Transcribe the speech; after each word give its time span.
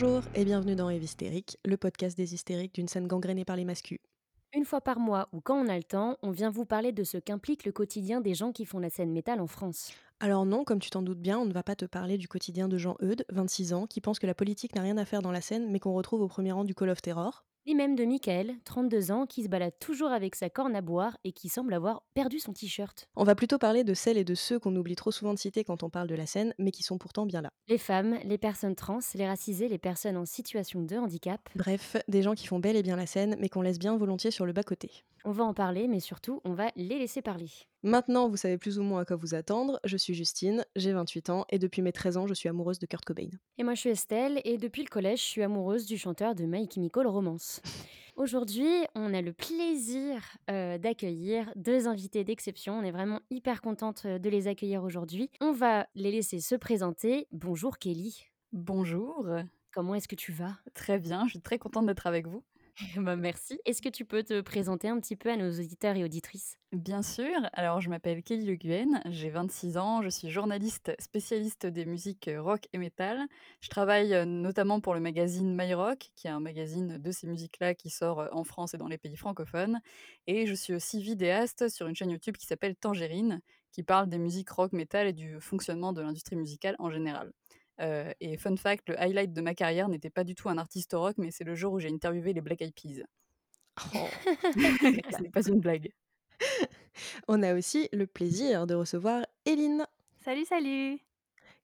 Bonjour 0.00 0.22
et 0.34 0.46
bienvenue 0.46 0.76
dans 0.76 0.88
Eve 0.88 1.02
Hystérique, 1.02 1.58
le 1.62 1.76
podcast 1.76 2.16
des 2.16 2.32
hystériques 2.32 2.74
d'une 2.74 2.88
scène 2.88 3.06
gangrénée 3.06 3.44
par 3.44 3.56
les 3.56 3.66
mascus. 3.66 3.98
Une 4.54 4.64
fois 4.64 4.80
par 4.80 4.98
mois 4.98 5.28
ou 5.34 5.42
quand 5.42 5.62
on 5.62 5.68
a 5.68 5.76
le 5.76 5.82
temps, 5.82 6.16
on 6.22 6.30
vient 6.30 6.48
vous 6.48 6.64
parler 6.64 6.92
de 6.92 7.04
ce 7.04 7.18
qu'implique 7.18 7.66
le 7.66 7.72
quotidien 7.72 8.22
des 8.22 8.34
gens 8.34 8.50
qui 8.50 8.64
font 8.64 8.78
la 8.78 8.88
scène 8.88 9.12
métal 9.12 9.42
en 9.42 9.46
France. 9.46 9.92
Alors 10.18 10.46
non, 10.46 10.64
comme 10.64 10.78
tu 10.78 10.88
t'en 10.88 11.02
doutes 11.02 11.20
bien, 11.20 11.38
on 11.38 11.44
ne 11.44 11.52
va 11.52 11.62
pas 11.62 11.76
te 11.76 11.84
parler 11.84 12.16
du 12.16 12.28
quotidien 12.28 12.66
de 12.66 12.78
Jean 12.78 12.96
Eudes, 13.02 13.26
26 13.28 13.74
ans, 13.74 13.86
qui 13.86 14.00
pense 14.00 14.18
que 14.18 14.26
la 14.26 14.34
politique 14.34 14.74
n'a 14.74 14.80
rien 14.80 14.96
à 14.96 15.04
faire 15.04 15.20
dans 15.20 15.32
la 15.32 15.42
scène, 15.42 15.70
mais 15.70 15.80
qu'on 15.80 15.92
retrouve 15.92 16.22
au 16.22 16.28
premier 16.28 16.52
rang 16.52 16.64
du 16.64 16.74
Call 16.74 16.88
of 16.88 17.02
Terror. 17.02 17.44
Ni 17.66 17.74
même 17.74 17.94
de 17.94 18.06
Michael, 18.06 18.54
32 18.64 19.10
ans, 19.10 19.26
qui 19.26 19.42
se 19.42 19.48
balade 19.48 19.74
toujours 19.78 20.10
avec 20.10 20.34
sa 20.34 20.48
corne 20.48 20.74
à 20.74 20.80
boire 20.80 21.18
et 21.24 21.32
qui 21.32 21.50
semble 21.50 21.74
avoir 21.74 22.02
perdu 22.14 22.38
son 22.38 22.54
t-shirt. 22.54 23.06
On 23.16 23.24
va 23.24 23.34
plutôt 23.34 23.58
parler 23.58 23.84
de 23.84 23.92
celles 23.92 24.16
et 24.16 24.24
de 24.24 24.34
ceux 24.34 24.58
qu'on 24.58 24.74
oublie 24.76 24.96
trop 24.96 25.10
souvent 25.10 25.34
de 25.34 25.38
citer 25.38 25.62
quand 25.62 25.82
on 25.82 25.90
parle 25.90 26.08
de 26.08 26.14
la 26.14 26.24
scène, 26.24 26.54
mais 26.58 26.70
qui 26.70 26.82
sont 26.82 26.96
pourtant 26.96 27.26
bien 27.26 27.42
là. 27.42 27.50
Les 27.68 27.76
femmes, 27.76 28.18
les 28.24 28.38
personnes 28.38 28.74
trans, 28.74 29.00
les 29.14 29.26
racisées, 29.26 29.68
les 29.68 29.78
personnes 29.78 30.16
en 30.16 30.24
situation 30.24 30.80
de 30.80 30.96
handicap. 30.96 31.50
Bref, 31.54 31.98
des 32.08 32.22
gens 32.22 32.34
qui 32.34 32.46
font 32.46 32.60
bel 32.60 32.76
et 32.76 32.82
bien 32.82 32.96
la 32.96 33.06
scène, 33.06 33.36
mais 33.38 33.50
qu'on 33.50 33.60
laisse 33.60 33.78
bien 33.78 33.94
volontiers 33.98 34.30
sur 34.30 34.46
le 34.46 34.54
bas-côté. 34.54 35.04
On 35.24 35.32
va 35.32 35.44
en 35.44 35.52
parler, 35.52 35.86
mais 35.86 36.00
surtout, 36.00 36.40
on 36.44 36.54
va 36.54 36.70
les 36.76 36.98
laisser 36.98 37.20
parler. 37.20 37.50
Maintenant, 37.82 38.28
vous 38.28 38.38
savez 38.38 38.56
plus 38.56 38.78
ou 38.78 38.82
moins 38.82 39.02
à 39.02 39.04
quoi 39.04 39.16
vous 39.16 39.34
attendre. 39.34 39.78
Je 39.84 39.98
suis 39.98 40.14
Justine, 40.14 40.64
j'ai 40.76 40.92
28 40.92 41.28
ans, 41.28 41.44
et 41.50 41.58
depuis 41.58 41.82
mes 41.82 41.92
13 41.92 42.16
ans, 42.16 42.26
je 42.26 42.32
suis 42.32 42.48
amoureuse 42.48 42.78
de 42.78 42.86
Kurt 42.86 43.04
Cobain. 43.04 43.28
Et 43.58 43.62
moi, 43.62 43.74
je 43.74 43.80
suis 43.80 43.90
Estelle, 43.90 44.40
et 44.44 44.56
depuis 44.56 44.82
le 44.82 44.88
collège, 44.88 45.18
je 45.18 45.26
suis 45.26 45.42
amoureuse 45.42 45.84
du 45.84 45.98
chanteur 45.98 46.34
de 46.34 46.44
My 46.44 46.66
Chemical 46.72 47.06
Romance. 47.06 47.60
Aujourd'hui, 48.16 48.70
on 48.94 49.12
a 49.12 49.20
le 49.20 49.34
plaisir 49.34 50.22
euh, 50.50 50.78
d'accueillir 50.78 51.52
deux 51.54 51.86
invités 51.86 52.24
d'exception. 52.24 52.78
On 52.78 52.82
est 52.82 52.90
vraiment 52.90 53.20
hyper 53.30 53.60
contente 53.60 54.02
euh, 54.06 54.18
de 54.18 54.30
les 54.30 54.48
accueillir 54.48 54.82
aujourd'hui. 54.84 55.30
On 55.40 55.52
va 55.52 55.86
les 55.94 56.10
laisser 56.10 56.40
se 56.40 56.54
présenter. 56.54 57.28
Bonjour 57.30 57.78
Kelly. 57.78 58.26
Bonjour, 58.52 59.26
Comment 59.72 59.94
est-ce 59.94 60.08
que 60.08 60.16
tu 60.16 60.32
vas? 60.32 60.58
Très 60.74 60.98
bien, 60.98 61.26
je 61.26 61.30
suis 61.30 61.40
très 61.40 61.58
contente 61.58 61.86
d'être 61.86 62.08
avec 62.08 62.26
vous. 62.26 62.42
Bah, 62.96 63.16
Merci. 63.16 63.60
Est-ce 63.64 63.82
que 63.82 63.88
tu 63.88 64.04
peux 64.04 64.22
te 64.22 64.40
présenter 64.40 64.88
un 64.88 64.98
petit 65.00 65.16
peu 65.16 65.30
à 65.30 65.36
nos 65.36 65.50
auditeurs 65.50 65.96
et 65.96 66.04
auditrices? 66.04 66.58
Bien 66.72 67.02
sûr, 67.02 67.26
alors 67.52 67.80
je 67.80 67.90
m'appelle 67.90 68.22
Kelly 68.22 68.46
Le 68.46 68.54
Guen, 68.54 69.02
j'ai 69.06 69.28
26 69.28 69.76
ans, 69.76 70.02
je 70.02 70.08
suis 70.08 70.30
journaliste 70.30 70.92
spécialiste 71.00 71.66
des 71.66 71.84
musiques 71.84 72.28
euh, 72.28 72.40
rock 72.40 72.68
et 72.72 72.78
metal. 72.78 73.26
Je 73.60 73.68
travaille 73.68 74.14
euh, 74.14 74.24
notamment 74.24 74.80
pour 74.80 74.94
le 74.94 75.00
magazine 75.00 75.56
My 75.56 75.74
Rock, 75.74 76.10
qui 76.14 76.28
est 76.28 76.30
un 76.30 76.38
magazine 76.38 76.98
de 76.98 77.10
ces 77.10 77.26
musiques-là 77.26 77.74
qui 77.74 77.90
sort 77.90 78.20
euh, 78.20 78.28
en 78.30 78.44
France 78.44 78.72
et 78.74 78.78
dans 78.78 78.86
les 78.86 78.98
pays 78.98 79.16
francophones. 79.16 79.80
Et 80.28 80.46
je 80.46 80.54
suis 80.54 80.72
aussi 80.72 81.02
vidéaste 81.02 81.68
sur 81.68 81.88
une 81.88 81.96
chaîne 81.96 82.10
YouTube 82.10 82.36
qui 82.36 82.46
s'appelle 82.46 82.76
Tangerine, 82.76 83.40
qui 83.72 83.82
parle 83.82 84.08
des 84.08 84.18
musiques 84.18 84.50
rock, 84.50 84.70
metal 84.72 85.08
et 85.08 85.12
du 85.12 85.40
fonctionnement 85.40 85.92
de 85.92 86.02
l'industrie 86.02 86.36
musicale 86.36 86.76
en 86.78 86.88
général. 86.88 87.32
Euh, 87.80 88.12
et 88.20 88.36
fun 88.36 88.56
fact, 88.56 88.88
le 88.88 89.00
highlight 89.00 89.32
de 89.32 89.40
ma 89.40 89.54
carrière 89.54 89.88
n'était 89.88 90.10
pas 90.10 90.24
du 90.24 90.34
tout 90.34 90.48
un 90.48 90.58
artiste 90.58 90.92
rock, 90.92 91.16
mais 91.18 91.30
c'est 91.30 91.44
le 91.44 91.54
jour 91.54 91.72
où 91.72 91.80
j'ai 91.80 91.90
interviewé 91.90 92.32
les 92.32 92.40
Black 92.40 92.60
Eyed 92.60 92.74
Peas. 92.74 93.04
Ce 93.92 95.22
n'est 95.22 95.30
pas 95.30 95.42
une 95.42 95.60
blague. 95.60 95.90
On 97.28 97.42
a 97.42 97.54
aussi 97.54 97.88
le 97.92 98.06
plaisir 98.06 98.66
de 98.66 98.74
recevoir 98.74 99.24
Eline. 99.46 99.86
Salut, 100.22 100.44
salut 100.44 100.98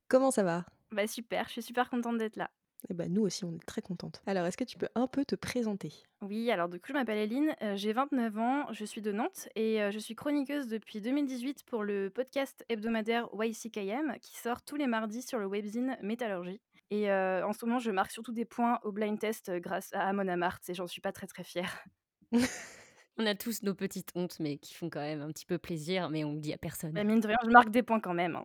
Comment 0.09 0.31
ça 0.31 0.43
va? 0.43 0.65
Bah 0.93 1.07
super, 1.07 1.47
je 1.49 1.53
suis 1.53 1.63
super 1.63 1.91
contente 1.91 2.19
d'être 2.19 2.37
là. 2.37 2.51
Eh 2.89 2.95
ben, 2.95 3.13
nous 3.13 3.23
aussi, 3.23 3.45
on 3.45 3.53
est 3.53 3.67
très 3.67 3.83
contentes. 3.83 4.23
Alors, 4.27 4.47
est-ce 4.47 4.57
que 4.57 4.65
tu 4.65 4.79
peux 4.79 4.89
un 4.95 5.07
peu 5.09 5.25
te 5.25 5.35
présenter? 5.35 5.93
Oui, 6.23 6.51
alors 6.51 6.69
du 6.69 6.79
coup, 6.79 6.87
je 6.89 6.93
m'appelle 6.93 7.19
Eline, 7.19 7.55
euh, 7.63 7.75
j'ai 7.77 7.93
29 7.93 8.39
ans, 8.39 8.73
je 8.73 8.85
suis 8.85 9.03
de 9.03 9.11
Nantes 9.11 9.49
et 9.57 9.83
euh, 9.83 9.91
je 9.91 9.99
suis 9.99 10.15
chroniqueuse 10.15 10.69
depuis 10.69 11.01
2018 11.01 11.65
pour 11.65 11.83
le 11.83 12.11
podcast 12.11 12.65
hebdomadaire 12.69 13.29
YCKM 13.37 14.17
qui 14.23 14.37
sort 14.37 14.63
tous 14.63 14.77
les 14.77 14.87
mardis 14.87 15.23
sur 15.23 15.39
le 15.39 15.47
webzine 15.47 15.97
Métallurgie. 16.01 16.61
Et 16.91 17.11
euh, 17.11 17.45
en 17.45 17.53
ce 17.53 17.65
moment, 17.67 17.81
je 17.81 17.91
marque 17.91 18.13
surtout 18.13 18.33
des 18.33 18.45
points 18.45 18.79
au 18.85 18.93
blind 18.93 19.19
test 19.19 19.49
euh, 19.49 19.59
grâce 19.59 19.93
à 19.93 20.09
Amon 20.09 20.29
Amart 20.29 20.61
et 20.69 20.75
j'en 20.75 20.87
suis 20.87 21.01
pas 21.01 21.13
très 21.13 21.27
très 21.27 21.43
fière. 21.43 21.85
On 23.19 23.27
a 23.27 23.35
tous 23.35 23.63
nos 23.63 23.75
petites 23.75 24.11
hontes, 24.15 24.37
mais 24.41 24.59
qui 24.59 24.75
font 24.75 24.91
quand 24.91 25.01
même 25.01 25.23
un 25.23 25.33
petit 25.33 25.47
peu 25.47 25.57
plaisir, 25.59 26.11
mais 26.11 26.23
on 26.23 26.35
le 26.35 26.39
dit 26.39 26.53
à 26.53 26.59
personne. 26.59 26.93
Mais 26.93 27.03
mine 27.03 27.21
de 27.21 27.29
rien, 27.29 27.39
je 27.43 27.49
marque 27.49 27.71
des 27.71 27.83
points 27.83 27.99
quand 27.99 28.13
même. 28.13 28.37
hein. 28.37 28.45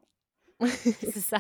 c'est 0.68 1.20
ça. 1.20 1.40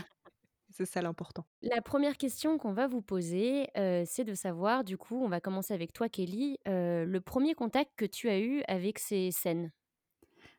C'est 0.71 0.85
ça 0.85 1.01
l'important. 1.01 1.45
La 1.63 1.81
première 1.81 2.17
question 2.17 2.57
qu'on 2.57 2.73
va 2.73 2.87
vous 2.87 3.01
poser, 3.03 3.67
euh, 3.77 4.03
c'est 4.05 4.23
de 4.23 4.33
savoir, 4.33 4.83
du 4.83 4.97
coup, 4.97 5.23
on 5.23 5.27
va 5.29 5.39
commencer 5.41 5.73
avec 5.73 5.93
toi, 5.93 6.09
Kelly, 6.09 6.57
euh, 6.67 7.05
le 7.05 7.21
premier 7.21 7.53
contact 7.53 7.91
que 7.95 8.05
tu 8.05 8.29
as 8.29 8.39
eu 8.39 8.63
avec 8.67 8.97
ces 8.99 9.31
scènes? 9.31 9.71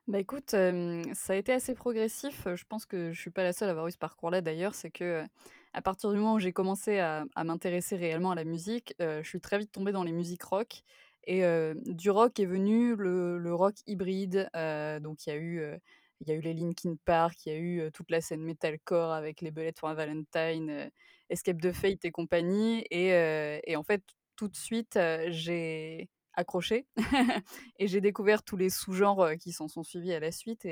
Bah 0.09 0.19
écoute, 0.19 0.55
euh, 0.55 1.03
ça 1.15 1.33
a 1.35 1.37
été 1.37 1.53
assez 1.53 1.75
progressif. 1.75 2.47
Je 2.55 2.65
pense 2.65 2.87
que 2.87 3.13
je 3.13 3.21
suis 3.21 3.31
pas 3.31 3.43
la 3.45 3.53
seule 3.53 3.69
à 3.69 3.71
avoir 3.73 3.87
eu 3.87 3.93
ce 3.93 3.99
parcours-là 3.99 4.41
d'ailleurs. 4.41 4.75
C'est 4.75 4.91
que 4.91 5.05
euh, 5.05 5.25
à 5.73 5.83
partir 5.83 6.11
du 6.11 6.17
moment 6.19 6.35
où 6.35 6.39
j'ai 6.39 6.53
commencé 6.53 6.99
à, 6.99 7.25
à 7.35 7.45
m'intéresser 7.45 7.97
réellement 7.97 8.33
à 8.33 8.35
la 8.35 8.45
musique, 8.45 8.95
euh, 9.01 9.23
je 9.23 9.29
suis 9.29 9.41
très 9.41 9.59
vite 9.59 9.73
tombée 9.73 9.93
dans 9.93 10.03
les 10.05 10.13
musiques 10.13 10.43
rock. 10.43 10.83
Et 11.25 11.45
euh, 11.45 11.75
du 11.87 12.11
rock 12.11 12.41
est 12.41 12.47
venu 12.47 12.97
le, 12.97 13.39
le 13.39 13.55
rock 13.55 13.75
hybride. 13.87 14.49
euh, 14.57 14.99
donc 15.01 15.27
il 15.27 15.31
y 15.31 15.33
a 15.33 15.37
eu, 15.37 15.61
euh, 15.61 15.79
il 16.23 16.29
y 16.29 16.33
a 16.33 16.35
eu 16.37 16.41
les 16.41 16.55
Linkin 16.55 16.95
Park, 17.05 17.47
il 17.47 17.53
y 17.53 17.57
a 17.57 17.59
eu 17.59 17.91
toute 17.93 18.11
la 18.11 18.21
scène 18.21 18.43
metalcore 18.43 19.13
avec 19.13 19.41
les 19.41 19.51
Bullets 19.51 19.75
for 19.79 19.93
Valentine, 19.95 20.91
Escape 21.31 21.61
the 21.61 21.73
Fate 21.73 22.05
et 22.05 22.11
compagnie. 22.13 22.85
Et, 22.91 23.77
en 23.77 23.83
fait, 23.83 24.03
tout 24.37 24.49
de 24.49 24.57
suite, 24.57 24.99
j'ai 25.29 26.09
accroché 26.35 26.87
et 27.79 27.89
j'ai 27.89 28.01
découvert 28.01 28.43
tous 28.43 28.57
les 28.57 28.71
sous-genres 28.71 29.33
qui 29.41 29.53
s'en 29.53 29.69
sont 29.69 29.83
suivis 29.83 30.13
à 30.15 30.21
la 30.21 30.33
suite. 30.33 30.65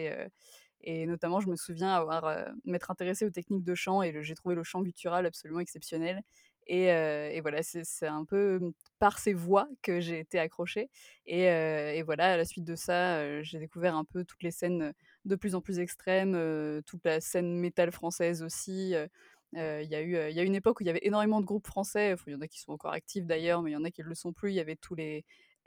Et, 0.82 1.06
notamment, 1.06 1.40
je 1.40 1.48
me 1.48 1.56
souviens 1.56 1.90
avoir 1.94 2.48
m'être 2.64 2.90
intéressée 2.90 3.24
aux 3.26 3.30
techniques 3.30 3.64
de 3.64 3.74
chant 3.74 4.02
et 4.02 4.22
j'ai 4.22 4.34
trouvé 4.34 4.54
le 4.54 4.62
chant 4.62 4.82
guttural 4.82 5.26
absolument 5.26 5.60
exceptionnel. 5.60 6.22
Et, 6.66 7.40
voilà, 7.40 7.62
c'est 7.62 8.06
un 8.06 8.24
peu 8.24 8.60
par 8.98 9.18
ces 9.18 9.32
voix 9.32 9.68
que 9.82 10.00
j'ai 10.00 10.20
été 10.20 10.38
accrochée. 10.38 10.90
Et, 11.26 12.02
voilà, 12.02 12.32
à 12.32 12.36
la 12.36 12.44
suite 12.44 12.64
de 12.64 12.76
ça, 12.76 13.42
j'ai 13.42 13.58
découvert 13.58 13.96
un 13.96 14.04
peu 14.04 14.24
toutes 14.24 14.42
les 14.42 14.50
scènes 14.50 14.92
de 15.24 15.36
plus 15.36 15.54
en 15.54 15.60
plus 15.60 15.78
extrêmes, 15.78 16.82
toute 16.86 17.04
la 17.04 17.20
scène 17.20 17.56
métal 17.56 17.90
française 17.92 18.42
aussi. 18.42 18.94
Il 19.52 19.88
y, 19.88 19.94
a 19.94 20.00
eu, 20.00 20.12
y 20.32 20.40
a 20.40 20.42
une 20.42 20.54
époque 20.54 20.80
où 20.80 20.84
il 20.84 20.86
y 20.86 20.90
avait 20.90 21.04
énormément 21.04 21.40
de 21.40 21.46
groupes 21.46 21.66
français. 21.66 22.14
Il 22.26 22.32
y 22.32 22.36
en 22.36 22.40
a 22.40 22.46
qui 22.46 22.60
sont 22.60 22.72
encore 22.72 22.92
actifs 22.92 23.26
d'ailleurs, 23.26 23.62
mais 23.62 23.70
il 23.70 23.74
y 23.74 23.76
en 23.76 23.84
a 23.84 23.90
qui 23.90 24.02
ne 24.02 24.06
le 24.06 24.14
sont 24.14 24.32
plus. 24.32 24.50
Il 24.50 24.54
y 24.54 24.60
avait 24.60 24.76
tous 24.76 24.94
les 24.94 25.24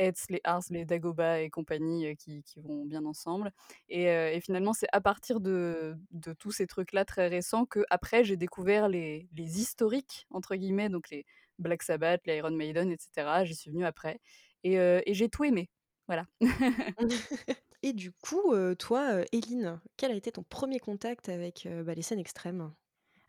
Hetz, 0.08 0.26
les 0.30 0.42
Ars, 0.44 0.64
les 0.70 0.86
Dagoba 0.86 1.42
et 1.42 1.50
compagnie 1.50 2.16
qui, 2.18 2.44
qui 2.44 2.60
vont 2.62 2.86
bien 2.86 3.06
ensemble. 3.06 3.52
Et, 3.90 4.06
et 4.06 4.40
finalement, 4.42 4.74
c'est 4.74 4.88
à 4.92 5.02
partir 5.02 5.40
de, 5.40 5.96
de 6.12 6.34
tous 6.34 6.52
ces 6.52 6.68
trucs-là 6.68 7.06
très 7.06 7.28
récents 7.28 7.66
que 7.66 7.84
après 7.90 8.24
j'ai 8.24 8.38
découvert 8.38 8.88
les, 8.90 9.28
les 9.36 9.60
historiques, 9.60 10.28
entre 10.32 10.56
guillemets, 10.56 10.90
donc 10.90 11.10
les 11.10 11.26
Black 11.60 11.84
Sabbath, 11.84 12.22
les 12.26 12.38
Iron 12.38 12.52
Maiden, 12.52 12.92
etc. 12.92 13.46
J'y 13.46 13.56
suis 13.56 13.72
venue 13.72 13.86
après. 13.86 14.20
Et, 14.64 14.76
et 14.76 15.14
j'ai 15.14 15.30
tout 15.30 15.44
aimé. 15.44 15.70
Voilà. 16.08 16.26
Et 17.86 17.92
du 17.92 18.14
coup, 18.14 18.54
toi, 18.80 19.24
Eline, 19.34 19.82
quel 19.98 20.12
a 20.12 20.16
été 20.16 20.32
ton 20.32 20.44
premier 20.44 20.80
contact 20.80 21.28
avec 21.28 21.68
bah, 21.86 21.94
les 21.94 22.02
scènes 22.02 22.20
extrêmes? 22.20 22.74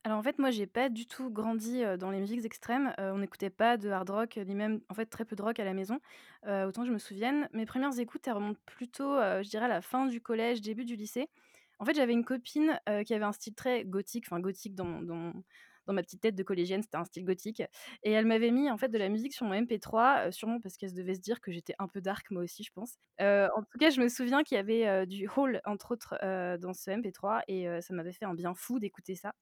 Alors 0.07 0.19
en 0.19 0.23
fait, 0.23 0.39
moi, 0.39 0.51
j'ai 0.51 0.67
pas 0.67 0.91
du 0.91 1.07
tout 1.07 1.31
grandi 1.31 1.83
dans 1.99 2.11
les 2.11 2.21
musiques 2.21 2.45
extrêmes. 2.45 2.93
On 2.99 3.19
n'écoutait 3.19 3.49
pas 3.49 3.79
de 3.79 3.89
hard 3.89 4.11
rock, 4.11 4.37
ni 4.37 4.55
même 4.55 4.81
en 4.91 4.95
fait 4.95 5.07
très 5.07 5.25
peu 5.25 5.35
de 5.35 5.43
rock 5.43 5.59
à 5.59 5.65
la 5.65 5.73
maison, 5.73 5.99
autant 6.47 6.83
que 6.83 6.89
je 6.89 6.93
me 6.93 6.99
souvienne. 6.99 7.49
Mes 7.55 7.65
premières 7.65 7.99
écoutes, 7.99 8.27
elles 8.29 8.35
remontent 8.35 8.61
plutôt, 8.67 9.15
je 9.43 9.49
dirais, 9.49 9.65
à 9.65 9.69
la 9.69 9.81
fin 9.81 10.05
du 10.07 10.21
collège, 10.21 10.61
début 10.61 10.85
du 10.85 10.97
lycée. 10.97 11.29
En 11.79 11.87
fait, 11.87 11.95
j'avais 11.95 12.13
une 12.13 12.25
copine 12.25 12.79
qui 13.07 13.15
avait 13.15 13.25
un 13.25 13.33
style 13.33 13.55
très 13.55 13.85
gothique, 13.87 14.27
enfin 14.29 14.41
gothique 14.41 14.75
dans, 14.75 15.01
dans, 15.01 15.33
dans 15.87 15.93
ma 15.95 16.03
petite 16.03 16.21
tête 16.21 16.35
de 16.35 16.43
collégienne, 16.43 16.83
c'était 16.83 16.99
un 16.99 17.05
style 17.07 17.25
gothique. 17.25 17.63
Et 18.03 18.11
elle 18.13 18.27
m'avait 18.27 18.51
mis 18.51 18.71
en 18.71 18.77
fait 18.77 18.89
de 18.89 18.99
la 18.99 19.09
musique 19.09 19.33
sur 19.33 19.47
mon 19.47 19.55
MP3, 19.55 20.27
euh, 20.29 20.31
sûrement 20.31 20.61
parce 20.61 20.77
qu'elle 20.77 20.93
devait 20.93 21.15
se 21.15 21.21
dire 21.21 21.41
que 21.41 21.51
j'étais 21.51 21.75
un 21.79 21.89
peu 21.89 22.03
dark 22.03 22.31
moi 22.31 22.43
aussi, 22.43 22.63
je 22.63 22.73
pense. 22.73 22.99
En 23.21 23.63
tout 23.71 23.79
cas, 23.79 23.89
je 23.89 24.03
me 24.03 24.09
souviens 24.09 24.43
qu'il 24.43 24.57
y 24.57 24.61
avait 24.61 25.07
du 25.07 25.29
Hall, 25.35 25.63
entre 25.65 25.93
autres, 25.93 26.15
dans 26.59 26.75
ce 26.75 26.91
MP3, 26.91 27.43
et 27.49 27.67
ça 27.81 27.95
m'avait 27.95 28.13
fait 28.13 28.27
un 28.27 28.35
bien 28.35 28.55
fou 28.55 28.79
d'écouter 28.79 29.15
ça. 29.15 29.33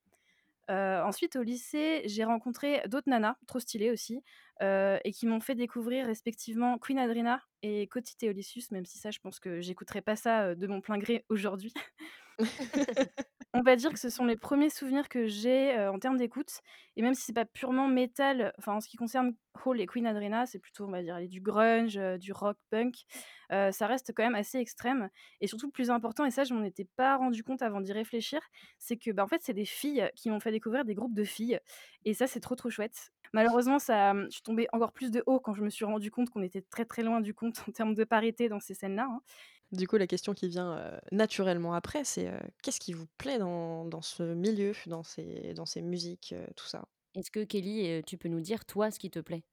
Heu, 0.73 1.03
ensuite 1.05 1.37
au 1.37 1.43
lycée, 1.43 2.03
j'ai 2.07 2.25
rencontré 2.25 2.83
d'autres 2.89 3.11
nanas, 3.11 3.37
trop 3.47 3.61
stylées 3.61 3.91
aussi, 3.91 4.23
heu 4.63 4.99
et 5.05 5.13
qui 5.13 5.27
m'ont 5.27 5.41
fait 5.41 5.55
découvrir 5.55 6.07
respectivement 6.07 6.79
Queen 6.79 6.99
Adrena 6.99 7.43
et 7.63 7.87
Coti 7.89 8.17
Theodosius, 8.17 8.71
même 8.73 8.85
si 8.87 8.99
ça, 8.99 9.11
je 9.11 9.19
pense 9.21 9.41
que 9.41 9.61
j'écouterai 9.61 10.03
pas 10.03 10.17
ça, 10.17 10.51
heu, 10.51 10.57
de 10.57 10.67
mon 10.67 10.81
plein 10.81 10.99
gré 10.99 11.25
aujourd'hui. 11.29 11.73
On 13.55 13.61
va 13.61 13.77
dire 13.77 13.93
que 13.93 13.99
ce 13.99 14.09
sont 14.09 14.25
les 14.25 14.37
premiers 14.39 14.71
souvenirs 14.71 15.11
que 15.11 15.27
j'ai, 15.27 15.77
heu, 15.77 15.91
en 15.91 15.99
termes 15.99 16.17
d'écoute 16.17 16.61
et 16.97 17.03
même 17.03 17.13
si 17.13 17.21
c'est 17.23 17.35
pas 17.35 17.45
purement 17.45 17.87
métal, 17.87 18.55
enfin 18.59 18.73
en 18.75 18.81
ce 18.81 18.89
qui 18.89 18.97
concerne 18.97 19.35
Hall 19.67 19.79
et 19.79 19.87
Queen 19.87 20.07
Adrena, 20.07 20.47
c'est 20.47 20.59
plutôt, 20.59 20.87
on 20.87 20.91
va 20.91 21.03
dire, 21.03 21.19
du 21.29 21.43
grunge, 21.43 21.99
du 22.19 22.33
rock 22.33 22.57
punk, 22.71 23.05
ça 23.51 23.87
reste 23.87 24.13
quand 24.17 24.23
même 24.23 24.35
assez 24.35 24.57
extrême 24.59 25.11
et 25.43 25.47
surtout 25.47 25.67
le 25.67 25.73
plus 25.73 25.91
important 25.91 26.25
et 26.25 26.31
ça 26.31 26.45
je 26.45 26.55
m'en 26.55 26.63
étais 26.65 26.87
pas 26.97 27.17
rendu 27.19 27.45
compte 27.45 27.61
avant 27.61 27.83
d'y 27.83 27.93
réfléchir, 27.93 28.41
c'est 28.79 28.97
que, 28.97 29.11
bah, 29.11 29.23
en 29.25 29.27
fait, 29.29 29.43
c'est 29.43 29.53
des 29.53 29.67
filles 29.67 30.11
qui 30.17 30.31
m'ont 30.31 30.41
fait 30.41 30.51
découvrir 30.53 30.87
des 30.87 30.95
groupes 30.95 31.15
de 31.15 31.25
filles 31.25 31.61
et 32.07 32.15
ça, 32.15 32.27
c'est 32.27 32.41
trop, 32.41 32.55
trop 32.57 32.71
chouette. 32.71 33.11
Malheureusement, 33.35 33.79
ça, 33.79 34.15
je 34.31 34.41
suis 34.43 34.45
tombée 34.45 34.69
encore 34.73 34.93
plus 34.93 35.11
de 35.11 35.23
haut 35.27 35.41
quand 35.41 35.55
je 35.55 35.63
me 35.63 35.71
suis 35.71 35.85
rendu 35.85 36.11
compte 36.11 36.31
qu'on 36.31 36.43
était 36.43 36.63
très, 36.63 36.85
très 36.85 37.03
loin 37.03 37.21
du 37.21 37.35
compte 37.35 37.63
en 37.69 37.73
termes 37.73 37.95
de 37.95 38.05
parité 38.05 38.49
dans 38.49 38.61
ces 38.61 38.75
scènes-là, 38.75 39.09
hein. 39.11 39.23
Du 39.71 39.89
coup, 39.89 39.97
la 39.97 40.07
question 40.07 40.35
qui 40.35 40.49
vient 40.49 40.77
euh, 40.77 40.99
naturellement 41.13 41.73
après, 41.73 42.05
c'est 42.05 42.29
euh, 42.29 42.39
qu'est-ce 42.63 42.79
qui 42.79 42.93
vous 42.93 43.07
plaît 43.17 43.39
dans, 43.39 43.87
dans 43.87 44.03
ce 44.03 44.23
milieu, 44.23 44.73
dans 44.87 45.03
ces, 45.03 45.55
dans 45.55 45.65
ces 45.65 45.81
musiques, 45.81 46.35
euh, 46.37 46.47
tout 46.57 46.67
ça? 46.67 46.85
Est-ce 47.15 47.31
que 47.31 47.43
Kelly, 47.43 48.03
tu 48.05 48.19
peux 48.19 48.29
nous 48.29 48.41
dire, 48.41 48.67
toi, 48.67 48.91
ce 48.91 48.99
qui 48.99 49.11
te 49.11 49.19
plaît? 49.19 49.45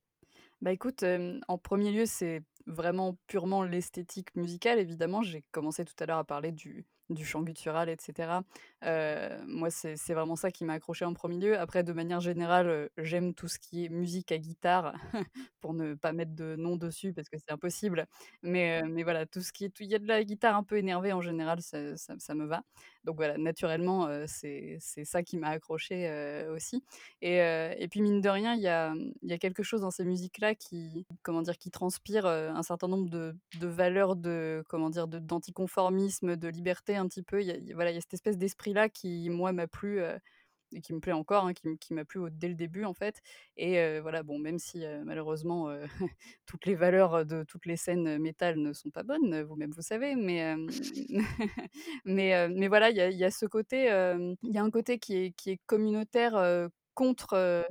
Bah, 0.62 0.74
écoute, 0.74 1.04
en 1.48 1.58
1er 1.58 1.94
lieu, 1.94 2.06
c'est 2.06 2.42
vraiment 2.68 3.18
purement 3.28 3.64
l'esthétique 3.64 4.36
musicale, 4.36 4.80
évidemment. 4.80 5.22
J'ai 5.22 5.46
commencé 5.52 5.86
tout 5.86 5.96
à 6.00 6.06
l'heure 6.06 6.18
à 6.18 6.26
parler 6.26 6.52
du 6.52 6.86
du 7.10 7.26
chant 7.26 7.42
guttural 7.42 7.90
et 7.90 7.98
cetera. 8.00 8.44
Heu, 8.86 9.44
moi, 9.46 9.70
c'est 9.70 9.96
vraiment 10.14 10.36
ça 10.38 10.52
qui 10.52 10.64
m'a 10.64 10.74
accroché 10.74 11.04
en 11.04 11.14
1er 11.14 11.38
lieu. 11.38 11.58
Après, 11.60 11.84
de 11.84 11.92
manière 11.92 12.22
générale, 12.22 12.68
heu, 12.70 12.90
j'aime 12.98 13.34
tout 13.34 13.48
ce 13.50 13.60
qui 13.60 13.86
est 13.86 13.90
musique 13.90 14.32
à 14.32 14.38
guitare, 14.38 14.94
pour 15.60 15.74
ne 15.74 15.96
pas 15.96 16.14
mettre 16.14 16.34
de 16.34 16.56
nom 16.56 16.78
dessus 16.78 17.12
parce 17.14 17.28
que 17.30 17.38
c'est 17.38 17.52
impossible. 17.52 18.06
Mais, 18.42 18.82
heu, 18.82 18.88
mais 18.90 19.04
voilà, 19.04 19.26
tout 19.26 19.42
ce 19.42 19.52
qui 19.52 19.66
est 19.66 19.80
il 19.82 19.88
y 19.88 19.96
a 19.96 20.00
de 20.00 20.08
la 20.08 20.24
guitare 20.24 20.56
un 20.56 20.64
peu 20.64 20.78
énervée 20.78 21.12
en 21.14 21.22
général, 21.22 21.62
ça 21.62 21.98
ça 21.98 22.36
me 22.36 22.46
va. 22.46 22.64
Donc 23.04 23.18
voilà, 23.18 23.38
naturellement, 23.38 24.08
c'est 24.28 24.78
ça 24.80 25.24
qui 25.24 25.38
m'a 25.38 25.50
accroché 25.50 26.08
heu, 26.10 26.50
aussi. 26.52 26.84
Et 27.22 27.38
et 27.40 27.88
puis 27.90 28.02
mine 28.02 28.22
de 28.22 28.30
rien, 28.30 28.54
il 28.56 28.62
y 28.62 28.68
a, 28.68 28.94
mmh, 28.94 29.14
il 29.24 29.30
y 29.30 29.34
a 29.34 29.38
quelque 29.38 29.64
chose 29.64 29.82
dans 29.82 29.92
ces 29.92 30.06
musiques-là 30.06 30.56
qui, 30.56 31.06
comment 31.24 31.42
dire? 31.42 31.58
Qui 31.58 31.70
transpire, 31.72 32.26
un 32.28 32.64
certain 32.64 32.88
nombre 32.88 33.10
de 33.10 33.36
de 33.60 33.68
valeurs 33.68 34.16
de, 34.16 34.64
comment 34.70 34.90
dire? 34.90 35.08
D'anticonformisme, 35.08 36.36
de 36.38 36.48
liberté 36.48 36.96
un 36.96 37.08
petit 37.08 37.24
peu. 37.24 37.42
Il 37.42 37.68
y 37.70 37.74
voilà, 37.74 37.92
il 37.92 37.96
y 37.96 37.98
a 37.98 38.02
cette 38.02 38.14
espèce 38.14 38.38
d'esprit-là 38.74 38.90
qui, 38.90 39.30
moi, 39.30 39.52
m'a 39.54 39.68
plu, 39.68 40.02
et 40.74 40.82
qui 40.82 40.94
me 40.94 41.00
plaît 41.00 41.14
encore, 41.14 41.46
hein, 41.46 41.54
qui 41.54 41.78
qui 41.80 41.94
m'a 41.96 42.06
plu 42.06 42.22
dès 42.32 42.48
le 42.50 42.56
début, 42.56 42.86
en 42.86 42.94
fait. 42.94 43.22
Et 43.58 44.00
voilà, 44.02 44.24
bon, 44.24 44.40
même 44.40 44.60
si, 44.60 44.86
heu, 44.86 45.04
malheureusement, 45.06 45.70
heu, 45.72 45.84
toutes 46.46 46.66
les 46.68 46.76
valeurs 46.76 47.26
de 47.26 47.44
toutes 47.44 47.66
les 47.66 47.78
scènes 47.78 48.20
métal 48.20 48.58
ne 48.60 48.74
sont 48.74 48.92
pas 48.92 49.04
bonnes, 49.04 49.42
vous-même 49.44 49.72
vous 49.72 49.82
savez, 49.82 50.16
mais 50.16 50.56
mais 52.06 52.50
mais 52.50 52.68
voilà, 52.68 52.90
il 52.92 52.98
y 53.18 53.24
a 53.24 53.32
ce 53.32 53.46
côté, 53.48 53.86
il 54.44 54.54
y 54.54 54.58
a 54.58 54.64
un 54.64 54.72
côté 54.72 55.00
qui 55.00 55.16
est 55.18 55.32
qui 55.34 55.52
est 55.52 55.60
communautaire, 55.66 56.70
contre, 56.96 57.66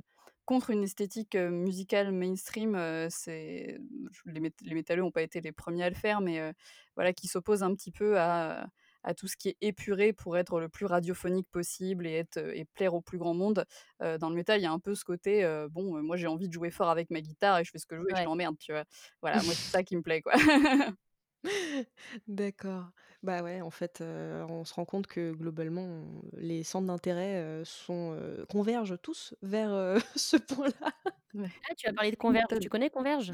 contre 0.47 0.71
une 0.71 0.83
esthétique, 0.85 1.37
musicale 1.37 2.12
mainstream, 2.12 2.77
c'est 3.11 3.79
les 4.27 4.41
mét 4.41 4.55
métalleux 4.62 5.05
ont 5.05 5.11
pas 5.12 5.23
été 5.23 5.41
les 5.41 5.53
1ers 5.53 5.85
à 5.85 5.91
le 5.91 5.95
faire, 5.97 6.21
mais 6.21 6.53
voilà, 6.97 7.12
qui 7.12 7.29
s'oppose 7.29 7.62
un 7.62 7.75
petit 7.75 7.93
peu 7.93 8.19
à 8.19 8.69
à 9.05 9.15
tout 9.15 9.29
ce 9.29 9.37
qui 9.37 9.50
est 9.50 9.56
épuré 9.61 10.12
pour 10.12 10.37
être 10.37 10.61
le 10.61 10.69
plus 10.69 10.87
radiophonique 10.87 11.49
possible 11.50 12.06
et 12.06 12.12
être 12.15 12.39
et 12.39 12.65
plaire 12.65 12.95
au 12.95 13.00
plus 13.00 13.19
grand 13.19 13.35
monde. 13.35 13.65
Dans 14.00 14.29
le 14.31 14.35
métal, 14.35 14.61
il 14.61 14.65
y 14.65 14.67
a 14.67 14.73
un 14.73 14.79
peu 14.81 14.95
ce 14.95 15.05
côté, 15.05 15.45
bon, 15.71 16.03
moi 16.03 16.17
j'ai 16.17 16.27
envie 16.27 16.49
de 16.49 16.53
jouer 16.53 16.71
fort 16.71 16.91
avec 16.91 17.11
ma 17.11 17.21
guitare 17.21 17.59
et 17.59 17.65
je 17.65 17.71
fais 17.71 17.79
ce 17.79 17.87
que 17.87 17.97
je 17.97 18.00
veux 18.03 18.12
et 18.12 18.17
je 18.17 18.23
Ouais. 18.23 18.23
t'emmerde, 18.23 18.56
tu 18.59 18.73
vois? 18.73 18.85
Voilà, 19.23 19.43
moi 19.43 19.55
c'est 19.55 19.69
ça 19.69 19.83
qui 19.83 19.97
me 19.97 20.03
plaît, 20.03 20.23
quoi. 20.23 20.33
D'accord. 22.27 22.91
Bah, 23.23 23.43
ouais, 23.43 23.61
en 23.61 23.71
fait, 23.71 24.00
on 24.03 24.65
se 24.65 24.75
rend 24.75 24.85
compte 24.85 25.06
que 25.06 25.33
globalement, 25.33 26.05
les 26.35 26.62
centres 26.62 26.87
d'intérêt, 26.87 27.62
sont, 27.65 28.19
convergent 28.49 28.99
tous 29.00 29.35
vers, 29.43 29.99
ce 30.17 30.37
point-là. 30.37 30.93
Ouais, 31.35 31.53
Ah, 31.71 31.75
tu 31.77 31.87
as 31.89 31.93
parlé 31.93 32.11
de 32.11 32.17
Converge, 32.17 32.59
tu 32.61 32.69
connais 32.69 32.91
Converge? 32.91 33.33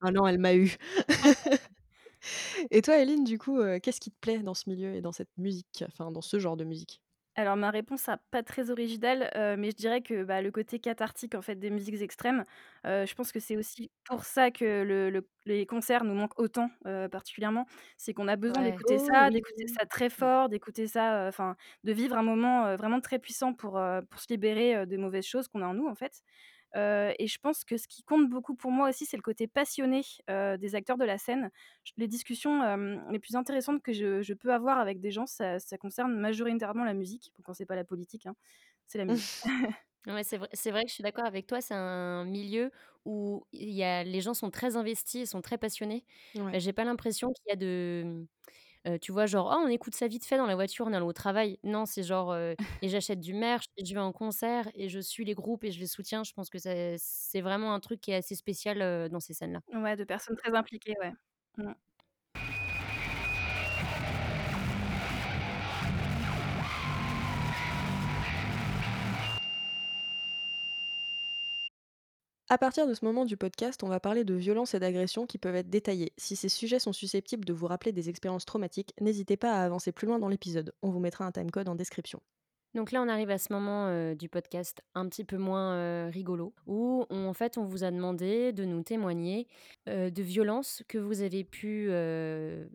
Ah 0.00 0.10
non, 0.12 0.26
elle 0.26 0.38
m'a 0.38 0.54
eu. 0.54 0.76
Et 2.70 2.82
toi, 2.82 2.98
Eline, 2.98 3.24
du 3.24 3.38
coup, 3.38 3.58
heu, 3.60 3.78
qu'est-ce 3.80 4.00
qui 4.00 4.10
te 4.10 4.18
plaît 4.20 4.38
dans 4.42 4.54
ce 4.54 4.68
milieu 4.68 4.94
et 4.94 5.00
dans 5.00 5.12
cette 5.12 5.30
musique, 5.36 5.84
enfin, 5.86 6.10
dans 6.10 6.20
ce 6.22 6.38
genre 6.38 6.56
de 6.56 6.64
musique? 6.64 7.00
Alors 7.38 7.56
ma 7.56 7.70
réponse 7.70 8.00
sera 8.02 8.16
pas 8.30 8.42
très 8.42 8.70
originale, 8.70 9.30
heu, 9.36 9.56
mais 9.58 9.70
je 9.70 9.76
dirais 9.76 10.00
que, 10.00 10.24
bah, 10.24 10.40
le 10.40 10.50
côté 10.50 10.78
cathartique, 10.78 11.34
en 11.34 11.42
fait, 11.42 11.56
des 11.56 11.68
musiques 11.68 12.00
extrêmes, 12.00 12.46
heu, 12.86 13.04
je 13.06 13.14
pense 13.14 13.30
que 13.30 13.40
c'est 13.40 13.58
aussi 13.58 13.90
pour 14.06 14.24
ça 14.24 14.50
que 14.50 14.64
le 14.82 15.10
le 15.10 15.28
les 15.44 15.66
concerts 15.66 16.04
nous 16.04 16.14
manquent 16.14 16.38
autant, 16.40 16.70
particulièrement. 17.10 17.66
C'est 17.98 18.14
qu'on 18.14 18.26
a 18.26 18.36
besoin 18.36 18.62
Ouais. 18.62 18.62
d'écouter 18.62 18.98
Oh 18.98 18.98
ça, 18.98 19.28
oui! 19.28 19.30
d'écouter 19.30 19.66
ça 19.68 19.84
très 19.84 20.08
Mmh. 20.18 20.28
fort, 20.30 20.48
d'écouter 20.48 20.86
ça, 20.86 21.26
enfin, 21.28 21.56
de 21.84 21.92
vivre 21.92 22.16
un 22.16 22.22
moment, 22.22 22.74
vraiment 22.76 23.00
très 23.00 23.18
puissant 23.18 23.52
pour, 23.52 23.72
se 24.16 24.26
libérer, 24.30 24.86
des 24.86 24.96
mauvaises 24.96 25.26
choses 25.26 25.46
qu'on 25.48 25.60
a 25.62 25.66
en 25.66 25.74
nous, 25.74 25.86
en 25.88 25.94
fait. 25.94 26.22
Et 26.74 27.26
je 27.26 27.38
pense 27.38 27.64
que 27.64 27.76
ce 27.78 27.88
qui 27.88 28.02
compte 28.02 28.28
beaucoup 28.28 28.54
pour 28.54 28.70
moi 28.70 28.88
aussi, 28.90 29.06
c'est 29.06 29.16
le 29.16 29.22
côté 29.22 29.46
passionné, 29.46 30.02
des 30.28 30.74
acteurs 30.74 30.98
de 30.98 31.04
la 31.04 31.18
scène. 31.18 31.50
Les 31.96 32.08
discussions, 32.08 32.62
les 33.10 33.18
plus 33.18 33.36
intéressantes 33.36 33.82
que 33.82 33.92
je 33.92 34.22
je 34.22 34.34
peux 34.34 34.52
avoir 34.52 34.78
avec 34.78 35.00
des 35.00 35.10
gens, 35.10 35.26
ça 35.26 35.58
ça 35.60 35.78
concerne 35.78 36.14
majoritairement 36.18 36.84
la 36.84 36.94
musique. 36.94 37.32
Bon, 37.36 37.42
quand 37.44 37.54
c'est 37.54 37.66
pas 37.66 37.76
la 37.76 37.84
politique, 37.84 38.26
hein, 38.26 38.34
c'est 38.86 38.98
la 38.98 39.04
musique. 39.06 39.38
Ouais, 40.06 40.22
c'est 40.22 40.36
vrai 40.38 40.48
c'est 40.52 40.70
vrai 40.70 40.84
que 40.84 40.88
je 40.88 40.94
suis 40.94 41.02
d'accord 41.02 41.24
avec 41.24 41.48
toi, 41.48 41.60
c'est 41.60 41.74
un 41.74 42.24
milieu 42.24 42.70
où 43.04 43.44
y 43.52 43.82
a 43.82 44.04
les 44.04 44.20
gens 44.20 44.34
sont 44.34 44.50
très 44.52 44.76
investis 44.76 45.22
et 45.22 45.26
sont 45.26 45.42
très 45.42 45.58
passionnés. 45.58 46.04
Ouais. 46.34 46.58
J'ai 46.60 46.72
pas 46.72 46.84
l'impression 46.84 47.32
qu'il 47.32 47.46
y 47.50 47.52
a 47.52 47.56
de, 47.56 48.26
heu, 48.86 48.98
tu 48.98 49.12
vois, 49.12 49.26
genre: 49.26 49.52
«Oh, 49.56 49.62
on 49.64 49.68
écoute 49.68 49.94
ça 49.94 50.08
vite 50.08 50.24
fait 50.24 50.36
dans 50.36 50.46
la 50.46 50.54
voiture 50.54 50.86
en 50.86 50.92
allant 50.92 51.06
au 51.06 51.12
travail». 51.12 51.58
Non, 51.64 51.86
c'est 51.86 52.02
genre, 52.02 52.32
heu 52.32 52.56
et 52.82 52.88
j'achète 52.88 53.20
du 53.20 53.34
merch 53.34 53.66
et 53.76 53.84
je 53.84 53.94
vais 53.94 54.00
en 54.00 54.12
concert 54.12 54.68
et 54.74 54.88
je 54.88 55.00
suis 55.00 55.24
les 55.24 55.34
groupes 55.34 55.64
et 55.64 55.72
je 55.72 55.80
les 55.80 55.86
soutiens. 55.86 56.24
Je 56.24 56.32
pense 56.32 56.50
que 56.50 56.58
c'est 56.58 57.40
vraiment 57.40 57.74
un 57.74 57.80
truc 57.80 58.00
qui 58.00 58.10
est 58.12 58.16
assez 58.16 58.34
spécial, 58.34 58.80
heu, 58.82 59.08
dans 59.08 59.20
ces 59.20 59.34
scènes-là. 59.34 59.60
Ouais, 59.72 59.96
de 59.96 60.04
personnes 60.04 60.36
très 60.36 60.54
impliquées, 60.54 60.94
ouais. 61.00 61.12
Mmh. 61.58 61.72
À 72.48 72.58
partir 72.58 72.88
de 72.88 72.94
ce 72.94 73.04
moment 73.04 73.24
du 73.24 73.36
podcast, 73.36 73.82
on 73.84 73.88
va 73.88 74.00
parler 74.00 74.24
de 74.24 74.34
violences 74.34 74.74
et 74.74 74.80
d'agressions 74.80 75.26
qui 75.26 75.38
peuvent 75.38 75.54
être 75.56 75.70
détaillées. 75.70 76.12
Si 76.16 76.34
ces 76.36 76.48
sujets 76.48 76.78
sont 76.80 76.92
susceptibles 76.92 77.44
de 77.44 77.52
vous 77.52 77.66
rappeler 77.68 77.92
des 77.92 78.08
expériences 78.08 78.44
traumatiques, 78.44 78.94
n'hésitez 79.00 79.36
pas 79.36 79.52
à 79.52 79.64
avancer 79.64 79.92
plus 79.92 80.06
loin 80.08 80.18
dans 80.18 80.28
l'épisode. 80.28 80.72
On 80.82 80.90
vous 80.90 80.98
mettra 81.00 81.24
un 81.24 81.30
timecode 81.32 81.68
en 81.68 81.74
description. 81.76 82.20
Donc 82.74 82.92
là, 82.92 83.00
on 83.00 83.08
arrive 83.08 83.30
à 83.30 83.38
ce 83.38 83.52
moment, 83.52 83.88
heu, 83.88 84.14
du 84.14 84.28
podcast 84.28 84.82
un 84.94 85.08
petit 85.08 85.24
peu 85.24 85.38
moins, 85.38 85.76
heu, 86.08 86.10
rigolo, 86.10 86.54
où 86.66 87.06
on 87.08 87.26
en 87.26 87.32
fait, 87.32 87.56
on 87.56 87.64
vous 87.64 87.84
a 87.84 87.90
demandé 87.90 88.52
de 88.52 88.64
nous 88.66 88.82
témoigner, 88.82 89.48
heu, 89.88 90.10
de 90.10 90.22
violences 90.22 90.82
que 90.86 90.98
vous 90.98 91.22
avez 91.22 91.42
pu, 91.44 91.88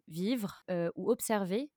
vivre, 0.08 0.64
ou 0.96 1.12
observer. 1.12 1.70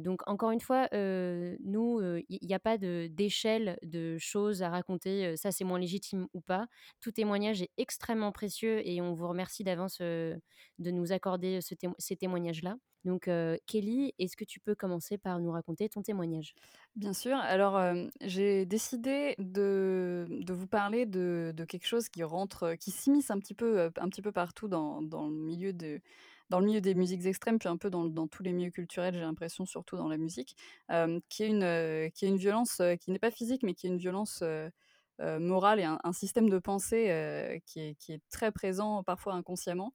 Donc 0.00 0.20
encore 0.26 0.50
une 0.50 0.60
fois, 0.60 0.88
nous, 0.92 2.00
il 2.28 2.38
y 2.48 2.54
a 2.54 2.58
pas 2.58 2.78
d'échelle 2.78 3.78
de 3.82 4.16
choses 4.18 4.62
à 4.62 4.68
raconter, 4.70 5.36
ça 5.36 5.52
c'est 5.52 5.64
moins 5.64 5.78
légitime 5.78 6.28
ou 6.32 6.40
pas. 6.40 6.66
Tout 7.00 7.12
témoignage 7.12 7.62
est 7.62 7.70
extrêmement 7.76 8.32
précieux 8.32 8.86
et 8.86 9.00
on 9.00 9.12
vous 9.14 9.28
remercie 9.28 9.64
d'avance, 9.64 9.98
de 10.00 10.40
nous 10.78 11.12
accorder 11.12 11.60
ce 11.60 11.74
témo 11.74 11.94
ces 11.98 12.16
témoignages-là. 12.16 12.76
Donc, 13.04 13.30
Kelly, 13.66 14.12
est-ce 14.18 14.36
que 14.36 14.44
tu 14.44 14.60
peux 14.60 14.74
commencer 14.74 15.18
par 15.18 15.38
nous 15.40 15.50
raconter 15.50 15.88
ton 15.88 16.02
témoignage? 16.02 16.54
Bien 16.96 17.12
sûr. 17.12 17.36
Alors, 17.36 17.80
j'ai 18.20 18.66
décidé 18.66 19.34
de 19.38 20.26
vous 20.48 20.66
parler 20.66 21.06
de 21.06 21.64
quelque 21.68 21.86
chose 21.86 22.08
qui 22.08 22.22
rentre, 22.24 22.74
qui 22.74 22.90
s'immisce 22.90 23.30
un 23.30 23.38
petit 23.38 23.54
peu, 23.54 23.90
un 23.96 24.08
petit 24.08 24.22
peu 24.22 24.32
partout 24.32 24.68
dans 24.68 25.00
le 25.00 25.30
milieu 25.30 25.72
de 25.72 26.00
dans 26.50 26.60
le 26.60 26.66
milieu 26.66 26.80
des 26.80 26.94
musiques 26.94 27.26
extrêmes, 27.26 27.58
puis 27.58 27.68
un 27.68 27.76
peu 27.76 27.90
dans 27.90 28.04
dans 28.06 28.26
tous 28.28 28.42
les 28.42 28.52
milieux 28.52 28.70
culturels, 28.70 29.14
j'ai 29.14 29.20
l'impression, 29.20 29.66
surtout 29.66 29.96
dans 29.96 30.08
la 30.08 30.16
musique. 30.18 30.56
Qui 31.28 31.42
est 31.44 31.48
une, 31.48 31.62
heu, 31.64 32.10
qui 32.14 32.24
est 32.26 32.28
une 32.28 32.36
violence, 32.38 32.82
qui 33.00 33.10
n'est 33.10 33.18
pas 33.18 33.30
physique, 33.30 33.62
mais 33.62 33.74
qui 33.74 33.86
est 33.86 33.90
une 33.90 33.98
violence, 33.98 34.42
morale 35.20 35.80
et 35.80 35.84
un 35.84 35.98
un 36.04 36.12
système 36.12 36.48
de 36.50 36.58
pensée, 36.58 37.60
qui 37.66 37.80
est 37.80 37.94
qui 37.96 38.12
est 38.12 38.22
très 38.30 38.52
présent, 38.52 39.02
parfois 39.04 39.34
inconsciemment. 39.34 39.92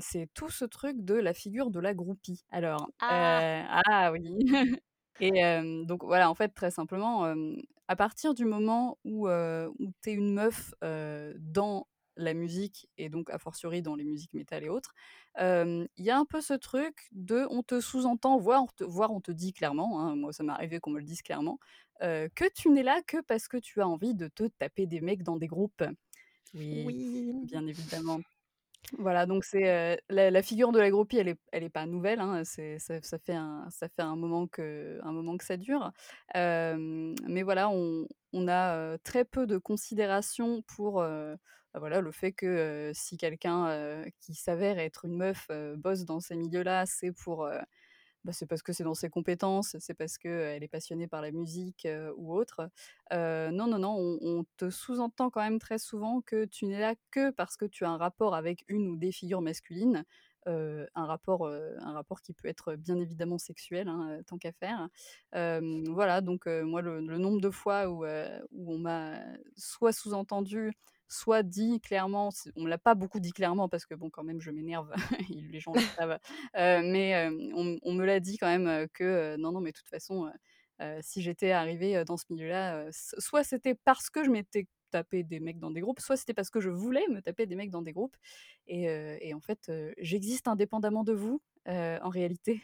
C'est 0.00 0.28
tout 0.34 0.50
ce 0.50 0.64
truc 0.64 1.04
de 1.04 1.14
la 1.14 1.34
figure 1.34 1.70
de 1.70 1.80
la 1.80 1.94
groupie. 1.94 2.44
Alors, 2.50 2.88
heu 3.10 3.14
Ah! 3.14 3.42
ah 3.86 4.10
oui! 4.12 4.22
Et 5.20 5.32
donc 5.86 6.04
voilà, 6.04 6.30
en 6.30 6.34
fait, 6.34 6.50
très 6.50 6.70
simplement, 6.70 7.34
à 7.88 7.96
partir 7.96 8.34
du 8.34 8.44
moment 8.44 8.98
où, 9.04 9.28
où 9.28 9.92
tu 10.02 10.10
es 10.10 10.12
une 10.14 10.34
meuf, 10.34 10.74
dans 10.82 11.86
la 12.16 12.34
musique 12.34 12.88
et 12.98 13.08
donc 13.08 13.30
a 13.30 13.38
fortiori 13.38 13.82
dans 13.82 13.94
les 13.96 14.04
musiques 14.04 14.34
métal 14.34 14.64
et 14.64 14.68
autres, 14.68 14.94
il 15.38 15.88
y 15.98 16.10
a 16.10 16.18
un 16.18 16.24
peu 16.24 16.40
ce 16.40 16.54
truc 16.54 17.08
de 17.12 17.46
on 17.50 17.62
te 17.62 17.80
sous-entend, 17.80 18.38
voire 18.38 18.62
on 18.64 18.66
te 18.68 18.84
voire 18.84 19.12
on 19.12 19.20
te 19.20 19.32
dit 19.32 19.52
clairement, 19.52 20.00
hein, 20.00 20.16
moi 20.16 20.32
ça 20.32 20.42
m'est 20.44 20.52
arrivé 20.52 20.80
qu'on 20.80 20.90
me 20.90 20.98
le 21.00 21.04
dise 21.04 21.22
clairement, 21.22 21.58
que 22.00 22.52
tu 22.54 22.70
n'es 22.70 22.82
là 22.82 23.02
que 23.06 23.20
parce 23.22 23.48
que 23.48 23.56
tu 23.58 23.80
as 23.80 23.88
envie 23.88 24.14
de 24.14 24.28
te 24.28 24.44
taper 24.48 24.86
des 24.86 25.00
mecs 25.00 25.22
dans 25.22 25.36
des 25.36 25.46
groupes. 25.48 25.84
Oui, 26.70 27.06
Oui. 27.10 27.42
bien 27.42 27.66
évidemment. 27.66 28.20
Voilà, 28.98 29.26
donc 29.26 29.44
c'est, 29.44 29.94
heu, 29.96 29.98
la 30.10 30.42
figure 30.42 30.70
de 30.72 30.78
la 30.78 30.90
groupie, 30.90 31.16
elle 31.18 31.28
est 31.28 31.38
elle 31.52 31.64
est 31.64 31.68
pas 31.68 31.86
nouvelle, 31.86 32.20
hein, 32.20 32.42
c'est 32.44 32.78
ça 32.78 33.18
fait 33.18 33.34
un 33.34 33.66
ça 33.70 33.88
fait 33.88 34.02
un 34.02 34.14
moment 34.16 34.46
que 34.46 35.00
un 35.02 35.12
moment 35.12 35.36
que 35.36 35.44
ça 35.44 35.56
dure. 35.56 35.90
Mais 36.34 37.42
voilà, 37.42 37.68
on 37.70 38.06
on 38.32 38.48
a, 38.48 38.98
très 38.98 39.24
peu 39.24 39.46
de 39.46 39.56
considération 39.58 40.62
pour, 40.62 41.00
heu, 41.02 41.36
bah, 41.72 41.80
voilà, 41.80 42.00
le 42.00 42.12
fait 42.12 42.32
que, 42.32 42.90
si 42.94 43.16
quelqu'un, 43.16 44.04
qui 44.20 44.34
s'avère 44.34 44.78
être 44.78 45.04
une 45.06 45.16
meuf, 45.16 45.48
bosse 45.76 46.04
dans 46.04 46.20
ces 46.20 46.36
milieux-là, 46.36 46.84
c'est 46.86 47.12
pour, 47.12 47.48
bah, 48.26 48.32
c'est 48.32 48.46
parce 48.46 48.62
que 48.62 48.72
c'est 48.72 48.82
dans 48.84 48.94
ses 48.94 49.08
compétences, 49.08 49.76
c'est 49.78 49.94
parce 49.94 50.18
qu'elle 50.18 50.62
est 50.64 50.68
passionnée 50.68 51.06
par 51.06 51.22
la 51.22 51.30
musique, 51.30 51.86
ou 52.16 52.34
autre. 52.34 52.68
Non, 53.12 53.68
non, 53.68 53.78
non, 53.78 54.18
on 54.20 54.44
te 54.56 54.68
sous-entend 54.68 55.30
quand 55.30 55.40
même 55.42 55.60
très 55.60 55.78
souvent 55.78 56.20
que 56.22 56.44
tu 56.44 56.66
n'es 56.66 56.80
là 56.80 56.94
que 57.12 57.30
parce 57.30 57.56
que 57.56 57.64
tu 57.64 57.84
as 57.84 57.90
un 57.90 57.96
rapport 57.96 58.34
avec 58.34 58.64
une 58.68 58.88
ou 58.88 58.96
des 58.96 59.12
figures 59.12 59.42
masculines, 59.42 60.04
un 60.46 60.86
rapport, 61.06 61.46
un 61.48 61.92
rapport 61.92 62.20
qui 62.20 62.32
peut 62.32 62.48
être 62.48 62.74
bien 62.74 62.98
évidemment 62.98 63.38
sexuel, 63.38 63.86
hein, 63.88 64.18
tant 64.26 64.38
qu'à 64.38 64.52
faire. 64.52 64.88
Voilà, 65.32 66.20
donc 66.20 66.46
moi 66.46 66.82
le 66.82 67.00
nombre 67.18 67.40
de 67.40 67.50
fois 67.50 67.88
où 67.88 68.04
on 68.04 68.78
m'a 68.78 69.20
soit 69.56 69.92
sous-entendu, 69.92 70.72
soit 71.08 71.42
dit 71.42 71.80
clairement, 71.80 72.30
on 72.56 72.62
me 72.64 72.68
l'a 72.68 72.78
pas 72.78 72.94
beaucoup 72.94 73.20
dit 73.20 73.32
clairement 73.32 73.68
parce 73.68 73.86
que 73.86 73.94
bon 73.94 74.10
quand 74.10 74.24
même 74.24 74.40
je 74.40 74.50
m'énerve 74.50 74.92
les 75.30 75.60
gens 75.60 75.72
le 75.72 75.80
savent, 75.80 76.18
heu, 76.56 76.82
mais 76.82 77.28
on 77.54 77.78
on 77.82 77.92
me 77.94 78.04
l'a 78.04 78.20
dit 78.20 78.38
quand 78.38 78.48
même, 78.48 78.88
que, 78.94 79.36
non, 79.36 79.52
non 79.52 79.60
mais 79.60 79.72
de 79.72 79.76
toute 79.76 79.88
façon, 79.88 80.30
si 81.02 81.22
j'étais 81.22 81.52
arrivée, 81.52 82.04
dans 82.04 82.16
ce 82.16 82.24
milieu-là, 82.30 82.86
soit 82.92 83.44
c'était 83.44 83.74
parce 83.74 84.10
que 84.10 84.24
je 84.24 84.30
m'étais 84.30 84.66
tapé 84.90 85.22
des 85.24 85.40
mecs 85.40 85.58
dans 85.58 85.70
des 85.70 85.80
groupes, 85.80 86.00
soit 86.00 86.16
c'était 86.16 86.34
parce 86.34 86.50
que 86.50 86.60
je 86.60 86.70
voulais 86.70 87.06
me 87.10 87.20
taper 87.20 87.46
des 87.46 87.56
mecs 87.56 87.70
dans 87.70 87.82
des 87.82 87.92
groupes 87.92 88.16
et 88.66 89.32
en 89.34 89.40
fait, 89.40 89.70
j'existe 89.98 90.48
indépendamment 90.48 91.04
de 91.04 91.12
vous, 91.12 91.40
heu, 91.68 91.98
en 92.02 92.08
réalité. 92.10 92.62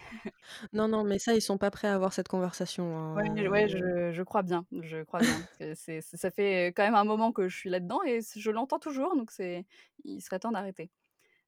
Non, 0.73 0.89
non, 0.89 1.05
mais 1.05 1.19
ça, 1.19 1.35
ils 1.35 1.43
sont 1.43 1.59
pas 1.59 1.71
prêts 1.71 1.89
à 1.89 1.95
avoir 1.95 2.13
cette 2.13 2.29
conversation, 2.29 2.97
Ouais, 3.15 3.25
hein, 3.39 3.49
ouais, 3.49 3.69
heu 3.69 3.69
je 3.69 4.11
je 4.13 4.23
crois 4.23 4.43
bien, 4.43 4.67
je 4.81 5.03
crois 5.05 5.23
bien. 5.23 5.45
C'est 5.51 5.75
c'est 5.75 6.01
ça 6.01 6.31
fait 6.31 6.69
quand 6.75 6.83
même 6.83 6.95
un 6.95 7.05
moment 7.05 7.31
que 7.33 7.47
je 7.49 7.57
suis 7.57 7.69
là-dedans 7.71 8.03
et 8.05 8.21
je 8.37 8.51
l'entends 8.51 8.79
toujours, 8.79 9.15
donc 9.17 9.31
c'est 9.31 9.67
il 10.05 10.23
serait 10.23 10.39
temps 10.39 10.53
d'arrêter. 10.53 10.91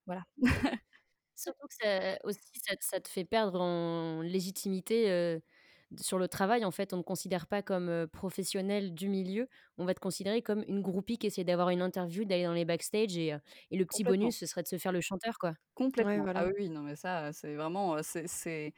Voilà. 0.06 0.24
Surtout 1.36 1.66
que 1.68 1.74
ça 1.74 2.16
aussi, 2.24 2.40
ça 2.64 2.74
ça 2.80 3.00
te 3.00 3.08
fait 3.08 3.24
perdre 3.24 3.60
en 3.60 4.22
légitimité, 4.22 5.10
heu, 5.10 5.42
sur 6.00 6.18
le 6.18 6.28
travail. 6.28 6.64
En 6.64 6.70
fait, 6.70 6.92
on 6.92 6.98
ne 6.98 7.02
considère 7.02 7.46
pas 7.46 7.62
comme, 7.62 7.88
heu, 7.88 8.06
professionnel 8.06 8.94
du 8.94 9.08
milieu. 9.08 9.48
On 9.78 9.84
va 9.84 9.94
te 9.94 10.00
considérer 10.00 10.42
comme 10.42 10.64
une 10.68 10.80
groupie 10.82 11.18
qui 11.18 11.26
essaie 11.28 11.44
d'avoir 11.44 11.70
une 11.70 11.82
interview, 11.82 12.24
d'aller 12.24 12.44
dans 12.44 12.52
les 12.54 12.64
backstage 12.64 13.16
et 13.18 13.36
et 13.70 13.76
le 13.78 13.84
petit 13.86 14.04
bonus, 14.04 14.38
ce 14.38 14.46
serait 14.46 14.62
de 14.62 14.68
se 14.68 14.78
faire 14.78 14.92
le 14.92 15.00
chanteur, 15.00 15.38
quoi. 15.38 15.54
Complètement. 15.74 16.28
Ah 16.32 16.44
voilà. 16.44 16.46
oui, 16.46 16.52
oui, 16.56 16.68
non 16.68 16.82
mais 16.82 16.94
ça, 16.94 17.32
c'est 17.32 17.54
vraiment, 17.56 18.00
c'est 18.02 18.28
c'est 18.28 18.72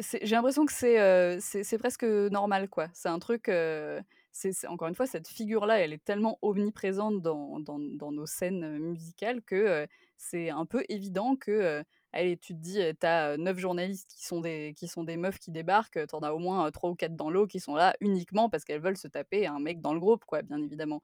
c'est 0.00 0.26
j'ai 0.26 0.36
l'impression 0.36 0.66
que 0.66 0.72
c'est, 0.72 1.40
c'est 1.40 1.64
c'est 1.64 1.78
presque 1.78 2.04
normal, 2.04 2.68
quoi. 2.70 2.88
C'est 2.94 3.08
un 3.10 3.18
truc, 3.20 3.46
c'est 3.48 4.52
c'est 4.52 4.66
encore 4.68 4.88
une 4.88 4.94
fois, 4.96 5.06
cette 5.06 5.28
figure-là, 5.28 5.80
elle 5.80 5.92
est 5.94 6.04
tellement 6.04 6.38
omniprésente 6.42 7.22
dans 7.22 7.60
dans 7.60 7.78
dans 7.80 8.12
nos 8.12 8.26
scènes, 8.26 8.78
musicales 8.80 9.42
que, 9.42 9.86
c'est 10.16 10.50
un 10.50 10.66
peu 10.66 10.84
évident 10.88 11.36
que, 11.36 11.84
allez, 12.14 12.36
tu 12.38 12.54
te 12.54 12.60
dis, 12.60 12.78
tu 13.00 13.06
as, 13.06 13.36
9 13.36 13.58
journalistes 13.58 14.12
qui 14.16 14.24
sont 14.24 14.40
des 14.40 14.74
qui 14.76 14.88
sont 14.88 15.04
des 15.04 15.16
meufs 15.16 15.38
qui 15.38 15.50
débarquent, 15.50 16.06
tu 16.08 16.14
en 16.14 16.20
as 16.20 16.32
au 16.32 16.38
moins, 16.38 16.70
3 16.70 16.90
ou 16.90 16.94
4 16.94 17.16
dans 17.16 17.30
l'eau 17.30 17.46
qui 17.46 17.60
sont 17.60 17.74
là 17.74 17.94
uniquement 18.00 18.48
parce 18.50 18.64
qu'elles 18.64 18.80
veulent 18.80 18.96
se 18.96 19.08
taper 19.08 19.46
un 19.46 19.60
mec 19.60 19.80
dans 19.80 19.94
le 19.94 20.00
groupe, 20.00 20.24
quoi, 20.24 20.42
bien 20.42 20.62
évidemment. 20.62 21.00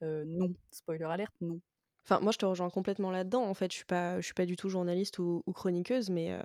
Non, 0.00 0.54
spoiler 0.70 1.04
alert, 1.04 1.32
non. 1.40 1.60
Enfin, 2.04 2.20
moi, 2.20 2.32
je 2.32 2.38
te 2.38 2.46
rejoins 2.46 2.70
complètement 2.70 3.10
là-dedans. 3.10 3.42
En 3.44 3.54
fait, 3.54 3.70
je 3.72 3.76
suis 3.76 3.84
pas 3.84 4.20
je 4.20 4.24
suis 4.26 4.34
pas 4.34 4.46
du 4.46 4.56
tout 4.56 4.68
journaliste 4.68 5.18
ou 5.18 5.42
chroniqueuse, 5.54 6.10
mais 6.10 6.38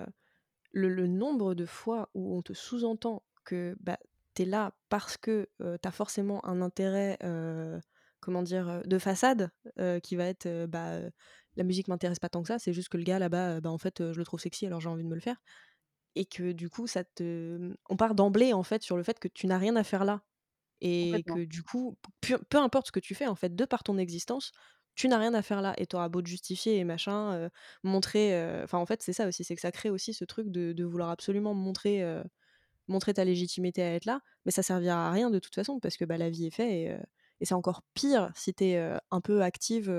le 0.73 1.07
nombre 1.07 1.53
de 1.53 1.65
fois 1.65 2.09
où 2.13 2.35
on 2.35 2.41
te 2.41 2.53
sous-entend 2.53 3.23
que, 3.43 3.75
bah, 3.81 3.97
tu 4.35 4.43
es 4.43 4.45
là 4.45 4.73
parce 4.89 5.17
que, 5.17 5.49
heu, 5.61 5.77
tu 5.81 5.87
as 5.87 5.91
forcément 5.91 6.45
un 6.45 6.61
intérêt, 6.61 7.17
comment 8.19 8.41
dire? 8.43 8.81
De 8.85 8.97
façade, 8.99 9.51
qui 10.03 10.15
va 10.15 10.25
être, 10.25 10.65
bah, 10.67 10.99
la 11.55 11.63
musique 11.63 11.87
m'intéresse 11.87 12.19
pas 12.19 12.29
tant 12.29 12.41
que 12.41 12.47
ça, 12.49 12.59
c'est 12.59 12.73
juste 12.73 12.89
que 12.89 12.97
le 12.97 13.03
gars 13.03 13.19
là-bas, 13.19 13.57
heu, 13.57 13.61
bah, 13.61 13.71
en 13.71 13.77
fait, 13.77 14.01
heu, 14.01 14.13
je 14.13 14.19
le 14.19 14.25
trouve 14.25 14.39
sexy 14.39 14.65
alors 14.67 14.81
j'ai 14.81 14.89
envie 14.89 15.03
de 15.03 15.09
me 15.09 15.15
le 15.15 15.21
faire. 15.21 15.37
Et 16.15 16.25
que 16.25 16.51
du 16.53 16.69
coup 16.69 16.87
ça 16.87 17.03
te 17.05 17.73
on 17.89 17.97
part 17.97 18.15
d'emblée, 18.15 18.53
en 18.53 18.63
fait, 18.63 18.83
sur 18.83 18.97
le 18.97 19.03
fait 19.03 19.19
que 19.19 19.27
tu 19.29 19.47
n'as 19.47 19.57
rien 19.59 19.75
à 19.77 19.83
faire 19.83 20.05
là. 20.05 20.23
Et 20.81 21.23
que 21.27 21.45
du 21.45 21.63
coup, 21.63 21.97
peu 22.21 22.39
peu 22.49 22.57
importe 22.59 22.87
ce 22.87 22.91
que 22.93 22.99
tu 23.01 23.15
fais, 23.15 23.27
en 23.27 23.35
fait, 23.35 23.55
de 23.55 23.65
par 23.65 23.83
ton 23.83 23.97
existence, 23.99 24.51
tu 24.95 25.07
n'as 25.09 25.19
rien 25.19 25.33
à 25.35 25.41
faire 25.43 25.61
là. 25.61 25.73
Et 25.79 25.87
tu 25.87 25.95
auras 25.97 26.09
beau 26.09 26.21
te 26.23 26.27
justifier 26.29 26.77
et 26.79 26.83
machin, 26.85 27.35
heu, 27.47 27.49
montrer, 27.83 28.61
enfin, 28.63 28.79
en 28.79 28.85
fait, 28.87 29.01
c'est 29.03 29.13
ça 29.13 29.27
aussi, 29.27 29.43
c'est 29.45 29.55
que 29.55 29.61
ça 29.61 29.71
crée 29.73 29.89
aussi 29.91 30.13
ce 30.15 30.25
truc 30.25 30.49
de 30.51 30.73
de 30.73 30.83
vouloir 30.85 31.09
absolument 31.11 31.53
montrer, 31.55 32.03
montrer 32.87 33.13
ta 33.13 33.25
légitimité 33.25 33.81
à 33.83 33.93
être 33.95 34.05
là, 34.05 34.21
mais 34.45 34.51
ça 34.51 34.63
servira 34.63 35.07
à 35.07 35.11
rien 35.11 35.29
de 35.31 35.39
toute 35.39 35.55
façon 35.55 35.79
parce 35.79 35.97
que, 35.97 36.05
bah, 36.05 36.17
la 36.17 36.29
vie 36.29 36.47
est 36.47 36.51
faite 36.55 36.71
et 36.71 36.97
et 37.41 37.45
c'est 37.45 37.55
encore 37.55 37.81
pire 37.95 38.31
si 38.35 38.53
tu 38.53 38.65
es, 38.65 38.77
heu, 38.79 38.99
un 39.11 39.21
peu 39.21 39.41
active, 39.43 39.89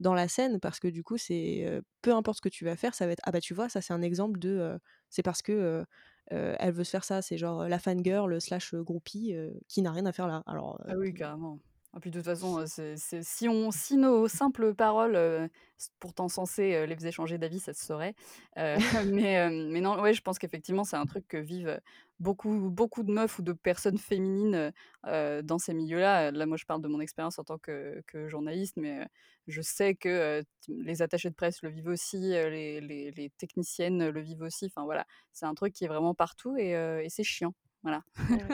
dans 0.00 0.14
la 0.14 0.28
scène 0.28 0.60
parce 0.60 0.80
que 0.80 0.88
du 0.88 1.02
coup, 1.04 1.18
c'est, 1.18 1.80
peu 2.02 2.14
importe 2.14 2.38
ce 2.38 2.42
que 2.42 2.48
tu 2.48 2.64
vas 2.64 2.76
faire, 2.76 2.94
ça 2.94 3.06
va 3.06 3.12
être: 3.12 3.20
«Ah 3.24 3.32
bah, 3.32 3.40
tu 3.40 3.54
vois, 3.54 3.68
ça, 3.68 3.80
c'est 3.82 3.92
un 3.94 4.02
exemple 4.02 4.38
de, 4.40 4.78
c'est 5.10 5.22
parce 5.22 5.42
que, 5.42 5.84
elle 6.28 6.72
veut 6.72 6.84
se 6.84 6.90
faire 6.90 7.04
ça». 7.04 7.22
C'est 7.22 7.38
genre, 7.38 7.68
la 7.68 7.78
fangirl 7.78 8.40
slash, 8.40 8.74
groupie, 8.74 9.34
qui 9.68 9.82
n'a 9.82 9.92
rien 9.92 10.06
à 10.06 10.12
faire 10.12 10.26
là. 10.28 10.42
Alors, 10.46 10.80
Ah 10.86 10.94
oui, 10.96 11.14
carrément. 11.14 11.60
Et 11.96 12.00
puis 12.00 12.10
de 12.12 12.18
toute 12.18 12.26
façon, 12.26 12.60
heu, 12.60 12.66
c'est 12.66 12.96
c'est 12.96 13.22
si 13.24 13.48
on 13.48 13.72
si 13.72 13.96
nos 13.96 14.28
simples 14.28 14.74
paroles, 14.74 15.16
s 15.16 15.90
pourtant 15.98 16.28
censées, 16.28 16.86
les 16.86 16.94
faisaient 16.94 17.10
changer 17.10 17.36
d'avis, 17.36 17.58
ça 17.58 17.72
se 17.74 17.84
saurait. 17.84 18.14
Mais 19.12 19.80
non, 19.80 20.00
ouais, 20.00 20.14
je 20.14 20.22
pense 20.22 20.38
qu'effectivement, 20.38 20.84
c'est 20.84 20.96
un 20.96 21.06
truc 21.06 21.26
que 21.26 21.36
vivent, 21.36 21.80
beaucoup 22.20 22.70
beaucoup 22.70 23.02
de 23.02 23.10
meufs 23.12 23.38
ou 23.40 23.42
de 23.42 23.52
personnes 23.52 23.98
féminines, 23.98 24.72
dans 25.04 25.58
ces 25.58 25.74
milieux-là. 25.74 26.30
Là, 26.30 26.46
moi, 26.46 26.56
je 26.56 26.64
parle 26.64 26.80
de 26.82 26.88
mon 26.88 27.00
expérience 27.00 27.38
en 27.40 27.44
tant 27.44 27.58
que 27.58 28.02
que 28.06 28.28
journaliste, 28.28 28.76
mais 28.76 29.08
je 29.48 29.60
sais 29.60 29.96
que, 29.96 30.42
t 30.42 30.46
les 30.72 31.02
attachés 31.02 31.30
de 31.30 31.34
presse 31.34 31.60
le 31.62 31.70
vivent 31.70 31.88
aussi, 31.88 32.18
les 32.20 32.80
les 32.80 33.10
les 33.10 33.30
techniciennes 33.30 34.10
le 34.10 34.20
vivent 34.20 34.42
aussi. 34.42 34.66
Enfin 34.66 34.84
voilà, 34.84 35.06
c'est 35.32 35.46
un 35.46 35.54
truc 35.54 35.72
qui 35.72 35.84
est 35.84 35.88
vraiment 35.88 36.14
partout 36.14 36.56
et 36.56 37.06
c'est 37.08 37.24
chiant. 37.24 37.54
Voilà. 37.82 38.02
ouais. 38.28 38.50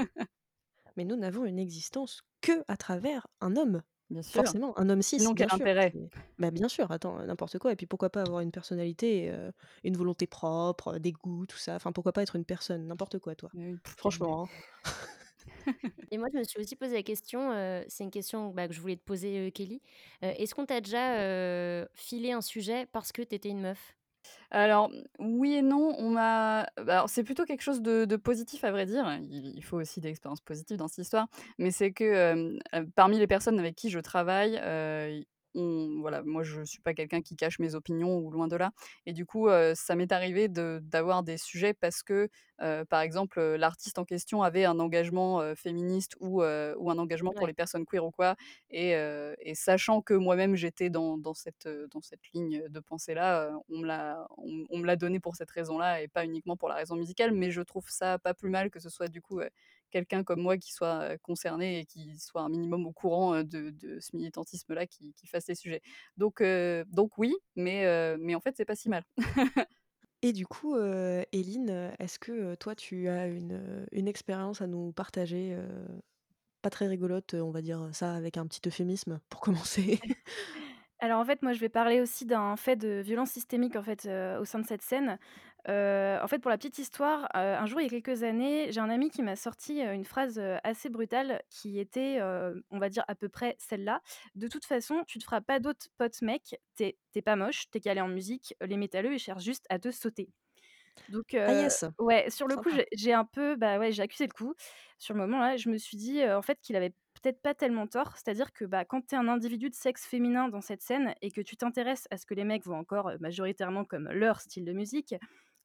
Mais 0.97 1.05
nous 1.05 1.17
n'avons 1.17 1.45
une 1.45 1.59
existence 1.59 2.23
que 2.41 2.65
à 2.69 2.77
travers 2.77 3.27
un 3.41 3.57
homme. 3.57 3.83
Bien 4.11 4.23
sûr. 4.23 4.53
Forcément, 4.53 4.79
un 4.79 4.89
homme 4.89 5.03
cis, 5.03 5.19
Sinon 5.19 5.35
quel 5.35 5.51
sûr. 5.51 5.67
intérêt? 5.67 5.93
Bah, 6.39 6.51
bien 6.51 6.69
sûr, 6.69 6.91
attends, 6.93 7.19
n'importe 7.25 7.59
quoi 7.59 7.73
et 7.73 7.77
puis 7.77 7.87
pourquoi 7.87 8.11
pas 8.11 8.23
avoir 8.23 8.41
une 8.41 8.53
personnalité, 8.53 9.31
heu, 9.33 9.53
une 9.85 9.97
volonté 9.97 10.27
propre, 10.27 10.99
des 10.99 11.13
goûts, 11.13 11.47
tout 11.47 11.59
ça. 11.59 11.77
Enfin, 11.77 11.93
pourquoi 11.93 12.13
pas 12.13 12.23
être 12.23 12.37
une 12.37 12.45
personne? 12.45 12.87
N'importe 12.89 13.19
quoi, 13.19 13.35
toi. 13.37 13.51
Oui. 13.55 13.81
Franchement, 13.97 14.45
hein. 14.45 14.49
Et 16.11 16.19
moi, 16.19 16.29
je 16.33 16.39
me 16.39 16.45
suis 16.45 16.61
aussi 16.61 16.77
posé 16.77 16.95
la 16.95 17.03
question, 17.03 17.53
heu, 17.53 17.85
c'est 17.89 18.05
une 18.05 18.11
question, 18.11 18.51
bah, 18.51 18.69
que 18.69 18.75
je 18.75 18.81
voulais 18.81 18.97
te 18.97 19.03
poser, 19.05 19.51
Kelly. 19.53 19.83
Est-ce 20.23 20.55
qu'on 20.55 20.67
t'a 20.67 20.81
déjà, 20.81 21.87
filé 21.95 22.33
un 22.33 22.41
sujet 22.41 22.87
parce 22.87 23.13
que 23.13 23.23
tu 23.23 23.35
étais 23.35 23.49
une 23.51 23.61
meuf? 23.61 23.96
Alors, 24.51 24.91
oui 25.19 25.55
et 25.57 25.63
non, 25.63 25.95
on 25.99 26.11
m'a 26.11 26.67
bah, 26.85 27.05
c'est 27.09 27.25
plutôt 27.25 27.45
quelque 27.45 27.63
chose 27.63 27.83
de 27.83 28.17
positif 28.17 28.65
à 28.65 28.71
vrai 28.71 28.87
dire. 28.87 29.07
Il 29.23 29.53
il 29.57 29.63
faut 29.65 29.79
aussi 29.79 30.01
des 30.01 30.09
expériences 30.11 30.41
positives 30.41 30.77
dans 30.77 30.89
cette 30.89 31.05
histoire, 31.05 31.27
mais 31.59 31.71
c'est 31.71 31.93
que, 31.93 32.55
heu, 32.55 32.59
parmi 32.95 33.19
les 33.19 33.27
personnes 33.27 33.59
avec 33.59 33.75
qui 33.77 33.91
je 33.91 33.99
travaille, 34.01 34.59
heu, 34.63 35.25
on 35.57 36.01
voilà, 36.01 36.23
moi 36.23 36.43
je 36.43 36.63
suis 36.63 36.81
pas 36.81 36.95
quelqu'un 36.95 37.23
qui 37.23 37.37
cache 37.37 37.59
mes 37.59 37.75
opinions 37.75 38.19
ou 38.19 38.31
loin 38.31 38.49
de 38.49 38.57
là 38.57 38.73
et 39.07 39.13
du 39.13 39.27
coup, 39.27 39.49
ça 39.75 39.95
m'est 39.97 40.13
arrivé 40.13 40.49
de 40.49 40.81
d'avoir 40.83 41.23
des 41.23 41.39
sujets 41.39 41.75
parce 41.75 42.03
que, 42.03 42.29
par 42.89 43.01
exemple, 43.01 43.41
l'artiste 43.41 43.99
en 43.99 44.05
question 44.05 44.43
avait 44.43 44.65
un 44.65 44.79
engagement, 44.81 45.55
féministe 45.57 46.17
ou, 46.21 46.43
ou 46.43 46.91
un 46.91 46.99
engagement 46.99 47.33
pour 47.33 47.47
les 47.47 47.55
personnes 47.55 47.87
queer 47.87 48.05
ou 48.05 48.11
quoi 48.11 48.37
et 48.71 48.93
et 49.41 49.55
sachant 49.55 50.03
que 50.03 50.15
moi-même 50.15 50.55
j'étais 50.57 50.91
dans 50.91 51.19
dans 51.19 51.35
cette, 51.35 51.69
dans 51.93 52.01
cette 52.03 52.23
ligne 52.35 52.69
de 52.69 52.81
pensée-là, 52.81 53.53
on 53.69 53.79
me 53.79 53.87
l'a 53.87 54.27
on 54.39 54.65
on 54.71 54.79
me 54.79 54.87
l'a 54.87 54.97
donné 54.97 55.21
pour 55.21 55.37
cette 55.37 55.51
raison-là 55.51 56.03
et 56.03 56.09
pas 56.09 56.25
uniquement 56.25 56.57
pour 56.57 56.69
la 56.69 56.75
raison 56.77 56.97
musicale. 56.97 57.33
Mais 57.33 57.51
je 57.51 57.63
trouve 57.63 57.89
ça 57.89 58.19
pas 58.19 58.35
plus 58.35 58.51
mal 58.51 58.71
que 58.71 58.81
ce 58.81 58.89
soit 58.91 59.09
du 59.09 59.23
coup, 59.23 59.41
quelqu'un 59.91 60.25
comme 60.25 60.41
moi 60.41 60.59
qui 60.59 60.73
soit, 60.73 61.19
concerné 61.19 61.81
et 61.81 61.87
qui 61.87 62.19
soit 62.19 62.43
un 62.43 62.49
minimum 62.49 62.87
au 62.87 62.93
courant, 62.93 63.43
de 63.45 63.71
de 63.71 64.01
ce 64.01 64.17
militantisme-là 64.17 64.87
qui 64.87 65.15
qui 65.15 65.27
fasse 65.27 65.45
ces 65.47 65.55
sujets. 65.55 65.83
Donc 66.17 66.43
donc 66.89 67.19
oui, 67.19 67.35
mais 67.57 68.17
mais 68.19 68.35
en 68.35 68.41
fait, 68.41 68.55
c'est 68.57 68.65
pas 68.65 68.77
si 68.77 68.89
mal. 68.89 69.05
Et 70.23 70.33
du 70.33 70.47
coup, 70.47 70.75
heu, 70.77 71.25
Eline, 71.33 71.93
est-ce 71.99 72.19
que, 72.19 72.55
toi, 72.57 72.75
tu 72.75 73.09
as 73.09 73.27
une, 73.29 73.87
une 73.93 74.09
expérience 74.09 74.61
à 74.61 74.67
nous 74.67 74.93
partager, 74.93 75.57
pas 76.63 76.71
très 76.71 76.87
rigolote, 76.87 77.35
on 77.35 77.51
va 77.51 77.63
dire 77.63 77.89
ça 77.95 78.15
avec 78.15 78.37
un 78.37 78.47
petit 78.47 78.61
euphémisme 78.69 79.21
pour 79.31 79.41
commencer? 79.43 80.05
Alors, 80.99 81.21
en 81.21 81.25
fait, 81.27 81.43
moi, 81.43 81.53
je 81.53 81.61
vais 81.61 81.69
parler 81.69 82.01
aussi 82.01 82.25
d'un 82.25 82.57
fait 82.57 82.77
de 82.77 83.01
violence 83.01 83.31
systémique, 83.31 83.77
en 83.77 83.83
fait, 83.83 84.09
au 84.41 84.45
sein 84.45 84.59
de 84.61 84.67
cette 84.67 84.83
scène. 84.83 85.19
En 85.69 86.27
fait, 86.29 86.39
pour 86.39 86.51
la 86.51 86.57
petite 86.59 86.79
histoire, 86.79 87.29
un 87.35 87.67
jour, 87.67 87.81
il 87.81 87.85
y 87.85 87.87
a 87.87 87.91
quelques 88.01 88.23
années, 88.23 88.71
j'ai 88.73 88.81
un 88.81 88.91
ami 88.91 89.11
qui 89.11 89.23
m'a 89.23 89.37
sorti, 89.37 89.81
une 89.81 90.05
phrase, 90.05 90.41
assez 90.65 90.89
brutale 90.91 91.43
qui 91.51 91.79
était, 91.81 92.21
on 92.71 92.79
va 92.79 92.89
dire 92.89 93.05
à 93.09 93.15
peu 93.15 93.29
près 93.29 93.57
celle-là: 93.59 94.01
«De 94.35 94.49
toute 94.49 94.65
façon, 94.65 95.03
tu 95.07 95.19
te 95.19 95.25
feras 95.25 95.41
pas 95.41 95.59
d'autres 95.61 95.87
potes 95.99 96.23
mecs, 96.23 96.57
tu 96.77 96.85
es 96.85 96.99
tu 97.13 97.19
es 97.19 97.23
pas 97.23 97.37
moche, 97.37 97.71
tu 97.71 97.79
es 97.79 97.81
calé 97.81 98.01
en 98.01 98.09
musique, 98.09 98.55
les 98.61 98.77
métalleux, 98.77 99.15
ils 99.15 99.19
cherchent 99.19 99.45
juste 99.45 99.67
à 99.71 99.79
te 99.79 99.91
sauter». 99.91 100.29
Donc 101.09 101.37
Ah 101.45 101.53
yes! 101.55 101.85
ouais, 102.01 102.31
sur 102.31 102.49
le 102.49 102.59
coup, 102.59 102.71
Sympa. 102.71 102.73
j'ai 102.73 102.87
j'ai 102.93 103.13
un 103.13 103.25
peu, 103.25 103.57
bah, 103.57 103.79
ouais, 103.79 103.93
j'ai 103.93 104.03
accusé 104.03 104.27
le 104.27 104.33
coup. 104.33 104.55
Sur 104.99 105.15
le 105.15 105.21
moment 105.21 105.41
là, 105.41 105.57
je 105.57 105.69
me 105.71 105.79
suis 105.79 105.97
dit, 105.97 106.25
en 106.25 106.43
fait, 106.43 106.61
qu'il 106.61 106.77
avait 106.77 106.95
peut-être 107.23 107.41
pas 107.43 107.55
tellement 107.55 107.87
tort. 107.87 108.13
C'est-à-dire 108.17 108.53
que, 108.53 108.65
bah, 108.65 108.85
quand 108.85 109.07
tu 109.07 109.15
es 109.15 109.19
un 109.19 109.29
individu 109.29 109.71
de 109.71 109.75
sexe 109.75 110.07
féminin 110.07 110.49
dans 110.49 110.61
cette 110.61 110.83
scène 110.83 111.15
et 111.23 111.31
que 111.31 111.41
tu 111.41 111.57
t'intéresses 111.57 112.07
à 112.11 112.17
ce 112.19 112.27
que 112.27 112.35
les 112.35 112.45
mecs 112.45 112.65
voient 112.65 112.77
encore, 112.79 113.13
majoritairement 113.21 113.85
comme 113.85 114.09
leur 114.11 114.41
style 114.41 114.65
de 114.65 114.73
musique, 114.73 115.15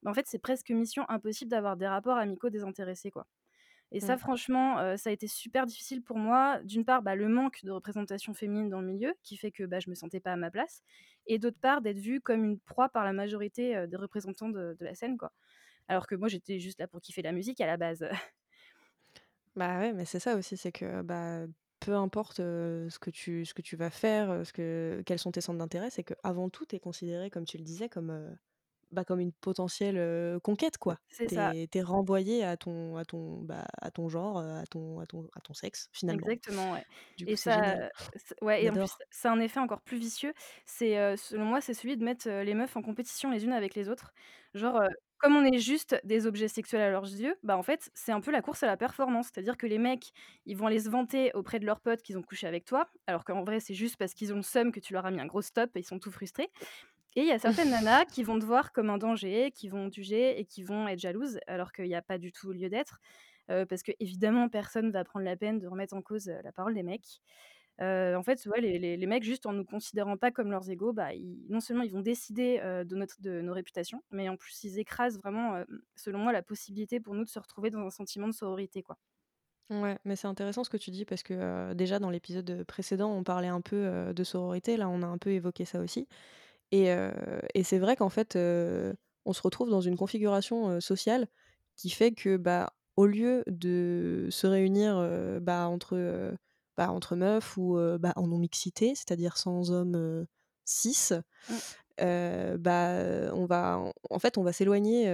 bah, 0.02 0.10
en 0.10 0.14
fait, 0.14 0.26
c'est 0.26 0.38
presque 0.40 0.70
mission 0.70 1.04
impossible 1.08 1.50
d'avoir 1.50 1.76
des 1.76 1.86
rapports 1.88 2.16
amicaux 2.18 2.50
désintéressés, 2.50 3.10
quoi. 3.10 3.26
Et 3.92 4.00
ça, 4.00 4.16
Mmh. 4.16 4.18
franchement, 4.18 4.96
ça 4.96 5.10
a 5.10 5.12
été 5.12 5.28
super 5.28 5.66
difficile 5.66 6.02
pour 6.02 6.16
moi. 6.18 6.60
D'une 6.64 6.84
part, 6.84 7.02
bah, 7.02 7.14
le 7.14 7.28
manque 7.28 7.62
de 7.64 7.70
représentation 7.70 8.32
féminine 8.34 8.70
dans 8.70 8.80
le 8.80 8.86
milieu, 8.86 9.14
qui 9.22 9.36
fait 9.36 9.52
que, 9.52 9.64
bah, 9.64 9.80
je 9.80 9.90
me 9.90 9.94
sentais 9.94 10.20
pas 10.20 10.32
à 10.32 10.36
ma 10.36 10.50
place 10.50 10.82
et 11.26 11.38
d'autre 11.38 11.58
part, 11.60 11.82
d'être 11.82 11.98
vue 11.98 12.20
comme 12.20 12.44
une 12.44 12.58
proie 12.60 12.88
par 12.88 13.04
la 13.04 13.12
majorité, 13.12 13.86
des 13.88 13.96
représentants 13.96 14.48
de 14.50 14.76
de 14.78 14.84
la 14.84 14.94
scène, 14.94 15.18
quoi. 15.18 15.32
Alors 15.88 16.06
que 16.08 16.14
moi, 16.16 16.28
j'étais 16.28 16.60
juste 16.60 16.80
là 16.80 16.88
pour 16.88 17.00
kiffer 17.02 17.22
la 17.22 17.32
musique 17.32 17.60
à 17.62 17.66
la 17.66 17.76
base. 17.78 18.06
Bah, 19.56 19.78
ouais, 19.80 19.92
mais 19.92 20.04
c'est 20.06 20.18
ça 20.20 20.36
aussi, 20.36 20.56
c'est 20.56 20.72
que, 20.72 21.02
bah, 21.02 21.46
peu 21.80 21.94
importe, 21.94 22.36
ce 22.38 22.98
que 22.98 23.10
tu 23.10 23.44
ce 23.44 23.52
que 23.54 23.60
tu 23.62 23.76
vas 23.76 23.90
faire, 23.90 24.46
ce 24.46 24.52
que 24.52 25.02
quels 25.04 25.18
sont 25.18 25.30
tes 25.32 25.40
centres 25.42 25.58
d'intérêt, 25.58 25.90
c'est 25.90 26.04
qu'avant 26.04 26.48
tout, 26.48 26.64
tu 26.64 26.76
es 26.76 26.80
considéré, 26.80 27.28
comme 27.30 27.44
tu 27.44 27.58
le 27.58 27.64
disais, 27.64 27.88
comme, 27.90 28.38
bah, 28.92 29.04
comme 29.04 29.20
une 29.20 29.32
potentielle, 29.32 30.40
conquête, 30.42 30.78
quoi. 30.78 30.98
C'est 31.08 31.28
Tu 31.28 31.34
ça, 31.34 31.54
es 31.62 31.68
tu 31.70 31.78
es 31.78 31.82
renvoyé 31.82 32.44
à 32.44 32.56
ton 32.56 32.96
à 32.96 33.04
ton, 33.04 33.42
bah, 33.42 33.66
à 33.80 33.90
ton 33.90 34.08
genre, 34.08 34.38
à 34.38 34.64
ton 34.66 35.00
à 35.00 35.06
ton 35.06 35.28
à 35.34 35.40
ton 35.40 35.54
sexe, 35.54 35.88
finalement. 35.92 36.30
exactement, 36.30 36.72
ouais 36.72 36.84
Du 37.16 37.26
et 37.26 37.36
ça 37.36 37.88
ouais 38.42 38.64
et 38.64 38.70
en 38.70 38.76
plus, 38.76 38.96
un 39.24 39.40
effet 39.40 39.60
encore 39.60 39.82
plus 39.82 39.98
vicieux. 39.98 40.32
C'est, 40.66 41.16
selon 41.16 41.44
moi, 41.44 41.60
c'est 41.60 41.74
celui 41.74 41.96
de 41.96 42.04
mettre, 42.04 42.28
les 42.28 42.54
meufs 42.54 42.76
en 42.76 42.82
compétition 42.82 43.30
les 43.30 43.44
unes 43.44 43.52
avec 43.52 43.74
les 43.74 43.88
autres. 43.88 44.12
Genre, 44.54 44.80
comme 45.18 45.36
on 45.36 45.44
est 45.44 45.58
juste 45.60 45.96
des 46.04 46.26
objets 46.26 46.48
sexuels 46.48 46.82
à 46.82 46.90
leurs 46.90 47.04
yeux, 47.06 47.36
bah, 47.44 47.56
en 47.56 47.62
fait, 47.62 47.90
c'est 47.94 48.10
un 48.12 48.20
peu 48.20 48.32
la 48.32 48.42
course 48.42 48.62
à 48.64 48.66
la 48.66 48.76
performance. 48.76 49.26
C'est-à-dire 49.32 49.56
que 49.56 49.66
les 49.68 49.78
mecs, 49.78 50.10
ils 50.46 50.56
vont 50.56 50.66
aller 50.66 50.80
se 50.80 50.90
vanter 50.90 51.30
auprès 51.34 51.60
de 51.60 51.66
leurs 51.66 51.80
potes 51.80 52.02
qu'ils 52.02 52.18
ont 52.18 52.22
couché 52.22 52.46
avec 52.48 52.64
toi, 52.64 52.90
alors 53.06 53.24
qu'en 53.24 53.44
vrai, 53.44 53.60
c'est 53.60 53.74
juste 53.74 53.96
parce 53.96 54.14
qu'ils 54.14 54.32
ont 54.32 54.36
le 54.36 54.42
seum 54.42 54.72
que 54.72 54.80
tu 54.80 54.92
leur 54.94 55.06
as 55.06 55.10
mis 55.12 55.20
un 55.20 55.26
gros 55.26 55.42
stop 55.42 55.70
et 55.76 55.80
ils 55.80 55.84
sont 55.84 56.00
tout 56.00 56.10
frustrés 56.10 56.50
et 57.16 57.20
il 57.22 57.26
y 57.26 57.32
a 57.32 57.38
certaines 57.38 57.70
nanas 57.70 58.04
qui 58.06 58.22
vont 58.22 58.38
te 58.38 58.44
voir 58.44 58.72
comme 58.72 58.90
un 58.90 58.98
danger, 58.98 59.50
qui 59.52 59.68
vont 59.68 59.90
juger 59.90 60.38
et 60.38 60.44
qui 60.44 60.62
vont 60.62 60.88
être 60.88 60.98
jalouses, 60.98 61.38
alors 61.46 61.72
qu'il 61.72 61.86
y 61.86 61.94
a 61.94 62.02
pas 62.02 62.18
du 62.18 62.32
tout 62.32 62.52
lieu 62.52 62.68
d'être. 62.68 62.98
Parce 63.48 63.82
qu'évidemment, 63.82 64.48
personne 64.48 64.90
va 64.92 65.04
prendre 65.04 65.26
la 65.26 65.36
peine 65.36 65.58
de 65.58 65.66
remettre 65.66 65.94
en 65.94 66.00
cause, 66.00 66.32
la 66.42 66.52
parole 66.52 66.72
des 66.74 66.82
mecs. 66.82 67.20
En 67.80 68.22
fait, 68.22 68.46
ouais, 68.46 68.60
les 68.62 68.78
les 68.78 68.96
les 68.96 69.06
mecs, 69.06 69.24
juste 69.24 69.44
en 69.44 69.52
nous 69.52 69.64
considérant 69.64 70.16
pas 70.16 70.30
comme 70.30 70.50
leurs 70.50 70.70
égaux, 70.70 70.92
bah, 70.94 71.12
ils 71.12 71.44
non 71.50 71.60
seulement 71.60 71.82
ils 71.82 71.92
vont 71.92 72.00
décider, 72.00 72.60
de 72.60 72.96
notre 72.96 73.20
de 73.20 73.42
nos 73.42 73.52
réputations, 73.52 74.02
mais 74.10 74.28
en 74.30 74.36
plus 74.36 74.64
ils 74.64 74.78
écrasent 74.78 75.18
vraiment, 75.18 75.62
selon 75.96 76.20
moi, 76.20 76.32
la 76.32 76.42
possibilité 76.42 76.98
pour 77.00 77.14
nous 77.14 77.24
de 77.24 77.28
se 77.30 77.38
retrouver 77.38 77.70
dans 77.70 77.80
un 77.80 77.90
sentiment 77.90 78.28
de 78.28 78.32
sororité, 78.32 78.82
quoi. 78.82 78.96
Ouais, 79.70 79.98
mais 80.04 80.16
c'est 80.16 80.26
intéressant 80.26 80.64
ce 80.64 80.70
que 80.70 80.76
tu 80.76 80.90
dis 80.90 81.04
parce 81.06 81.22
que, 81.22 81.72
déjà 81.72 81.98
dans 81.98 82.10
l'épisode, 82.10 82.64
précédent, 82.64 83.10
on 83.10 83.24
parlait 83.24 83.48
un 83.48 83.62
peu, 83.62 84.12
de 84.12 84.24
sororité. 84.24 84.76
Là, 84.76 84.88
on 84.88 85.02
a 85.02 85.06
un 85.06 85.16
peu 85.18 85.30
évoqué 85.30 85.64
ça 85.64 85.80
aussi 85.80 86.08
et 86.72 86.90
heu 86.92 87.12
et 87.54 87.64
c'est 87.64 87.78
vrai 87.78 87.96
qu'en 87.96 88.08
fait, 88.10 88.36
heu, 88.36 88.94
on 89.26 89.32
se 89.34 89.42
retrouve 89.42 89.70
dans 89.70 89.80
une 89.82 89.96
configuration, 89.96 90.70
heu, 90.72 90.80
sociale 90.80 91.28
qui 91.76 91.90
fait 91.90 92.12
que, 92.12 92.36
bah, 92.36 92.74
au 92.96 93.06
lieu 93.06 93.44
de 93.48 94.28
se 94.30 94.46
réunir, 94.46 94.96
bah, 95.42 95.68
entre, 95.68 96.34
bah, 96.76 96.90
entre 96.92 97.16
meufs 97.16 97.56
ou, 97.56 97.78
bah, 98.00 98.12
en 98.16 98.26
non-mixité, 98.28 98.94
c'est-à-dire 98.94 99.36
sans 99.38 99.70
hommes, 99.72 100.26
cis, 100.66 101.10
Mmh. 101.48 101.62
bah, 101.98 103.32
on 103.34 103.46
va 103.46 103.82
en 104.10 104.18
fait, 104.18 104.38
on 104.38 104.42
va 104.42 104.52
s'éloigner, 104.52 105.04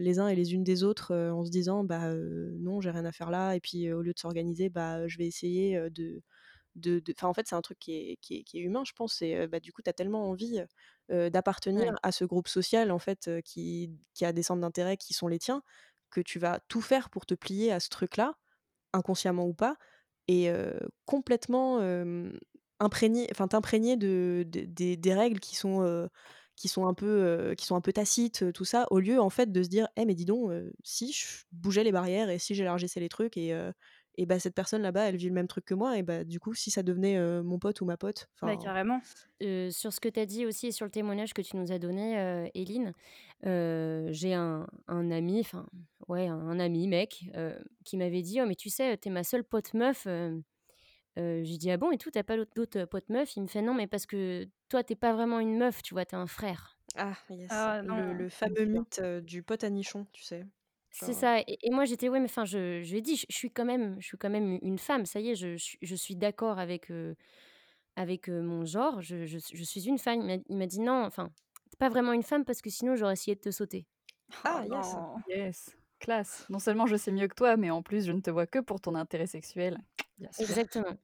les 0.00 0.18
uns 0.18 0.28
et 0.28 0.34
les 0.36 0.54
unes 0.54 0.64
des 0.64 0.82
autres, 0.84 1.14
en 1.14 1.44
se 1.44 1.50
disant: 1.50 1.84
«Bah, 1.84 2.14
non, 2.14 2.80
j'ai 2.80 2.90
rien 2.90 3.04
à 3.04 3.12
faire 3.12 3.30
là» 3.30 3.54
et 3.56 3.60
puis, 3.60 3.92
au 3.92 4.02
lieu 4.02 4.12
de 4.14 4.18
s'organiser, 4.18 4.68
bah, 4.70 5.06
je 5.08 5.18
vais 5.18 5.26
essayer, 5.26 5.78
de 5.90 6.22
de 6.76 7.00
de 7.00 7.12
enfin, 7.16 7.28
en 7.28 7.34
fait, 7.34 7.46
c'est 7.48 7.56
un 7.56 7.62
truc 7.62 7.78
qui 7.80 7.94
est 7.94 8.16
qui 8.22 8.36
est 8.38 8.44
qui 8.44 8.58
est 8.58 8.62
humain, 8.62 8.84
je 8.86 8.92
pense. 8.94 9.22
Heu, 9.22 9.46
bah, 9.48 9.60
du 9.60 9.72
coup, 9.72 9.82
tu 9.82 9.90
as 9.90 9.94
tellement 9.94 10.28
envie, 10.30 10.60
d'appartenir 11.10 11.92
Ouais. 11.92 11.96
à 12.02 12.12
ce 12.12 12.24
groupe 12.24 12.48
social, 12.48 12.90
en 12.92 12.98
fait, 12.98 13.30
qui 13.44 13.90
qui 14.14 14.24
a 14.24 14.32
des 14.32 14.42
centres 14.42 14.60
d'intérêt 14.62 14.96
qui 14.96 15.14
sont 15.14 15.28
les 15.28 15.38
tiens, 15.38 15.62
que 16.10 16.20
tu 16.20 16.38
vas 16.38 16.60
tout 16.68 16.80
faire 16.80 17.10
pour 17.10 17.26
te 17.26 17.34
plier 17.34 17.72
à 17.72 17.80
ce 17.80 17.88
truc-là, 17.90 18.34
inconsciemment 18.94 19.46
ou 19.46 19.54
pas 19.54 19.76
et 20.28 20.50
complètement, 21.06 21.80
imprégné 22.80 23.28
enfin, 23.32 23.48
t'imprégner 23.48 23.96
de 23.96 24.44
des 24.48 25.14
règles 25.14 25.40
qui 25.40 25.56
sont, 25.56 26.08
qui 26.56 26.68
sont 26.68 26.86
un 26.86 26.94
peu, 26.94 27.54
qui 27.58 27.66
sont 27.66 27.76
un 27.76 27.80
peu 27.80 27.92
tacites, 27.92 28.52
tout 28.52 28.64
ça, 28.64 28.86
au 28.90 28.98
lieu, 29.00 29.20
en 29.20 29.30
fait, 29.30 29.52
de 29.52 29.62
se 29.62 29.68
dire: 29.68 29.88
«Eh 29.96 30.04
mais 30.06 30.14
dis 30.14 30.24
donc, 30.26 30.50
si 30.84 31.12
je 31.12 31.44
bougeais 31.52 31.84
les 31.84 31.92
barrières 31.92 32.30
et 32.30 32.38
si 32.38 32.54
j'élargissais 32.54 33.00
les 33.00 33.08
trucs 33.08 33.36
et 33.36 33.54
et 34.16 34.26
bah, 34.26 34.38
cette 34.40 34.54
personne 34.54 34.82
là-bas, 34.82 35.08
elle 35.08 35.16
vit 35.16 35.28
le 35.28 35.34
même 35.34 35.48
truc 35.48 35.64
que 35.64 35.74
moi 35.74 35.98
et 35.98 36.02
bah, 36.02 36.24
du 36.24 36.40
coup, 36.40 36.54
si 36.54 36.70
ça 36.70 36.82
devenait, 36.82 37.18
mon 37.42 37.58
pote 37.58 37.80
ou 37.80 37.84
ma 37.86 37.96
pote, 37.96 38.28
Bah, 38.42 38.56
enfin» 38.56 38.56
carrément. 38.56 39.00
Sur 39.40 39.92
ce 39.92 40.00
que 40.00 40.08
tu 40.08 40.20
as 40.20 40.26
dit 40.26 40.46
aussi 40.46 40.68
et 40.68 40.72
sur 40.72 40.84
le 40.86 40.90
témoignage 40.90 41.34
que 41.34 41.42
tu 41.42 41.56
nous 41.56 41.72
as 41.72 41.78
donné, 41.78 42.50
Éline, 42.54 42.92
heu, 43.44 44.06
j'ai 44.10 44.34
un 44.34 44.66
un 44.88 45.10
ami, 45.10 45.40
enfin, 45.40 45.66
ouais, 46.08 46.26
un 46.28 46.58
ami 46.60 46.88
mec, 46.88 47.24
qui 47.84 47.96
m'avait 47.96 48.22
dit: 48.22 48.40
«Oh 48.40 48.46
mais 48.46 48.54
tu 48.56 48.70
sais, 48.70 48.96
tu 48.98 49.08
es 49.08 49.12
ma 49.12 49.24
seule 49.24 49.44
pote 49.44 49.74
meuf», 49.74 50.06
j'ai 51.16 51.58
dit: 51.58 51.70
«Ah 51.70 51.76
bon? 51.76 51.90
Et 51.92 51.98
tout, 51.98 52.10
tu 52.10 52.18
as 52.18 52.24
pas 52.24 52.36
d'autres 52.36 52.84
potes 52.84 53.08
meufs?» 53.08 53.36
il 53.36 53.42
me 53.42 53.46
fait: 53.48 53.62
«Non 53.62 53.74
mais 53.74 53.86
parce 53.86 54.06
que 54.06 54.48
toi, 54.68 54.84
tu 54.84 54.92
es 54.94 54.96
pas 54.96 55.14
vraiment 55.14 55.40
une 55.40 55.56
meuf, 55.58 55.82
tu 55.82 55.94
vois? 55.94 56.04
Tu 56.06 56.14
es 56.14 56.18
un 56.18 56.26
frère». 56.26 56.78
ah 56.96 57.16
yes, 57.30 57.68
Ah 57.68 57.82
le 57.82 58.12
le 58.12 58.28
fameux 58.28 58.64
mythe, 58.66 59.00
du 59.22 59.42
pote 59.42 59.64
à 59.64 59.70
nichon, 59.70 60.06
tu 60.12 60.22
sais? 60.24 60.46
C'est 60.98 61.12
ça 61.12 61.40
et 61.40 61.58
et 61.62 61.70
moi 61.70 61.84
j'étais: 61.84 62.08
«Ouais 62.08 62.20
mais 62.20 62.24
enfin 62.26 62.46
je» 62.46 62.82
je 62.82 62.90
lui 62.90 62.98
ai 62.98 63.02
dit: 63.02 63.16
«Je 63.16 63.26
je 63.28 63.36
suis 63.36 63.50
quand 63.50 63.66
même 63.66 64.00
je 64.00 64.06
suis 64.06 64.16
quand 64.16 64.30
même 64.30 64.58
une 64.62 64.78
femme, 64.78 65.04
ça 65.04 65.20
y 65.20 65.28
est, 65.30 65.34
je 65.34 65.56
je 65.82 65.94
suis 65.94 66.16
d'accord 66.16 66.58
avec, 66.58 66.90
avec, 67.96 68.28
mon 68.28 68.64
genre, 68.66 69.02
je 69.02 69.26
je 69.26 69.38
je 69.38 69.64
suis 69.64 69.86
une 69.88 69.98
femme». 69.98 70.20
Il 70.22 70.26
m'a 70.26 70.42
il 70.48 70.56
m'a 70.58 70.66
dit: 70.66 70.80
«Non, 70.80 71.04
enfin, 71.04 71.30
tu 71.70 71.76
pas 71.78 71.90
vraiment 71.90 72.12
une 72.14 72.22
femme 72.24 72.44
parce 72.46 72.62
que 72.62 72.70
sinon 72.70 72.96
j'aurais 72.96 73.14
essayé 73.14 73.34
de 73.36 73.40
te 73.40 73.50
sauter». 73.52 73.86
Oh 74.44 74.60
ah 74.60 74.64
yes! 74.66 74.96
non. 74.96 75.18
Yes, 75.28 75.76
classe. 75.98 76.46
Non 76.48 76.58
seulement 76.58 76.86
je 76.86 76.96
sais 76.96 77.12
mieux 77.12 77.28
que 77.28 77.34
toi, 77.34 77.56
mais 77.56 77.70
en 77.70 77.82
plus 77.82 78.06
je 78.06 78.12
ne 78.12 78.20
te 78.20 78.30
vois 78.30 78.46
que 78.46 78.58
pour 78.60 78.80
ton 78.80 78.94
intérêt 78.94 79.26
sexuel. 79.26 79.78
Exactement. 80.38 80.96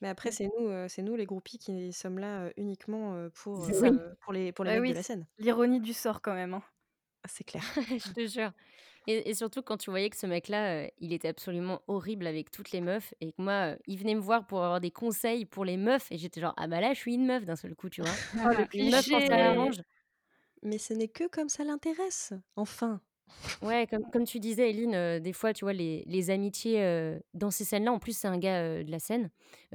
Mais 0.00 0.08
après, 0.08 0.32
c'est 0.32 0.46
nous, 0.58 0.88
c'est 0.88 1.02
nous 1.02 1.16
les 1.16 1.26
groupies 1.26 1.58
qui 1.58 1.92
sommes 1.92 2.18
là, 2.18 2.52
uniquement, 2.56 3.28
pour. 3.34 3.70
Oui, 3.80 3.90
pour 4.20 4.32
les 4.32 4.52
pour 4.52 4.64
les 4.64 4.70
Bah, 4.70 4.72
mecs 4.72 4.86
de 4.86 4.92
oui, 4.92 4.94
la 4.94 5.02
scène. 5.02 5.26
l'ironie 5.38 5.80
du 5.80 5.92
sort 5.94 6.22
quand 6.22 6.34
même, 6.34 6.54
hein. 6.54 6.64
Ah, 7.24 7.28
c'est 7.28 7.44
clair. 7.44 7.62
je 7.98 8.12
te 8.12 8.26
jure 8.26 8.52
et 9.06 9.30
et 9.30 9.34
surtout 9.34 9.62
quand 9.62 9.76
tu 9.78 9.90
voyais 9.90 10.10
que 10.10 10.16
ce 10.16 10.26
mec-là, 10.26 10.84
heu, 10.86 10.90
il 10.98 11.12
était 11.12 11.28
absolument 11.28 11.82
horrible 11.88 12.26
avec 12.26 12.50
toutes 12.50 12.70
les 12.72 12.80
meufs 12.80 13.14
et 13.20 13.32
que 13.32 13.42
moi, 13.42 13.72
heu, 13.74 13.78
il 13.86 13.98
venait 13.98 14.14
me 14.14 14.20
voir 14.20 14.46
pour 14.46 14.62
avoir 14.64 14.80
des 14.80 14.90
conseils 14.90 15.44
pour 15.46 15.64
les 15.64 15.76
meufs 15.76 16.10
et 16.12 16.18
j'étais 16.18 16.40
genre: 16.40 16.54
«Ah 16.56 16.68
bah 16.68 16.80
là, 16.80 16.94
je 16.94 16.98
suis 17.00 17.14
une 17.14 17.26
meuf 17.26 17.44
d'un 17.44 17.56
seul 17.56 17.74
coup», 17.74 17.88
tu 17.90 18.02
vois? 18.02 18.18
Oh 18.44 18.48
le 18.56 18.66
Une 18.72 18.90
meuf 18.90 19.06
quand 19.08 19.20
ça 19.20 19.36
l'arrange 19.38 19.82
Mais 20.62 20.78
ce 20.78 20.94
n'est 20.94 21.08
que 21.08 21.28
comme 21.28 21.48
ça 21.50 21.64
l'intéresse, 21.64 22.32
enfin! 22.56 23.02
Ouais, 23.62 23.86
comme 23.88 24.02
comme 24.12 24.24
tu 24.24 24.40
disais, 24.40 24.70
Eline, 24.70 24.94
heu, 24.96 25.20
des 25.20 25.32
fois, 25.32 25.52
tu 25.52 25.64
vois, 25.64 25.72
les 25.72 26.02
les 26.06 26.30
amitiés, 26.30 26.82
dans 27.32 27.52
ces 27.52 27.64
scènes-là, 27.64 27.92
en 27.92 28.00
plus, 28.00 28.16
c'est 28.16 28.26
un 28.28 28.38
gars, 28.38 28.82
de 28.82 28.90
la 28.90 28.98
scène, 28.98 29.30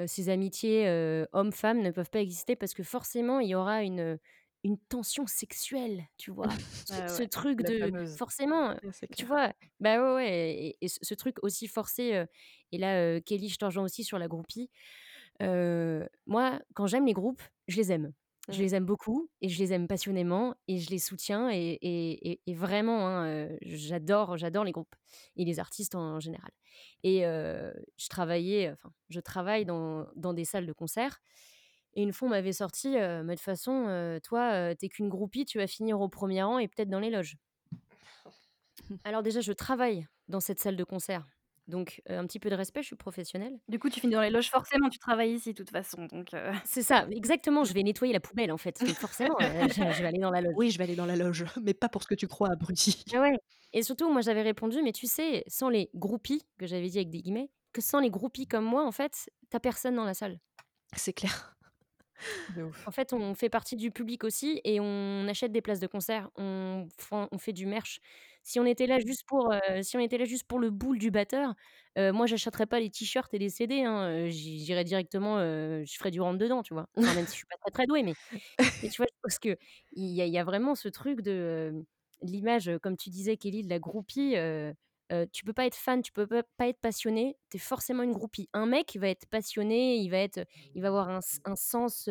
ces 0.07 0.27
amitiés, 0.29 0.89
hommes-femmes 1.31 1.81
ne 1.81 1.91
peuvent 1.91 2.09
pas 2.09 2.19
exister 2.21 2.55
parce 2.57 2.73
que 2.73 2.83
forcément, 2.83 3.39
il 3.39 3.47
y 3.49 3.55
aura 3.55 3.83
une, 3.83 4.19
une 4.67 4.79
tension 4.79 5.27
sexuelle, 5.27 6.07
tu 6.17 6.31
vois? 6.31 6.57
Ce 7.07 7.23
Ah 7.23 7.23
truc 7.23 7.61
de 7.63 7.71
fameuse. 7.79 8.17
forcément, 8.17 8.75
tu 9.15 9.25
vois? 9.25 9.53
Bah, 9.79 9.99
ouais, 10.01 10.15
ouais 10.15 10.51
et 10.55 10.77
et 10.85 10.87
ce 10.89 11.13
truc 11.15 11.37
aussi 11.43 11.67
forcé, 11.67 12.25
et 12.71 12.77
là, 12.77 13.01
heu, 13.17 13.19
Kelly, 13.21 13.49
je 13.49 13.57
te 13.57 13.65
rejoins 13.65 13.83
aussi 13.85 14.03
sur 14.03 14.19
la 14.19 14.27
groupie. 14.27 14.69
Moi, 16.27 16.59
quand 16.75 16.87
j'aime 16.87 17.05
les 17.05 17.13
groupes, 17.13 17.41
je 17.67 17.77
les 17.77 17.91
aime. 17.91 18.13
Je 18.49 18.61
Mmh. 18.61 18.63
les 18.63 18.75
aime 18.75 18.85
beaucoup 18.85 19.29
et 19.41 19.49
je 19.49 19.59
les 19.59 19.73
aime 19.73 19.87
passionnément 19.89 20.55
et 20.69 20.77
je 20.79 20.89
les 20.89 20.99
soutiens 20.99 21.49
et 21.51 21.77
et 22.47 22.53
vraiment, 22.53 23.05
hein, 23.09 23.49
j'adore 23.61 24.37
j'adore 24.37 24.63
les 24.63 24.71
groupes 24.71 24.95
et 25.35 25.43
les 25.43 25.59
artistes 25.59 25.95
en 25.95 26.21
général 26.21 26.51
et 27.03 27.23
je 27.23 28.07
travaillais, 28.09 28.71
enfin, 28.71 28.91
je 29.09 29.19
travaille 29.19 29.65
dans 29.65 30.07
dans 30.15 30.33
des 30.33 30.45
salles 30.45 30.65
de 30.65 30.71
concert 30.73 31.19
et 31.97 32.03
une 32.03 32.13
fois, 32.13 32.27
on 32.29 32.31
m'avait 32.31 32.53
sorti, 32.53 32.89
«Mais 32.91 33.23
de 33.23 33.31
toute 33.33 33.41
façon, 33.41 34.19
toi, 34.23 34.71
heu, 34.71 34.75
tu 34.79 34.85
es 34.87 34.89
qu'une 34.89 35.09
groupie, 35.09 35.45
tu 35.45 35.57
vas 35.59 35.67
finir 35.67 35.99
au 36.01 36.09
premier 36.09 36.43
rang 36.43 36.59
et 36.59 36.69
peut-être 36.69 36.89
dans 36.89 37.01
les 37.01 37.09
loges». 37.11 37.37
Alors 39.03 39.23
déjà, 39.23 39.41
je 39.41 39.51
travaille 39.53 40.07
dans 40.27 40.39
cette 40.39 40.59
salle 40.59 40.75
de 40.75 40.83
concert, 40.83 41.25
donc 41.67 42.01
un 42.07 42.25
petit 42.27 42.39
peu 42.39 42.49
de 42.49 42.55
respect, 42.55 42.81
je 42.81 42.87
suis 42.87 42.95
professionnelle 42.95 43.59
Du 43.67 43.79
coup, 43.79 43.89
tu 43.89 43.99
finis 43.99 44.13
dans 44.13 44.21
les 44.21 44.29
loges 44.29 44.49
forcément, 44.49 44.89
tu 44.89 44.99
travailles 44.99 45.33
ici 45.33 45.51
de 45.53 45.57
toute 45.57 45.71
façon 45.71 46.05
donc 46.05 46.31
C'est 46.63 46.81
ça, 46.83 47.07
exactement, 47.11 47.63
je 47.63 47.73
vais 47.73 47.83
nettoyer 47.83 48.13
la 48.13 48.19
poubelle, 48.19 48.51
en 48.51 48.57
fait, 48.57 48.83
donc 48.85 48.99
forcément, 48.99 49.35
je 49.39 49.91
je 49.91 50.01
vais 50.01 50.07
aller 50.07 50.19
dans 50.19 50.31
la 50.31 50.41
loge. 50.41 50.55
Oui, 50.55 50.69
je 50.71 50.77
vais 50.77 50.83
aller 50.85 50.95
dans 50.95 51.05
la 51.05 51.15
loge, 51.15 51.45
mais 51.61 51.73
pas 51.73 51.89
pour 51.89 52.03
ce 52.03 52.07
que 52.07 52.15
tu 52.15 52.27
crois, 52.27 52.49
abruti. 52.51 53.03
Ah 53.13 53.21
ouais 53.21 53.37
et 53.73 53.83
surtout, 53.83 54.09
moi, 54.11 54.21
j'avais 54.21 54.41
répondu: 54.43 54.81
«Mais 54.81 54.93
tu 54.93 55.07
sais, 55.07 55.43
sans 55.47 55.67
les 55.69 55.89
groupies», 55.93 56.41
que 56.57 56.65
j'avais 56.65 56.87
dit 56.89 56.97
avec 56.99 57.09
des 57.09 57.21
guillemets, 57.21 57.51
que 57.73 57.81
sans 57.81 57.99
les 57.99 58.09
groupies 58.09 58.47
comme 58.47 58.63
moi, 58.63 58.85
en 58.85 58.91
fait, 58.93 59.29
tu 59.51 59.57
as 59.57 59.59
personne 59.59 59.95
dans 59.95 60.05
la 60.05 60.13
salle. 60.13 60.39
C'est 60.95 61.13
clair. 61.13 61.56
De 62.47 62.63
ouf. 62.63 62.87
En 62.87 62.91
fait, 62.91 63.11
on 63.13 63.35
fait 63.35 63.49
partie 63.49 63.75
du 63.75 63.91
public 63.91 64.23
aussi 64.23 64.61
et 64.63 64.79
on 64.79 65.27
achète 65.27 65.51
des 65.51 65.61
places 65.61 65.79
de 65.81 65.87
concert, 65.87 66.29
on 66.37 66.87
fait 67.37 67.51
du 67.53 67.65
merch. 67.65 67.99
Si 68.43 68.59
on 68.61 68.65
était 68.65 68.87
là 68.87 68.97
juste 68.99 69.25
pour, 69.27 69.51
heu, 69.53 69.83
si 69.83 69.97
on 69.97 69.99
était 69.99 70.17
là 70.17 70.23
juste 70.25 70.45
pour 70.47 70.59
le 70.59 70.69
boule 70.69 70.97
du 70.99 71.11
batteur, 71.11 71.53
heu, 71.97 72.13
moi, 72.13 72.27
j'achèterais 72.27 72.65
pas 72.65 72.79
les 72.79 72.89
t-shirts 72.89 73.33
et 73.33 73.39
les 73.39 73.49
CD, 73.49 73.83
hein, 73.83 74.29
j'i 74.29 74.59
j'irais 74.63 74.85
directement, 74.85 75.39
je 75.39 75.95
ferais 75.97 76.11
du 76.11 76.21
rentre 76.21 76.37
dedans, 76.37 76.63
tu 76.63 76.73
vois? 76.73 76.87
Enfin, 76.95 77.13
même 77.13 77.27
si 77.27 77.33
je 77.33 77.39
suis 77.39 77.45
pas 77.47 77.57
très, 77.57 77.71
très 77.71 77.87
douée, 77.87 78.03
mais 78.03 78.15
tu 78.89 78.97
vois, 78.97 79.07
je 79.09 79.17
pense 79.23 79.39
qu'il 79.39 79.57
y 79.93 80.21
a 80.21 80.25
il 80.25 80.31
y 80.33 80.37
a 80.37 80.43
vraiment 80.45 80.75
ce 80.75 80.87
truc 80.89 81.21
de, 81.21 81.85
l'image, 82.21 82.71
comme 82.81 82.97
tu 82.97 83.09
disais 83.09 83.37
Kelly, 83.37 83.63
de 83.63 83.69
la 83.69 83.79
groupie, 83.79 84.35
heu, 85.11 85.27
tu 85.31 85.43
peux 85.45 85.53
pas 85.53 85.65
être 85.65 85.75
fan, 85.75 86.01
tu 86.01 86.11
peux 86.11 86.27
pas 86.27 86.67
être 86.67 86.79
passionné, 86.81 87.37
tu 87.49 87.57
es 87.57 87.59
forcément 87.59 88.03
une 88.03 88.13
groupie. 88.13 88.49
Un 88.53 88.65
mec 88.65 88.97
va 88.99 89.09
être 89.09 89.25
passionné, 89.27 89.97
il 89.97 90.09
va 90.09 90.17
être, 90.19 90.45
il 90.75 90.81
va 90.81 90.89
avoir 90.89 91.09
un 91.09 91.19
un 91.45 91.55
sens, 91.55 92.09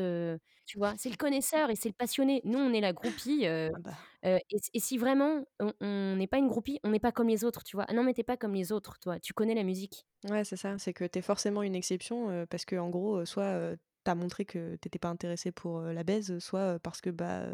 tu 0.67 0.79
vois? 0.79 0.95
C'est 0.99 1.11
le 1.11 1.17
connaisseur 1.17 1.71
et 1.71 1.77
c'est 1.77 1.89
le 1.89 1.95
passionné. 1.95 2.41
Nous, 2.45 2.59
on 2.59 2.73
est 2.73 2.81
la 2.81 2.93
groupie, 2.93 3.47
Ah 3.73 3.79
bah 3.85 4.17
et 4.25 4.81
si 4.81 4.99
vraiment 4.99 5.45
on 5.81 6.17
n'est 6.17 6.27
pas 6.27 6.39
une 6.39 6.49
groupie, 6.49 6.81
on 6.85 6.91
n'est 6.91 7.01
pas 7.01 7.13
comme 7.13 7.29
les 7.29 7.45
autres, 7.45 7.63
tu 7.65 7.77
vois? 7.77 7.85
«Ah 7.89 7.93
non, 7.95 8.03
mais 8.03 8.15
tu 8.15 8.21
es 8.21 8.25
pas 8.25 8.37
comme 8.37 8.55
les 8.55 8.73
autres, 8.73 8.99
toi, 9.01 9.21
tu 9.21 9.33
connais 9.33 9.55
la 9.55 9.63
musique». 9.65 10.07
ouais, 10.31 10.45
c'est 10.45 10.57
ça, 10.57 10.79
c'est 10.79 10.93
que 10.93 11.05
tu 11.05 11.19
es 11.19 11.23
forcément 11.23 11.63
une 11.63 11.75
exception, 11.75 12.47
parce 12.51 12.65
qu'en 12.65 12.91
gros, 12.91 13.19
heu, 13.21 13.25
soit, 13.27 13.77
tu 14.05 14.11
as 14.11 14.15
montré 14.15 14.45
que 14.45 14.77
tu 14.77 14.89
étais 14.89 14.99
pas 14.99 15.09
intéressé 15.09 15.53
pour, 15.53 15.81
la 15.83 16.05
baise, 16.05 16.39
soit, 16.39 16.79
parce 16.81 17.01
que, 17.01 17.11
bah, 17.11 17.47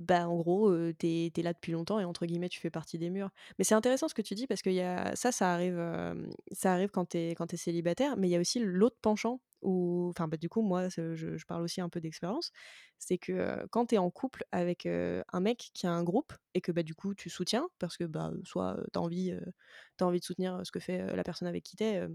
Bah, 0.00 0.26
en 0.28 0.36
gros, 0.38 0.72
tu 0.98 1.06
es 1.06 1.42
là 1.42 1.52
depuis 1.52 1.72
longtemps 1.72 2.00
et 2.00 2.04
entre 2.04 2.24
guillemets 2.26 2.48
«tu 2.48 2.58
fais 2.58 2.70
partie 2.70 2.98
des 2.98 3.10
murs». 3.10 3.30
Mais 3.58 3.64
c'est 3.64 3.74
intéressant 3.74 4.08
ce 4.08 4.14
que 4.14 4.22
tu 4.22 4.34
dis 4.34 4.46
parce 4.46 4.62
qu'il 4.62 4.72
y 4.72 4.80
a 4.80 5.14
ça, 5.14 5.30
ça 5.30 5.52
arrive, 5.52 5.78
ça 6.52 6.72
arrive 6.72 6.90
quand 6.90 7.06
tu 7.10 7.18
es 7.18 7.34
quand 7.34 7.52
es 7.52 7.56
célibataire, 7.58 8.16
mais 8.16 8.28
il 8.28 8.30
y 8.30 8.36
a 8.36 8.40
aussi 8.40 8.60
l'autre 8.60 8.96
penchant 9.02 9.40
où 9.62 10.12
bah, 10.26 10.38
du 10.38 10.48
coup, 10.48 10.62
moi, 10.62 10.88
je 10.88 11.14
je 11.14 11.44
parle 11.46 11.62
aussi 11.62 11.82
un 11.82 11.90
peu 11.90 12.00
d'expérience. 12.00 12.50
C'est 12.98 13.18
que, 13.18 13.32
heu, 13.32 13.66
quand 13.70 13.86
tu 13.86 13.96
es 13.96 13.98
en 13.98 14.10
couple 14.10 14.44
avec, 14.52 14.86
un 14.86 15.40
mec 15.40 15.70
qui 15.74 15.86
a 15.86 15.92
un 15.92 16.02
groupe 16.02 16.32
et 16.54 16.60
que, 16.62 16.72
bah, 16.72 16.82
du 16.82 16.94
coup, 16.94 17.14
tu 17.14 17.28
soutiens 17.30 17.68
parce 17.78 17.96
que, 17.98 18.04
bah, 18.04 18.32
soit, 18.44 18.78
heu, 18.78 18.86
tu 18.92 18.98
as 18.98 19.02
envie, 19.02 19.32
envie 20.06 20.20
de 20.20 20.24
soutenir, 20.24 20.60
ce 20.64 20.72
que 20.72 20.80
fait, 20.80 21.14
la 21.14 21.22
personne 21.24 21.48
avec 21.48 21.62
qui 21.64 21.76
tu 21.76 21.84
es, 21.84 22.06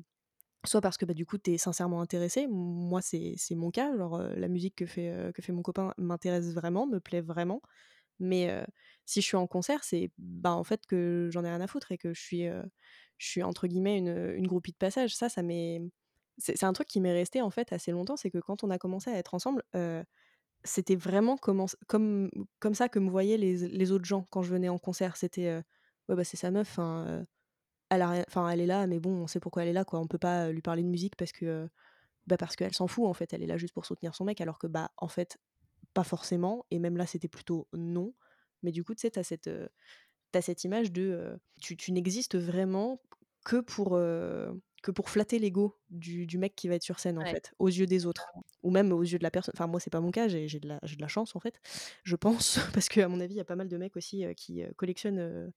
Soit 0.66 0.82
parce 0.82 0.98
que, 0.98 1.06
bah, 1.06 1.14
du 1.14 1.26
coup, 1.26 1.38
tu 1.38 1.54
es 1.54 1.58
sincèrement 1.58 2.02
intéressé. 2.02 2.48
Moi, 2.48 3.02
c'est 3.02 3.36
mon 3.56 3.72
cas, 3.72 3.96
genre, 3.98 4.20
la 4.20 4.48
musique 4.48 4.76
que 4.76 4.86
fait, 4.86 5.32
que 5.34 5.42
fait 5.42 5.52
mon 5.54 5.62
copain 5.62 5.94
m'intéresse 5.98 6.54
vraiment, 6.54 6.88
me 6.88 7.00
plaît 7.00 7.22
vraiment. 7.22 7.62
Mais, 8.20 8.50
si 9.06 9.22
je 9.22 9.28
suis 9.28 9.38
en 9.38 9.48
concert, 9.48 9.84
c'est, 9.84 10.12
bah, 10.18 10.54
en 10.54 10.64
fait, 10.66 10.86
que 10.88 11.30
j'en 11.32 11.44
ai 11.46 11.50
rien 11.50 11.62
à 11.62 11.68
foutre 11.68 11.92
et 11.92 11.98
que 12.00 12.14
je 12.14 12.22
suis, 12.22 12.46
je 13.18 13.28
suis 13.28 13.44
entre 13.44 13.68
guillemets 13.68 13.98
«une, 14.00 14.34
une 14.38 14.48
groupie 14.48 14.72
de 14.74 14.78
passage». 14.78 15.16
Ça, 15.16 15.30
ça 15.30 15.44
m'est 15.44 15.82
c'est 16.40 16.66
un 16.66 16.74
truc 16.74 16.88
qui 16.90 17.02
m'est 17.02 17.14
resté, 17.14 17.42
en 17.42 17.50
fait, 17.52 17.74
assez 17.74 17.92
longtemps. 17.92 18.18
C'est 18.18 18.32
que 18.32 18.40
quand 18.40 18.64
on 18.64 18.70
a 18.72 18.78
commencé 18.80 19.10
à 19.12 19.18
être 19.18 19.34
ensemble, 19.36 19.64
c'était 20.64 20.96
vraiment 20.96 21.38
comment 21.38 21.68
comme 21.88 22.30
comme 22.60 22.74
ça 22.76 22.90
que 22.90 23.00
me 23.00 23.10
voyaient 23.10 23.38
les 23.38 23.68
les 23.70 23.92
autres 23.92 24.06
gens 24.06 24.26
quand 24.32 24.42
je 24.44 24.52
venais 24.52 24.70
en 24.70 24.78
concert. 24.80 25.18
C'était, 25.18 25.56
«Ouais, 26.10 26.16
bah, 26.16 26.24
c'est 26.26 26.38
sa 26.38 26.52
meuf, 26.52 26.70
enfin, 26.80 27.26
elle 27.96 28.02
a 28.04 28.10
rien 28.10 28.26
enfin, 28.28 28.50
elle 28.50 28.62
est 28.62 28.66
là, 28.68 28.88
mais 28.88 29.00
bon, 29.00 29.12
on 29.24 29.28
sait 29.28 29.40
pourquoi 29.40 29.64
elle 29.64 29.70
est 29.70 29.74
là, 29.74 29.86
quoi. 29.86 30.00
On 30.00 30.08
peut 30.08 30.18
pas, 30.20 30.48
heu, 30.50 30.52
lui 30.52 30.62
parler 30.62 30.84
de 30.84 30.88
musique 30.90 31.16
parce 31.18 31.32
que, 31.32 31.46
heu, 31.46 31.70
bah, 32.28 32.38
parce 32.38 32.56
qu'elle 32.58 32.74
s'en 32.76 32.88
fout, 32.88 33.06
en 33.08 33.14
fait. 33.16 33.34
Elle 33.34 33.44
est 33.44 33.48
là 33.48 33.58
juste 33.58 33.74
pour 33.76 33.86
soutenir 33.86 34.16
son 34.16 34.26
mec, 34.26 34.42
alors 34.42 34.60
que, 34.60 34.68
bah, 34.68 34.92
en 34.98 35.08
fait, 35.10 35.38
pas 35.94 36.04
forcément 36.06 36.66
et 36.72 36.80
même 36.80 36.98
là, 36.98 37.08
c'était 37.08 37.30
plutôt 37.30 37.68
non. 37.74 38.14
Mais 38.64 38.72
du 38.74 38.84
coup, 38.86 38.96
tu 38.96 39.02
sais, 39.02 39.12
tu 39.12 39.20
as 39.20 39.24
cette, 39.26 39.48
heu, 39.50 39.70
tu 40.34 40.42
cette 40.42 40.64
image 40.66 40.92
de, 40.92 41.40
tu 41.62 41.78
tu 41.78 41.92
n'existes 41.94 42.38
vraiment 42.38 43.02
que 43.46 43.62
pour, 43.62 43.98
que 44.84 44.92
flatter 45.10 45.40
l'ego 45.40 45.78
du 45.90 46.26
du 46.28 46.38
mec 46.38 46.56
qui 46.56 46.68
va 46.68 46.76
être 46.76 46.84
sur 46.84 47.00
scène, 47.00 47.18
en 47.20 47.26
Ouais, 47.26 47.36
fait, 47.36 47.54
aux 47.60 47.68
yeux 47.70 47.86
des 47.88 48.06
autres 48.06 48.32
ou 48.64 48.72
même 48.72 48.92
aux 48.92 49.02
yeux 49.04 49.18
de 49.20 49.24
la 49.24 49.32
personne 49.32 49.54
enfin, 49.56 49.68
moi, 49.68 49.80
c'est 49.80 49.90
pas 49.92 50.00
mon 50.02 50.12
cas, 50.12 50.28
j'ai 50.28 50.48
de 50.60 50.68
la 50.68 50.80
j'ai 50.84 50.96
de 50.96 51.02
la 51.02 51.08
chance, 51.08 51.36
en 51.36 51.40
fait, 51.40 51.60
je 52.04 52.16
pense, 52.16 52.60
parce 52.74 52.90
qu'à 52.90 53.08
mon 53.08 53.20
avis, 53.20 53.36
il 53.36 53.38
y 53.38 53.42
a 53.42 53.46
pas 53.46 53.56
mal 53.56 53.70
de 53.70 53.78
mecs 53.78 53.96
aussi, 53.98 54.26
qui, 54.36 54.64
collectionnent, 54.78 55.52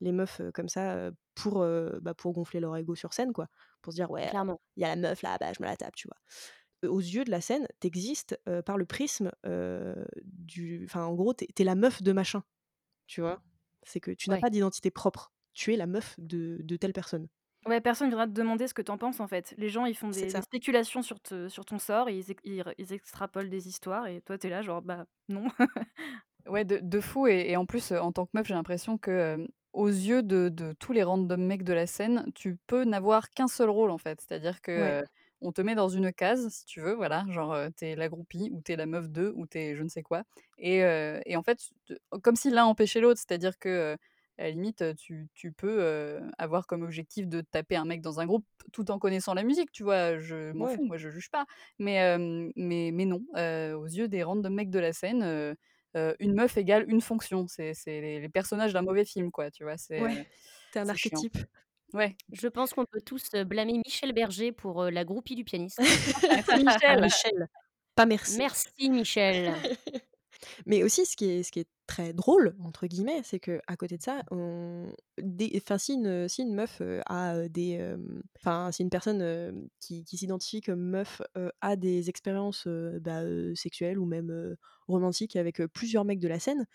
les 0.00 0.12
meufs, 0.12 0.40
comme 0.54 0.68
ça, 0.68 1.10
pour, 1.34 1.64
bah, 2.02 2.14
pour 2.14 2.32
gonfler 2.32 2.60
leur 2.60 2.76
ego 2.76 2.94
sur 2.94 3.12
scène, 3.14 3.32
quoi. 3.32 3.48
Pour 3.82 3.92
se 3.92 3.96
dire: 3.98 4.10
«Ouais, 4.10 4.30
clairement. 4.30 4.60
il 4.76 4.82
y 4.82 4.84
a 4.86 4.88
la 4.88 4.96
meuf 4.96 5.22
là, 5.22 5.36
bah, 5.40 5.52
je 5.56 5.62
me 5.62 5.68
la 5.68 5.76
tape», 5.76 5.96
tu 5.96 6.08
vois? 6.08 6.18
Aux 6.90 7.00
yeux 7.00 7.24
de 7.24 7.30
la 7.30 7.40
scène, 7.42 7.66
tu 7.80 7.86
existes, 7.88 8.38
par 8.66 8.78
le 8.78 8.86
prisme, 8.86 9.32
du 10.24 10.84
enfin, 10.86 11.04
en 11.06 11.14
gros, 11.14 11.34
tu 11.34 11.46
es 11.58 11.64
la 11.64 11.74
meuf 11.76 12.02
de 12.02 12.12
machin, 12.12 12.42
tu 13.08 13.20
vois? 13.22 13.42
C'est 13.84 14.00
que 14.00 14.12
tu 14.12 14.30
n'as 14.30 14.36
Ouais. 14.36 14.40
pas 14.40 14.50
d'identité 14.50 14.90
propre. 14.92 15.32
Tu 15.54 15.74
es 15.74 15.76
la 15.78 15.86
meuf 15.88 16.16
de 16.20 16.58
de 16.62 16.76
telle 16.78 16.92
personne. 16.94 17.28
Ouais, 17.66 17.80
personne 17.82 18.08
viendra 18.08 18.26
te 18.26 18.32
demander 18.32 18.66
ce 18.68 18.72
que 18.74 18.80
tu 18.80 18.90
en 18.90 18.96
penses, 18.96 19.20
en 19.20 19.28
fait. 19.28 19.52
Les 19.58 19.68
gens, 19.68 19.84
ils 19.84 19.94
font 19.96 20.08
des 20.10 20.40
spéculations 20.40 21.02
sur 21.02 21.20
te 21.20 21.48
sur 21.48 21.66
ton 21.66 21.78
sort, 21.78 22.08
et 22.08 22.16
ils 22.18 22.34
ils 22.78 22.92
extrapolent 22.94 23.50
des 23.50 23.68
histoires 23.68 24.06
et 24.06 24.22
toi, 24.22 24.38
tu 24.38 24.46
es 24.46 24.50
là 24.50 24.62
genre: 24.62 24.80
«Bah, 24.80 25.04
non». 25.28 25.46
Ouais, 26.46 26.64
de 26.64 26.78
de 26.82 27.00
fou 27.00 27.26
et 27.26 27.50
et 27.50 27.56
en 27.56 27.66
plus, 27.66 27.92
en 27.92 28.12
tant 28.12 28.24
que 28.26 28.30
meuf, 28.34 28.46
j'ai 28.46 28.54
l'impression 28.54 28.96
que, 28.98 29.46
aux 29.72 29.88
yeux 29.88 30.22
de 30.22 30.48
de 30.48 30.72
tous 30.72 30.92
les 30.92 31.02
random 31.02 31.40
mecs 31.44 31.62
de 31.64 31.72
la 31.72 31.86
scène, 31.86 32.26
tu 32.34 32.56
peux 32.66 32.84
n'avoir 32.84 33.30
qu'un 33.30 33.48
seul 33.48 33.70
rôle, 33.70 33.90
en 33.90 33.98
fait. 33.98 34.20
C'est-à-dire 34.20 34.60
Ouais, 34.74 35.00
que, 35.00 35.02
heu, 35.02 35.06
on 35.40 35.52
te 35.52 35.62
met 35.62 35.74
dans 35.74 35.88
une 35.88 36.12
case, 36.12 36.48
si 36.50 36.64
tu 36.66 36.80
veux, 36.80 36.94
voilà, 36.94 37.24
genre, 37.30 37.54
heu, 37.54 37.70
tu 37.76 37.94
la 37.94 38.08
groupie 38.08 38.50
ou 38.52 38.60
t'es 38.62 38.76
la 38.76 38.86
meuf 38.86 39.08
de 39.10 39.32
ou 39.36 39.46
t'es 39.46 39.74
je 39.76 39.82
ne 39.82 39.88
sais 39.88 40.02
quoi 40.02 40.24
et 40.58 40.82
heu 40.84 41.20
et 41.26 41.36
en 41.36 41.42
fait, 41.42 41.58
te 41.86 41.94
comme 42.22 42.36
si 42.36 42.50
l'un 42.50 42.64
empêchait 42.66 43.00
l'autre. 43.00 43.20
C'est-à-dire 43.20 43.58
que, 43.58 43.68
heu, 43.94 43.96
à 44.38 44.44
la 44.44 44.50
limite, 44.50 44.82
heu, 44.82 44.94
tu 44.94 45.28
tu 45.34 45.52
peux, 45.52 45.80
heu, 45.82 46.20
avoir 46.38 46.66
comme 46.66 46.82
objectif 46.82 47.28
de 47.28 47.40
taper 47.42 47.76
un 47.76 47.84
mec 47.84 48.00
dans 48.00 48.20
un 48.20 48.26
groupe 48.26 48.46
tout 48.72 48.90
en 48.90 48.98
connaissant 48.98 49.34
la 49.34 49.42
musique, 49.44 49.70
tu 49.72 49.82
vois? 49.84 50.18
Je 50.18 50.52
m'en 50.52 50.66
ouais, 50.66 50.68
fous, 50.68 50.84
moi, 50.84 50.96
je 50.96 51.08
juge 51.10 51.30
pas. 51.30 51.46
Mais 51.78 51.94
hem, 51.94 52.52
mais 52.56 52.90
mais 52.92 53.04
non, 53.06 53.22
heu, 53.36 53.74
aux 53.76 53.86
yeux 53.86 54.08
des 54.08 54.22
random 54.22 54.52
mecs 54.54 54.70
de 54.70 54.78
la 54.78 54.92
scène, 54.92 55.22
heu 55.24 55.56
Une 55.94 56.34
meuf 56.34 56.56
égale 56.56 56.84
une 56.88 57.00
fonction. 57.00 57.46
C'est 57.48 57.74
les 57.86 58.20
les 58.20 58.28
personnages 58.28 58.72
d'un 58.72 58.82
mauvais 58.82 59.04
film, 59.04 59.30
quoi, 59.30 59.50
tu 59.50 59.64
vois? 59.64 59.76
C'est, 59.76 60.00
ouais. 60.00 60.28
un 60.74 60.84
chiant. 60.84 60.88
archétype. 60.88 61.38
Ouais. 61.92 62.16
Je 62.32 62.46
pense 62.46 62.72
qu'on 62.72 62.84
peut 62.84 63.00
tous, 63.04 63.30
blâmer 63.46 63.80
Michel 63.84 64.12
Berger 64.12 64.52
pour, 64.52 64.84
la 64.84 65.04
groupie 65.04 65.34
du 65.34 65.44
pianiste. 65.44 65.78
Merci 66.30 66.50
Ah 66.50 66.58
Michel. 66.58 67.00
Michel, 67.00 67.48
pas 67.94 68.06
merci. 68.06 68.38
Merci 68.38 68.90
Michel. 68.90 69.54
Mais 70.66 70.82
aussi 70.82 71.06
ce 71.06 71.16
qui 71.16 71.26
est 71.30 71.42
ce 71.42 71.52
qui 71.52 71.60
est 71.60 71.68
«très 71.86 72.12
drôle» 72.12 72.54
entre 72.64 72.86
guillemets, 72.86 73.22
c'est 73.24 73.40
que 73.40 73.60
à 73.66 73.76
côté 73.76 73.96
de 73.98 74.02
ça, 74.02 74.22
on 74.30 74.92
des 75.20 75.50
enfin 75.56 75.78
si 75.78 75.94
une, 75.94 76.28
si 76.28 76.42
une 76.42 76.54
meuf, 76.54 76.80
a, 77.06 77.48
des, 77.48 77.94
enfin 78.38 78.70
si 78.72 78.82
une 78.82 78.90
personne, 78.90 79.68
qui 79.80 80.04
qui 80.04 80.16
s'identifie 80.18 80.60
comme 80.60 80.80
meuf, 80.80 81.22
a 81.60 81.76
des 81.76 82.08
expériences, 82.08 82.66
bah, 83.00 83.22
sexuelles 83.54 83.98
ou 83.98 84.06
même, 84.06 84.56
romantiques 84.88 85.36
avec, 85.36 85.62
plusieurs 85.68 86.04
mecs 86.04 86.20
de 86.20 86.28
la 86.28 86.38
scène, 86.40 86.66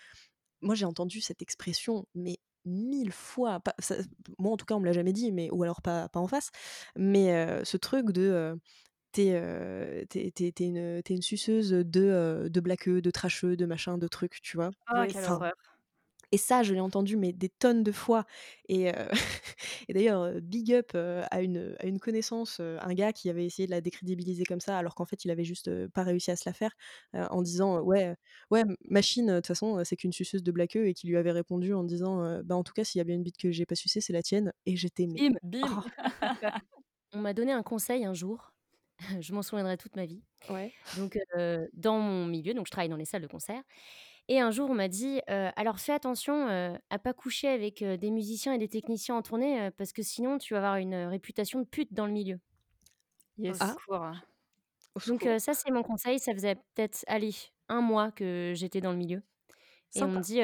moi 0.61 0.75
j'ai 0.75 0.85
entendu 0.85 1.21
cette 1.21 1.41
expression 1.41 2.05
mais 2.15 2.37
1000 2.65 3.11
fois, 3.11 3.61
moi 4.39 4.51
en 4.53 4.57
tout 4.57 4.65
cas 4.65 4.75
on 4.75 4.79
me 4.79 4.85
l'a 4.85 4.93
jamais 4.93 5.13
dit 5.13 5.31
mais 5.31 5.49
ou 5.51 5.63
alors 5.63 5.81
pas 5.81 6.09
pas 6.09 6.19
en 6.19 6.27
face, 6.27 6.49
mais, 6.97 7.63
ce 7.63 7.77
truc 7.77 8.11
de, 8.11 8.57
T'es 9.15 10.05
es 10.09 10.51
une, 10.65 11.01
t'es 11.03 11.13
une 11.15 11.21
suceuse, 11.21 11.71
de, 11.71 12.47
de 12.51 12.59
blagueux, 12.59 13.01
de 13.01 13.11
trasheux, 13.11 13.55
de 13.57 13.65
machin, 13.65 13.97
de 13.97 14.07
trucs, 14.07 14.41
tu 14.41 14.57
vois? 14.57 14.71
Oh, 14.91 15.03
Oui, 15.03 15.07
quelle 15.07 15.25
horreur. 15.25 15.53
et 16.31 16.37
ça, 16.37 16.63
je 16.63 16.73
l'ai 16.73 16.79
entendu, 16.81 17.17
mais 17.17 17.31
des 17.33 17.49
tonnes 17.49 17.83
de 17.83 17.91
fois 17.91 18.25
et 18.67 18.91
et 19.87 19.93
d'ailleurs, 19.93 20.41
big 20.41 20.73
up, 20.73 20.91
à 20.95 21.41
une, 21.41 21.75
à 21.79 21.85
une 21.85 21.99
connaissance, 21.99 22.59
un 22.59 22.93
gars 22.93 23.13
qui 23.13 23.29
avait 23.29 23.45
essayé 23.45 23.67
de 23.67 23.71
la 23.71 23.79
décrédibiliser 23.81 24.43
comme 24.45 24.59
ça, 24.59 24.77
alors 24.77 24.95
qu'en 24.95 25.05
fait, 25.05 25.23
il 25.25 25.31
avait 25.31 25.43
juste, 25.45 25.69
pas 25.89 26.03
réussi 26.03 26.31
à 26.31 26.35
se 26.35 26.49
la 26.49 26.53
faire, 26.53 26.71
en 27.13 27.41
disant, 27.41 27.79
«Ouais, 27.81 28.15
ouais, 28.51 28.63
machine, 28.89 29.27
de 29.27 29.35
toute 29.37 29.47
façon, 29.47 29.83
c'est 29.85 29.95
qu'une 29.97 30.13
suceuse 30.13 30.43
de 30.43 30.51
blagueux» 30.51 30.87
et 30.87 30.93
qui 30.93 31.07
lui 31.07 31.17
avait 31.17 31.31
répondu 31.31 31.73
en 31.73 31.83
disant, 31.83 32.41
«Bah, 32.43 32.55
en 32.55 32.63
tout 32.63 32.73
cas, 32.73 32.83
s'il 32.83 32.99
y 32.99 33.01
a 33.01 33.05
bien 33.05 33.15
une 33.15 33.23
bite 33.23 33.37
que 33.37 33.51
j'ai 33.51 33.65
pas 33.65 33.75
sucée, 33.75 34.01
c'est 34.01 34.13
la 34.13 34.23
tienne» 34.23 34.51
et 34.65 34.75
j'étais 34.75 35.07
Bim, 35.15 35.37
bim. 35.43 35.81
oh! 35.81 35.83
on 37.13 37.19
m'a 37.21 37.33
donné 37.33 37.51
un 37.51 37.63
conseil 37.63 38.05
un 38.05 38.13
jour, 38.13 38.54
je 39.21 39.33
m'en 39.33 39.41
souviendrai 39.41 39.77
toute 39.77 39.95
ma 39.95 40.05
vie. 40.05 40.23
Ouais. 40.49 40.75
Donc, 40.93 41.17
heu, 41.37 41.69
dans 41.73 41.99
mon 41.99 42.25
milieu, 42.27 42.53
donc 42.53 42.67
je 42.67 42.71
travaille 42.71 42.89
dans 42.89 42.97
les 42.97 43.05
salles 43.05 43.21
de 43.23 43.27
concert 43.27 43.61
et 44.29 44.39
un 44.41 44.51
jour 44.51 44.69
on 44.71 44.75
m'a 44.75 44.89
dit, 44.89 45.21
heu: 45.29 45.49
«Alors 45.57 45.79
fais 45.79 45.93
attention, 45.93 46.49
heu, 46.49 46.77
à 46.89 46.99
pas 46.99 47.13
coucher 47.13 47.49
avec, 47.49 47.81
heu, 47.83 47.97
des 47.97 48.11
musiciens 48.11 48.53
et 48.53 48.59
des 48.59 48.69
techniciens 48.69 49.15
en 49.17 49.21
tournée, 49.23 49.71
parce 49.77 49.93
que 49.93 50.03
sinon 50.03 50.37
tu 50.39 50.53
vas 50.55 50.59
avoir 50.59 50.77
une, 50.77 50.95
réputation 50.95 51.59
de 51.61 51.65
pute 51.67 51.93
dans 51.93 52.07
le 52.07 52.13
milieu». 52.13 52.39
Au 53.47 53.53
Yes. 53.53 53.59
Ah, 53.59 53.77
Donc, 55.05 55.27
ça 55.39 55.53
c'est 55.53 55.71
mon 55.71 55.83
conseil, 55.83 56.19
ça 56.19 56.33
faisait 56.33 56.55
peut-être, 56.55 57.03
allez, 57.07 57.31
un 57.69 57.81
mois 57.81 58.11
que 58.11 58.53
j'étais 58.55 58.81
dans 58.81 58.91
le 58.91 58.97
milieu 58.97 59.21
et 59.95 60.03
on 60.03 60.09
me 60.11 60.19
dit, 60.21 60.41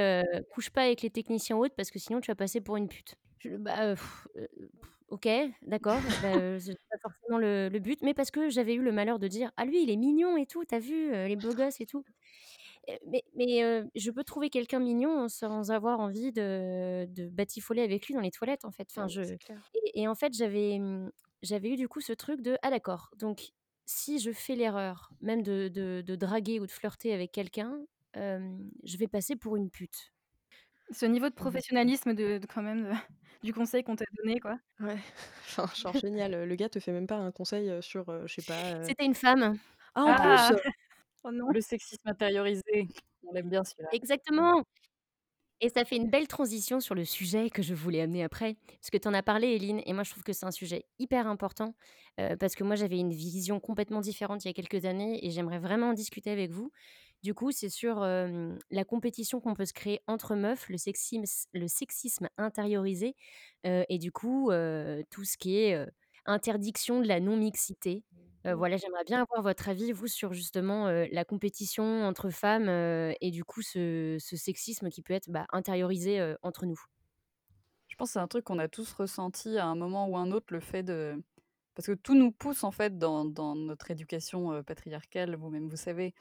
«Couche 0.53 0.71
pas 0.71 0.83
avec 0.83 1.01
les 1.03 1.11
techniciens 1.11 1.57
ou 1.57 1.65
autres 1.65 1.75
parce 1.75 1.91
que 1.91 1.99
sinon 1.99 2.21
tu 2.21 2.31
vas 2.31 2.35
passer 2.35 2.61
pour 2.61 2.77
une 2.77 2.89
pute». 2.89 3.15
Je 3.39 3.57
bah, 3.57 3.93
heu, 3.93 3.95
OK, 5.11 5.27
d'accord, 5.63 6.03
bah, 6.19 6.57
c'est 6.61 6.77
pas 6.89 6.97
forcément 7.01 7.37
le 7.37 7.67
le 7.67 7.79
but, 7.79 8.01
mais 8.01 8.13
parce 8.13 8.31
que 8.31 8.49
j'avais 8.49 8.75
eu 8.75 8.81
le 8.81 8.93
malheur 8.93 9.19
de 9.19 9.27
dire: 9.27 9.51
«Ah 9.57 9.65
lui 9.65 9.83
il 9.83 9.89
est 9.89 9.97
mignon 9.97 10.37
et 10.37 10.45
tout, 10.45 10.63
tu 10.63 10.73
as 10.73 10.79
vu, 10.79 11.13
heu, 11.13 11.27
les 11.27 11.35
beaux 11.35 11.53
gosses 11.53 11.81
et 11.81 11.85
tout». 11.85 12.05
Heu, 12.89 12.93
mais 13.07 13.23
mais, 13.35 13.63
heu, 13.63 13.89
je 13.95 14.11
peux 14.11 14.23
trouver 14.23 14.49
quelqu'un 14.49 14.79
mignon 14.79 15.29
sans 15.29 15.71
avoir 15.71 15.99
envie 16.01 16.31
de 16.33 17.05
de 17.09 17.29
batifoler 17.29 17.83
avec 17.83 18.07
lui 18.07 18.13
dans 18.15 18.21
les 18.21 18.31
toilettes, 18.31 18.65
en 18.65 18.71
fait. 18.71 18.87
Enfin, 18.91 19.07
je 19.07 19.21
c'est 19.21 19.37
clair. 19.37 19.73
et 19.75 20.01
et 20.03 20.07
en 20.07 20.15
fait, 20.15 20.33
j'avais, 20.33 20.79
mmh, 20.79 21.11
j'avais 21.43 21.69
eu 21.71 21.77
du 21.77 21.87
coup 21.89 22.01
ce 22.01 22.13
truc 22.13 22.41
de: 22.41 22.57
«Ah 22.63 22.71
d'accord, 22.71 23.11
donc 23.17 23.51
si 23.85 24.19
je 24.19 24.31
fais 24.31 24.55
l'erreur 24.55 25.11
même 25.21 25.43
de 25.43 25.69
de 25.69 26.03
de 26.05 26.15
draguer 26.15 26.59
ou 26.61 26.67
de 26.67 26.71
flirter 26.71 27.13
avec 27.13 27.31
quelqu'un, 27.33 27.79
hem, 28.15 28.71
je 28.85 28.97
vais 28.97 29.07
passer 29.09 29.35
pour 29.37 29.57
une 29.57 29.69
pute». 29.71 30.13
Ce 30.91 31.05
niveau 31.05 31.29
de 31.29 31.33
Mmh 31.39 31.61
professionnalisme 31.63 32.13
de 32.13 32.37
de 32.37 32.45
quand 32.47 32.61
même, 32.63 32.83
de 32.85 32.93
du 33.43 33.53
conseil 33.53 33.83
qu'on 33.83 33.95
t'a 33.95 34.05
donné, 34.17 34.39
quoi. 34.39 34.59
Ouais, 34.79 34.97
enfin, 35.45 35.67
genre 35.75 35.93
génial, 35.95 36.43
le 36.45 36.55
gars 36.55 36.69
te 36.69 36.79
fait 36.79 36.91
même 36.91 37.05
pas 37.07 37.17
un 37.17 37.31
conseil, 37.31 37.81
sur, 37.83 38.05
je 38.27 38.33
sais 38.33 38.41
pas, 38.41 38.79
C'était 38.81 39.05
une 39.05 39.15
femme. 39.15 39.57
ah 39.95 40.03
en 40.05 40.15
plus! 40.15 40.51
Ah! 40.51 40.51
Oh 41.23 41.31
non. 41.31 41.53
Le 41.53 41.61
sexisme 41.61 42.07
intériorisé, 42.09 42.87
on 43.23 43.33
l'aime 43.33 43.49
bien 43.49 43.63
celui-là. 43.63 43.91
Exactement 43.91 44.63
Et 45.59 45.69
ça 45.69 45.85
fait 45.85 45.95
une 45.97 46.09
belle 46.09 46.27
transition 46.27 46.79
sur 46.79 46.95
le 46.95 47.05
sujet 47.05 47.51
que 47.51 47.61
je 47.61 47.75
voulais 47.75 48.01
amener 48.01 48.23
après, 48.23 48.55
parce 48.79 48.89
que 48.89 48.97
tu 48.97 49.07
en 49.07 49.13
as 49.13 49.21
parlé 49.21 49.49
Eline 49.55 49.81
et 49.85 49.93
moi 49.93 50.03
je 50.03 50.09
trouve 50.09 50.23
que 50.23 50.33
c'est 50.33 50.45
un 50.47 50.51
sujet 50.51 50.85
hyper 50.97 51.27
important, 51.27 51.75
parce 52.39 52.55
que 52.55 52.63
moi 52.63 52.75
j'avais 52.75 52.97
une 52.97 53.13
vision 53.13 53.59
complètement 53.59 54.01
différente 54.01 54.43
il 54.43 54.47
y 54.47 54.51
a 54.51 54.53
quelques 54.53 54.85
années 54.85 55.23
et 55.25 55.29
j'aimerais 55.29 55.59
vraiment 55.59 55.89
en 55.89 55.93
discuter 55.93 56.31
avec 56.31 56.49
vous. 56.51 56.71
Du 57.23 57.35
coup, 57.35 57.51
c'est 57.51 57.69
sur, 57.69 57.99
la 57.99 58.85
compétition 58.85 59.39
qu'on 59.39 59.53
peut 59.53 59.65
se 59.65 59.73
créer 59.73 60.01
entre 60.07 60.35
meufs, 60.35 60.69
le 60.69 60.77
sexims 60.77 61.23
le 61.53 61.67
sexisme 61.67 62.29
intériorisé, 62.37 63.15
et 63.63 63.99
du 63.99 64.11
coup, 64.11 64.51
tout 65.09 65.23
ce 65.23 65.37
qui 65.37 65.57
est, 65.57 65.87
interdiction 66.25 66.99
de 66.99 67.07
la 67.07 67.19
non-mixité. 67.19 68.03
Mmh. 68.45 68.51
voilà, 68.53 68.77
j'aimerais 68.77 69.03
bien 69.03 69.21
avoir 69.21 69.43
votre 69.43 69.69
avis, 69.69 69.91
vous, 69.91 70.07
sur 70.07 70.33
justement, 70.33 70.87
la 70.89 71.25
compétition 71.25 72.03
entre 72.05 72.29
femmes, 72.29 72.69
et 73.21 73.31
du 73.31 73.43
coup 73.43 73.61
ce 73.61 74.17
ce 74.19 74.35
sexisme 74.35 74.89
qui 74.89 75.01
peut 75.03 75.13
être, 75.13 75.29
bah, 75.29 75.45
intériorisé, 75.51 76.35
entre 76.41 76.65
nous. 76.65 76.81
Je 77.87 77.95
pense 77.97 78.09
que 78.09 78.13
c'est 78.13 78.19
un 78.19 78.27
truc 78.27 78.45
qu'on 78.45 78.57
a 78.57 78.67
tous 78.67 78.93
ressenti 78.93 79.57
à 79.57 79.67
un 79.67 79.75
moment 79.75 80.07
ou 80.07 80.17
un 80.17 80.31
autre, 80.31 80.47
le 80.53 80.59
fait 80.59 80.81
de 80.81 81.21
parce 81.81 81.97
que 81.97 82.01
tout 82.01 82.15
nous 82.15 82.31
pousse 82.31 82.63
en 82.63 82.71
fait 82.71 82.97
dans 82.99 83.25
dans 83.25 83.55
notre 83.55 83.89
éducation, 83.91 84.63
patriarcale, 84.63 85.35
vous-même 85.35 85.67
vous 85.67 85.75
savez, 85.77 86.13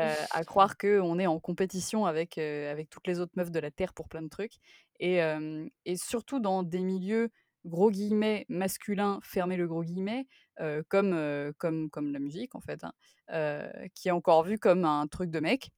à 0.30 0.44
croire 0.44 0.76
qu'on 0.76 1.18
est 1.18 1.26
en 1.26 1.40
compétition 1.40 2.06
avec, 2.06 2.38
avec 2.38 2.90
toutes 2.90 3.06
les 3.06 3.20
autres 3.20 3.32
meufs 3.36 3.50
de 3.50 3.58
la 3.60 3.70
terre 3.70 3.94
pour 3.94 4.08
plein 4.08 4.22
de 4.22 4.28
trucs 4.28 4.54
et 5.00 5.96
surtout 5.96 6.40
dans 6.40 6.62
des 6.62 6.80
milieux, 6.80 7.30
gros 7.64 7.90
guillemets, 7.90 8.44
«masculins», 8.48 9.18
fermez 9.22 9.56
le 9.56 9.66
gros 9.66 9.82
guillemets, 9.82 10.26
heu, 10.60 10.84
comme, 10.88 11.52
comme 11.58 11.90
comme 11.90 12.12
la 12.12 12.18
musique 12.18 12.54
en 12.54 12.60
fait, 12.60 12.84
hein, 12.84 12.92
qui 13.94 14.08
est 14.08 14.12
encore 14.12 14.44
vu 14.44 14.58
comme 14.58 14.84
un 14.84 15.06
truc 15.06 15.30
de 15.30 15.40
mec. 15.40 15.70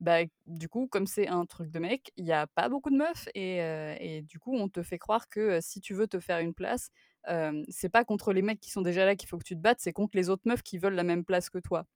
Bah, 0.00 0.18
du 0.46 0.68
coup, 0.68 0.88
comme 0.88 1.06
c'est 1.06 1.28
un 1.28 1.46
truc 1.46 1.70
de 1.70 1.78
mec, 1.78 2.10
il 2.16 2.24
y 2.24 2.32
a 2.32 2.48
pas 2.48 2.68
beaucoup 2.68 2.90
de 2.90 2.96
meufs 2.96 3.28
et 3.34 4.22
du 4.22 4.38
coup, 4.40 4.54
on 4.56 4.68
te 4.68 4.82
fait 4.82 4.98
croire 4.98 5.28
que, 5.28 5.60
si 5.60 5.80
tu 5.80 5.94
veux 5.94 6.08
te 6.08 6.18
faire 6.20 6.40
une 6.40 6.54
place, 6.54 6.90
c'est 7.68 7.88
pas 7.88 8.04
contre 8.04 8.32
les 8.32 8.42
mecs 8.42 8.60
qui 8.60 8.70
sont 8.70 8.82
déjà 8.82 9.04
là 9.04 9.16
qu'il 9.16 9.28
faut 9.28 9.38
que 9.38 9.44
tu 9.44 9.54
te 9.56 9.60
battes, 9.60 9.80
c'est 9.80 9.92
contre 9.92 10.16
les 10.16 10.28
autres 10.30 10.42
meufs 10.46 10.62
qui 10.62 10.78
veulent 10.78 10.94
la 10.94 11.04
même 11.04 11.24
place 11.24 11.50
que 11.50 11.58
toi. 11.58 11.86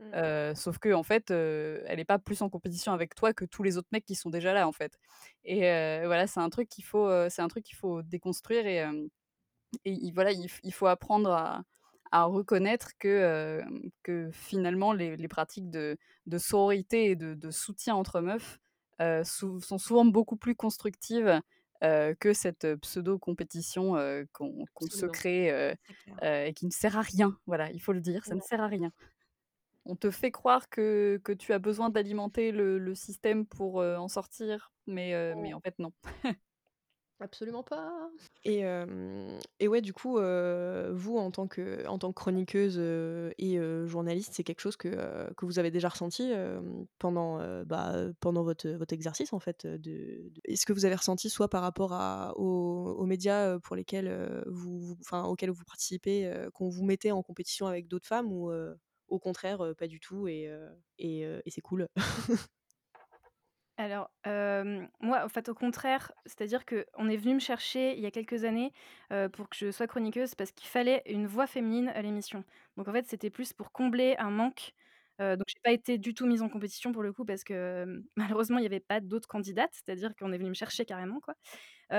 Mmh. 0.00 0.54
Sauf 0.54 0.78
qu'en 0.78 1.02
fait, 1.02 1.30
heu, 1.32 1.82
elle 1.86 1.98
est 2.00 2.04
pas 2.04 2.18
plus 2.20 2.40
en 2.42 2.48
compétition 2.48 2.92
avec 2.92 3.14
toi 3.14 3.32
que 3.32 3.44
tous 3.44 3.62
les 3.64 3.76
autres 3.76 3.88
mecs 3.92 4.04
qui 4.04 4.14
sont 4.14 4.30
déjà 4.30 4.52
là, 4.52 4.68
en 4.68 4.72
fait 4.72 4.98
et 5.44 5.60
voilà, 6.06 6.26
c'est 6.26 6.40
un 6.40 6.50
truc 6.50 6.68
qu'il 6.68 6.84
faut, 6.84 7.08
c'est 7.28 7.42
un 7.42 7.48
truc 7.48 7.64
qu'il 7.64 7.76
faut 7.76 8.02
déconstruire 8.02 8.66
et 9.84 10.12
voilà, 10.12 10.32
il 10.32 10.72
faut 10.72 10.86
apprendre 10.86 11.30
à 11.32 11.64
à 12.10 12.24
reconnaître 12.24 12.92
que, 12.98 13.62
que 14.02 14.30
finalement 14.32 14.92
les 14.94 15.16
les 15.16 15.28
pratiques 15.28 15.70
de 15.70 15.98
de 16.26 16.38
sororité 16.38 17.10
et 17.10 17.16
de 17.16 17.34
de 17.34 17.50
soutien 17.50 17.94
entre 17.94 18.20
meufs, 18.20 18.58
sou 19.24 19.60
sont 19.60 19.78
souvent 19.78 20.04
beaucoup 20.06 20.36
plus 20.36 20.54
constructives, 20.54 21.40
heu, 21.84 22.14
que 22.20 22.32
cette, 22.34 22.64
heu, 22.64 22.76
pseudo 22.78 23.18
compétition, 23.18 23.96
heu, 23.96 24.26
qu'on 24.32 24.88
se 24.88 25.06
crée, 25.06 25.76
et 26.22 26.54
qui 26.54 26.66
ne 26.66 26.70
sert 26.72 26.96
à 26.98 27.02
rien. 27.02 27.38
Voilà, 27.46 27.70
il 27.72 27.80
faut 27.80 27.92
le 27.92 28.00
dire, 28.00 28.26
ça 28.26 28.34
ne 28.34 28.40
sert 28.40 28.60
à 28.60 28.66
rien. 28.68 28.92
On 29.86 29.96
te 29.96 30.10
fait 30.10 30.30
croire 30.32 30.68
que 30.70 31.20
que 31.24 31.32
tu 31.32 31.52
as 31.54 31.58
besoin 31.60 31.90
d'alimenter 31.90 32.52
le 32.52 32.78
le 32.78 32.94
système 32.94 33.46
pour, 33.46 33.76
en 33.78 34.08
sortir, 34.08 34.72
mais 34.86 35.34
mais 35.36 35.54
en 35.54 35.60
fait 35.60 35.78
non. 35.78 35.92
Absolument 37.20 37.64
pas 37.64 38.10
et 38.44 38.58
hem 38.60 39.38
et 39.58 39.66
ouais, 39.66 39.80
du 39.80 39.92
coup, 39.92 40.18
heu, 40.18 40.92
vous, 40.94 41.16
en 41.18 41.32
tant 41.32 41.48
que 41.48 41.84
en 41.88 41.98
tant 41.98 42.12
que 42.12 42.14
chroniqueuse, 42.14 42.78
heu 42.78 43.32
et 43.38 43.58
journaliste, 43.86 44.32
c'est 44.34 44.44
quelque 44.44 44.60
chose 44.60 44.76
que, 44.76 44.88
que 45.34 45.44
vous 45.44 45.58
avez 45.58 45.72
déjà 45.72 45.88
ressenti, 45.88 46.30
pendant, 47.00 47.38
bah, 47.64 47.94
pendant 48.20 48.44
votre, 48.44 48.68
votre 48.70 48.94
exercice, 48.94 49.32
en 49.32 49.40
fait, 49.40 49.66
est-ce 50.44 50.64
que 50.64 50.72
vous 50.72 50.84
avez 50.84 50.94
ressenti 50.94 51.28
soit 51.28 51.48
par 51.48 51.62
rapport 51.62 51.92
à 51.92 52.34
aux 52.38 53.04
médias, 53.04 53.58
pour 53.58 53.74
lesquels, 53.74 54.44
vous 54.46 54.96
enfin, 55.00 55.24
auxquels 55.24 55.50
vous 55.50 55.64
participez, 55.64 56.32
qu'on 56.54 56.68
vous 56.68 56.84
mettait 56.84 57.10
en 57.10 57.22
compétition 57.24 57.66
avec 57.66 57.88
d'autres 57.88 58.06
femmes 58.06 58.30
ou, 58.32 58.52
au 59.08 59.18
contraire, 59.18 59.72
pas 59.76 59.88
du 59.88 59.98
tout 59.98 60.28
et 60.28 60.48
et 60.98 61.50
c'est 61.50 61.60
cool? 61.62 61.88
Alors, 63.80 64.10
hem, 64.24 64.88
moi, 65.00 65.24
en 65.24 65.28
fait, 65.28 65.48
au 65.48 65.54
contraire, 65.54 66.10
c'est-à-dire 66.26 66.64
qu'on 66.66 67.08
est 67.08 67.16
venu 67.16 67.34
me 67.34 67.38
chercher 67.38 67.94
il 67.96 68.00
y 68.00 68.06
a 68.06 68.10
quelques 68.10 68.42
années, 68.44 68.72
heu, 69.12 69.28
pour 69.28 69.48
que 69.48 69.54
je 69.56 69.70
sois 69.70 69.86
chroniqueuse 69.86 70.34
parce 70.34 70.50
qu'il 70.50 70.66
fallait 70.68 71.02
une 71.06 71.28
voix 71.28 71.46
féminine 71.46 71.88
à 71.90 72.02
l'émission. 72.02 72.42
Donc 72.76 72.88
en 72.88 72.92
fait, 72.92 73.06
c'était 73.06 73.30
plus 73.30 73.52
pour 73.52 73.70
combler 73.70 74.16
un 74.18 74.30
manque, 74.30 74.72
heu, 75.20 75.36
donc 75.36 75.46
j'ai 75.48 75.60
pas 75.62 75.70
été 75.70 75.96
du 75.96 76.12
tout 76.12 76.26
mise 76.26 76.42
en 76.42 76.48
compétition 76.48 76.90
pour 76.90 77.04
le 77.04 77.12
coup 77.12 77.24
parce 77.24 77.44
que, 77.44 77.54
hem, 77.84 78.04
malheureusement, 78.16 78.58
il 78.58 78.64
y 78.64 78.66
avait 78.66 78.80
pas 78.80 78.98
d'autres 79.00 79.28
candidates, 79.28 79.70
c'est-à-dire 79.72 80.12
qu'on 80.16 80.32
est 80.32 80.38
venu 80.38 80.48
me 80.48 80.54
chercher 80.54 80.84
carrément, 80.84 81.20
quoi. 81.20 81.34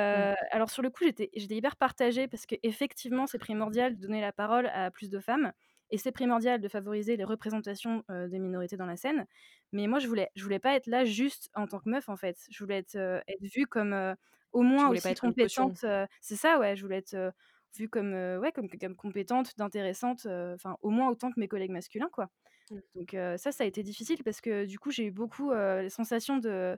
Mmh. 0.10 0.30
Heu, 0.32 0.36
alors 0.52 0.70
sur 0.70 0.82
le 0.84 0.90
coup, 0.90 1.04
j'étais 1.06 1.30
j'étais 1.36 1.56
hyper 1.56 1.76
partagée 1.78 2.28
parce 2.28 2.46
qu'effectivement, 2.46 3.28
c'est 3.28 3.40
primordial 3.40 3.96
de 3.96 4.02
donner 4.02 4.22
la 4.22 4.32
parole 4.34 4.68
à 4.74 4.92
plus 4.92 5.10
de 5.10 5.20
femmes 5.20 5.54
et 5.92 5.98
c'est 5.98 6.12
primordial 6.12 6.62
de 6.62 6.68
favoriser 6.68 7.18
les 7.18 7.24
représentations, 7.24 8.04
des 8.10 8.40
minorités 8.40 8.78
dans 8.78 8.86
la 8.86 8.98
scène. 8.98 9.26
Mais 9.72 9.88
moi, 9.88 10.00
je 10.00 10.08
voulais 10.08 10.30
je 10.36 10.44
voulais 10.44 10.60
pas 10.60 10.76
être 10.76 10.88
là 10.88 11.06
juste 11.06 11.50
en 11.56 11.68
tant 11.68 11.80
que 11.80 11.90
meuf, 11.90 12.10
en 12.10 12.18
fait. 12.18 12.38
Je 12.52 12.64
voulais 12.64 12.78
être, 12.80 12.98
vue 13.42 13.68
comme, 13.68 14.16
au 14.54 14.62
moins 14.64 14.90
aussi 14.90 15.10
être 15.10 15.22
compétente, 15.22 15.86
c'est 16.22 16.36
ça, 16.36 16.60
ouais, 16.60 16.76
je 16.76 16.84
voulais 16.84 16.98
être, 16.98 17.34
vue 17.78 17.90
comme, 17.90 18.14
ouais, 18.14 18.52
comme 18.52 18.68
de 18.68 18.94
compétente, 18.96 19.58
d'intéressante, 19.58 20.26
enfin, 20.28 20.78
au 20.82 20.90
moins 20.90 21.10
autant 21.10 21.32
que 21.32 21.40
mes 21.40 21.48
collègues 21.48 21.72
masculins, 21.72 22.10
quoi. 22.12 22.30
Mmh. 22.72 22.82
Donc 22.96 23.12
ça, 23.40 23.52
ça 23.52 23.64
a 23.64 23.68
été 23.68 23.84
difficile 23.84 24.24
parce 24.24 24.42
que 24.42 24.66
du 24.66 24.80
coup, 24.80 24.92
j'ai 24.92 25.06
eu 25.06 25.12
beaucoup, 25.12 25.52
la 25.54 25.90
sensation 25.90 26.38
de 26.38 26.78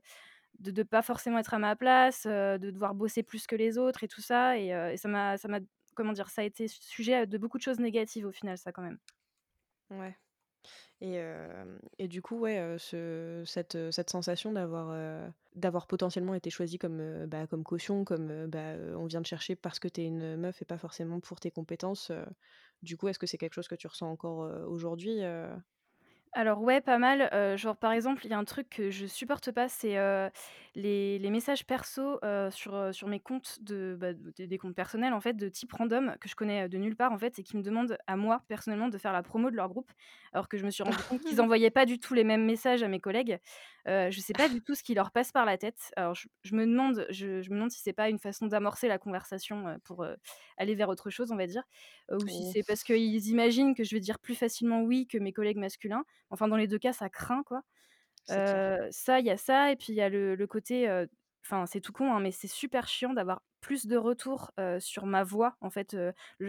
de 0.59 0.71
de 0.71 0.83
pas 0.83 1.01
forcément 1.03 1.39
être 1.39 1.53
à 1.55 1.59
ma 1.59 1.75
place, 1.77 2.25
de 2.27 2.71
devoir 2.71 2.95
bosser 2.95 3.23
plus 3.23 3.47
que 3.47 3.55
les 3.55 3.77
autres 3.77 4.03
et 4.03 4.07
tout 4.09 4.21
ça 4.21 4.57
et 4.57 4.73
heu 4.73 4.91
et 4.91 4.97
ça 4.97 5.09
m'a 5.09 5.37
comment 5.95 6.13
dire? 6.13 6.29
Ça 6.29 6.41
a 6.41 6.45
été 6.45 6.67
sujet 6.67 7.27
de 7.27 7.37
beaucoup 7.37 7.57
de 7.57 7.63
choses 7.63 7.79
négatives 7.79 8.25
au 8.25 8.31
final, 8.31 8.57
ça, 8.57 8.71
quand 8.71 8.81
même. 8.83 8.99
Ouais. 9.89 10.15
Et 11.01 11.13
hem 11.15 11.79
et 11.99 12.07
du 12.09 12.21
coup, 12.21 12.39
ouais, 12.39 12.77
ce 12.79 13.43
cette, 13.45 13.75
heu, 13.75 13.91
cette 13.91 14.09
sensation 14.11 14.53
d'avoir, 14.53 15.31
d'avoir 15.55 15.87
potentiellement 15.87 16.35
été 16.35 16.49
choisie 16.51 16.77
comme, 16.79 17.27
bah, 17.27 17.47
comme 17.47 17.63
caution, 17.63 18.05
comme, 18.05 18.47
bah, 18.47 18.75
on 18.97 19.05
vient 19.07 19.21
te 19.23 19.27
chercher 19.29 19.55
parce 19.55 19.79
que 19.79 19.87
tu 19.89 20.01
es 20.01 20.05
une 20.05 20.37
meuf 20.37 20.61
et 20.61 20.65
pas 20.65 20.77
forcément 20.79 21.19
pour 21.21 21.39
tes 21.39 21.51
compétences, 21.51 22.11
du 22.83 22.97
coup, 22.97 23.07
est-ce 23.09 23.19
que 23.19 23.27
c'est 23.27 23.37
quelque 23.39 23.53
chose 23.55 23.67
que 23.69 23.75
tu 23.75 23.87
ressens 23.87 24.09
encore, 24.11 24.39
aujourd'hui? 24.69 25.21
Alors 26.33 26.61
ouais, 26.61 26.79
pas 26.79 26.97
mal, 26.97 27.29
genre, 27.57 27.75
par 27.75 27.91
exemple, 27.91 28.25
il 28.25 28.31
y 28.31 28.33
a 28.33 28.37
un 28.37 28.45
truc 28.45 28.69
que 28.69 28.89
je 28.89 29.05
supporte 29.05 29.51
pas, 29.51 29.67
c'est, 29.67 29.97
les 30.75 31.19
les 31.19 31.29
messages 31.29 31.65
perso, 31.65 32.19
sur, 32.51 32.93
sur 32.93 33.07
mes 33.09 33.19
comptes 33.19 33.57
de, 33.61 33.97
bah, 33.99 34.13
de 34.13 34.31
des 34.31 34.47
des 34.47 34.57
comptes 34.57 34.75
personnels, 34.75 35.11
en 35.13 35.19
fait, 35.19 35.33
de 35.33 35.49
type 35.49 35.73
random, 35.73 36.15
que 36.21 36.29
je 36.29 36.35
connais, 36.35 36.69
de 36.69 36.77
nulle 36.77 36.95
part, 36.95 37.11
en 37.11 37.17
fait 37.17 37.37
et 37.39 37.43
qui 37.43 37.57
me 37.57 37.61
demandent 37.61 37.97
à 38.07 38.15
moi, 38.15 38.43
personnellement, 38.47 38.87
de 38.87 38.97
faire 38.97 39.11
la 39.11 39.23
promo 39.23 39.51
de 39.51 39.57
leur 39.57 39.67
groupe. 39.67 39.91
Alors 40.31 40.47
que 40.47 40.57
je 40.57 40.63
me 40.65 40.71
suis 40.71 40.83
rendu 40.83 41.03
compte 41.03 41.21
qu'ils 41.25 41.41
envoyaient 41.41 41.69
pas 41.69 41.85
du 41.85 41.99
tout 41.99 42.13
les 42.13 42.23
mêmes 42.23 42.45
messages 42.45 42.81
à 42.83 42.87
mes 42.87 43.01
collègues. 43.01 43.39
Je 43.85 44.19
sais 44.19 44.33
pas 44.33 44.49
du 44.49 44.61
tout 44.61 44.75
ce 44.75 44.83
qui 44.83 44.93
leur 44.93 45.11
passe 45.11 45.31
par 45.31 45.45
la 45.45 45.57
tête. 45.57 45.91
Alors 45.95 46.15
je 46.15 46.27
je 46.43 46.55
me 46.55 46.65
demande 46.65 47.05
je 47.09 47.41
je 47.41 47.49
me 47.49 47.55
demande 47.55 47.71
si 47.71 47.79
c'est 47.81 47.93
pas 47.93 48.09
une 48.09 48.19
façon 48.19 48.47
d'amorcer 48.47 48.87
la 48.87 48.97
conversation, 48.97 49.79
pour, 49.83 50.05
aller 50.57 50.75
vers 50.75 50.89
autre 50.89 51.09
chose, 51.09 51.31
on 51.31 51.35
va 51.37 51.47
dire, 51.47 51.63
ou 52.11 52.27
si 52.27 52.45
c'est 52.45 52.63
parce 52.63 52.83
qu'ils 52.83 53.27
imaginent 53.27 53.75
que 53.75 53.83
je 53.83 53.95
vais 53.95 53.99
dire 54.01 54.19
plus 54.19 54.35
facilement 54.35 54.83
«oui» 54.83 55.07
que 55.07 55.17
mes 55.17 55.33
collègues 55.33 55.57
masculins. 55.57 56.03
Enfin, 56.29 56.47
dans 56.47 56.57
les 56.57 56.67
2 56.67 56.79
cas, 56.79 56.93
ça 56.93 57.09
craint, 57.09 57.43
quoi. 57.43 57.61
ça, 58.27 59.19
il 59.19 59.25
y 59.25 59.31
a 59.31 59.37
ça 59.37 59.71
et 59.71 59.75
puis 59.75 59.87
il 59.93 59.95
y 59.95 60.01
a 60.01 60.09
le 60.09 60.35
le 60.35 60.47
côté, 60.47 60.89
enfin, 61.45 61.65
c'est 61.65 61.81
tout 61.81 61.93
con, 61.93 62.13
hein, 62.13 62.19
mais 62.19 62.31
c'est 62.31 62.47
super 62.47 62.87
chiant 62.87 63.13
d'avoir 63.13 63.41
plus 63.61 63.85
de 63.87 63.97
retours, 63.97 64.51
sur 64.79 65.05
ma 65.05 65.23
voix, 65.23 65.57
en 65.61 65.69
fait, 65.69 65.95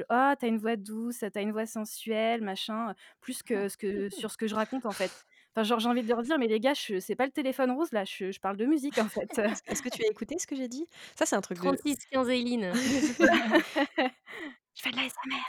«Ah, 0.08 0.36
tu 0.38 0.46
as 0.46 0.48
une 0.48 0.58
voix 0.58 0.76
douce, 0.76 1.18
tu 1.20 1.38
as 1.38 1.42
une 1.42 1.52
voix 1.52 1.66
sensuelle, 1.66 2.42
machin», 2.42 2.94
plus 3.20 3.42
que 3.44 3.68
ce 3.68 3.76
que 3.76 4.08
sur 4.10 4.30
ce 4.30 4.36
que 4.38 4.46
je 4.46 4.54
raconte, 4.54 4.86
en 4.86 4.92
fait. 4.92 5.24
Enfin, 5.54 5.64
genre, 5.64 5.80
j'ai 5.80 5.88
envie 5.88 6.02
de 6.02 6.08
leur 6.08 6.22
dire: 6.22 6.38
«Mais 6.38 6.46
les 6.46 6.60
gars, 6.60 6.72
je 6.74 6.98
c'est 6.98 7.14
pas 7.16 7.26
le 7.26 7.32
téléphone 7.32 7.70
rose, 7.72 7.92
là, 7.92 8.04
je 8.04 8.32
je 8.32 8.40
parle 8.40 8.56
de 8.56 8.64
musique, 8.64 8.98
en 8.98 9.08
fait». 9.08 9.38
Est-ce 9.68 9.82
que 9.82 9.90
tu 9.90 10.02
as 10.04 10.08
écouté 10.08 10.38
ce 10.38 10.46
que 10.46 10.56
j'ai 10.56 10.68
dit? 10.68 10.86
Ça, 11.14 11.26
c'est 11.26 11.36
un 11.36 11.42
truc 11.42 11.60
de 11.60 11.70
36-15 11.74 12.28
Éline. 12.30 12.72
C'est 13.00 13.14
ça. 13.14 13.32
Je 14.74 14.82
fais 14.82 14.90
de 14.92 14.96
l'ASMR. 14.96 15.42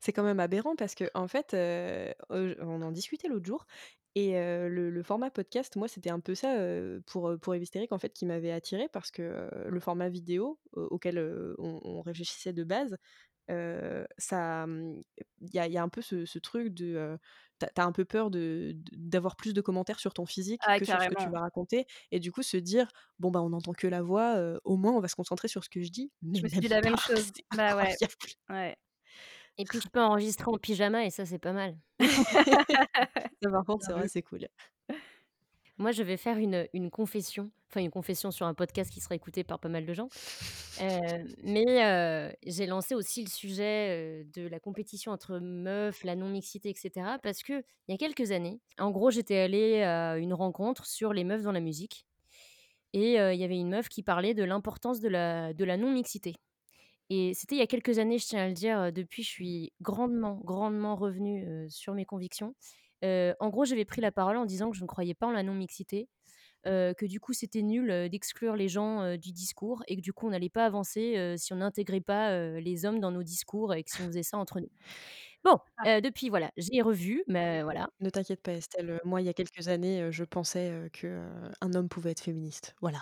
C'est 0.00 0.12
quand 0.12 0.22
même 0.24 0.40
aberrant 0.40 0.76
parce 0.76 0.94
qu'en 0.94 1.28
fait, 1.28 1.54
heu, 1.54 2.14
heu, 2.32 2.56
on 2.62 2.82
en 2.82 2.92
discutait 2.92 3.28
l'autre 3.28 3.46
jour 3.46 3.66
et 4.16 4.36
heu, 4.38 4.68
le 4.68 4.90
le 4.90 5.02
format 5.02 5.30
podcast, 5.30 5.76
moi, 5.76 5.88
c'était 5.88 6.10
un 6.10 6.20
peu 6.20 6.34
ça, 6.34 6.56
pour, 7.06 7.32
pour 7.40 7.54
en 7.92 7.98
fait, 7.98 8.12
qui 8.12 8.26
m'avait 8.26 8.52
attirée 8.52 8.88
parce 8.92 9.10
que, 9.10 9.48
le 9.68 9.80
format 9.80 10.08
vidéo 10.08 10.58
au 10.72 10.82
auquel, 10.92 11.18
on 11.58 11.80
on 11.84 12.02
réfléchissait 12.02 12.52
de 12.52 12.64
base, 12.64 12.96
ça, 14.18 14.66
mmh, 14.66 15.00
il 15.40 15.54
y 15.54 15.58
a 15.58 15.66
il 15.66 15.72
y 15.72 15.78
a 15.78 15.82
un 15.82 15.88
peu 15.88 16.02
ce 16.02 16.24
ce 16.26 16.38
truc 16.38 16.72
de, 16.74 16.86
heu, 16.96 17.18
tu 17.60 17.66
as 17.80 17.84
un 17.84 17.92
peu 17.92 18.04
peur 18.04 18.30
de 18.30 18.74
d'avoir 18.92 19.36
plus 19.36 19.54
de 19.54 19.60
commentaires 19.60 20.00
sur 20.00 20.14
ton 20.14 20.26
physique 20.26 20.64
Ah, 20.66 20.76
que 20.76 20.84
sur 20.84 21.00
ce 21.02 21.06
que 21.08 21.14
tu 21.14 21.28
vas 21.30 21.40
raconter 21.40 21.86
et 22.12 22.20
du 22.20 22.32
coup, 22.32 22.42
se 22.42 22.56
dire: 22.56 22.88
«Bon, 23.18 23.30
bah, 23.30 23.42
on 23.42 23.50
n'entend 23.50 23.72
que 23.74 23.86
la 23.86 24.02
voix, 24.02 24.36
au 24.64 24.76
moins 24.76 24.92
on 24.92 25.00
va 25.00 25.08
se 25.08 25.16
concentrer 25.16 25.48
sur 25.48 25.64
ce 25.64 25.68
que 25.70 25.82
je 25.82 25.90
dis». 25.90 26.12
Je 26.32 26.44
me 26.44 26.48
suis 26.48 26.60
dit 26.60 26.68
la 26.68 26.82
même 26.82 26.96
chose. 26.98 27.32
Bah, 27.50 27.76
ouais. 27.76 27.98
Ouais. 28.50 28.76
Et 29.58 29.66
puis 29.66 29.80
je 29.80 29.88
peux 29.88 30.00
enregistrer 30.02 30.46
en 30.50 30.58
pyjama 30.58 31.04
et 31.06 31.10
ça, 31.10 31.26
c'est 31.26 31.38
pas 31.40 31.52
mal. 31.52 31.78
Ça, 33.42 33.50
par 33.50 33.64
contre, 33.64 33.84
c'est 33.84 33.92
vrai, 33.92 34.08
c'est 34.08 34.22
cool. 34.22 34.48
Moi, 35.80 35.92
je 35.92 36.02
vais 36.02 36.18
faire 36.18 36.36
une, 36.36 36.68
une 36.74 36.90
confession, 36.90 37.50
enfin 37.70 37.80
une 37.80 37.90
confession 37.90 38.30
sur 38.30 38.44
un 38.44 38.52
podcast 38.52 38.92
qui 38.92 39.00
sera 39.00 39.14
écouté 39.14 39.44
par 39.44 39.58
pas 39.58 39.70
mal 39.70 39.86
de 39.86 39.94
gens. 39.94 40.08
Heu, 40.82 41.24
mais 41.42 41.64
heu, 41.82 42.34
j'ai 42.46 42.66
lancé 42.66 42.94
aussi 42.94 43.24
le 43.24 43.30
sujet, 43.30 44.22
heu, 44.22 44.24
de 44.34 44.46
la 44.46 44.60
compétition 44.60 45.10
entre 45.10 45.38
meufs, 45.38 46.04
la 46.04 46.16
non-mixité 46.16 46.68
et 46.68 46.74
cetera 46.74 47.18
parce 47.18 47.42
qu'il 47.42 47.64
y 47.88 47.94
a 47.94 47.96
quelques 47.96 48.30
années, 48.30 48.60
en 48.78 48.90
gros, 48.90 49.10
j'étais 49.10 49.38
allée 49.38 49.82
à 49.82 50.18
une 50.18 50.34
rencontre 50.34 50.84
sur 50.84 51.14
les 51.14 51.24
meufs 51.24 51.42
dans 51.42 51.52
la 51.52 51.60
musique 51.60 52.04
et 52.92 53.14
il 53.14 53.38
y 53.40 53.44
avait 53.44 53.58
une 53.58 53.70
meuf 53.70 53.88
qui 53.88 54.02
parlait 54.02 54.34
de 54.34 54.44
l'importance 54.44 55.00
de 55.00 55.08
la 55.08 55.54
de 55.54 55.64
la 55.64 55.78
non-mixité 55.78 56.34
et 57.08 57.34
c'était 57.34 57.56
il 57.56 57.58
y 57.58 57.62
a 57.62 57.66
quelques 57.66 57.98
années, 57.98 58.18
je 58.18 58.26
tiens 58.26 58.44
à 58.44 58.48
le 58.48 58.54
dire, 58.54 58.92
depuis 58.92 59.22
je 59.24 59.28
suis 59.30 59.72
grandement, 59.80 60.40
grandement 60.44 60.94
revenue, 60.94 61.66
sur 61.70 61.94
mes 61.94 62.04
convictions. 62.04 62.54
En 63.02 63.48
gros, 63.50 63.64
j'avais 63.64 63.84
pris 63.84 64.00
la 64.00 64.12
parole 64.12 64.36
en 64.36 64.46
disant 64.46 64.70
que 64.70 64.76
je 64.76 64.82
ne 64.82 64.88
croyais 64.88 65.14
pas 65.14 65.26
en 65.26 65.32
la 65.32 65.42
non-mixité, 65.42 66.08
que 66.64 67.06
du 67.06 67.20
coup 67.20 67.32
c'était 67.34 67.62
nul, 67.62 68.08
d'exclure 68.10 68.56
les 68.56 68.68
gens, 68.68 69.16
du 69.16 69.32
discours 69.32 69.82
et 69.88 69.96
que 69.96 70.02
du 70.02 70.12
coup 70.12 70.26
on 70.28 70.30
n'allait 70.30 70.50
pas 70.50 70.66
avancer, 70.66 71.34
si 71.38 71.52
on 71.52 71.56
n'intégrait 71.56 72.00
pas, 72.02 72.50
les 72.60 72.84
hommes 72.86 73.00
dans 73.00 73.10
nos 73.12 73.22
discours 73.24 73.74
et 73.74 73.84
que 73.84 73.90
si 73.90 74.02
on 74.02 74.06
faisait 74.06 74.22
ça 74.24 74.38
entre 74.38 74.60
nous. 74.60 74.70
Bon, 75.44 75.58
heu, 75.86 76.00
depuis 76.02 76.28
voilà, 76.28 76.50
j'ai 76.56 76.82
revu, 76.82 77.24
mais 77.28 77.62
voilà. 77.62 77.88
Ne 78.00 78.10
t'inquiète 78.10 78.42
pas 78.42 78.52
Estelle, 78.52 79.00
moi 79.04 79.20
il 79.22 79.26
y 79.26 79.30
a 79.30 79.34
quelques 79.34 79.68
années, 79.68 80.10
je 80.12 80.24
pensais, 80.24 80.70
heu, 80.70 80.88
que, 80.92 81.28
un 81.60 81.74
homme 81.74 81.88
pouvait 81.88 82.10
être 82.12 82.20
féministe. 82.22 82.74
Voilà, 82.80 83.00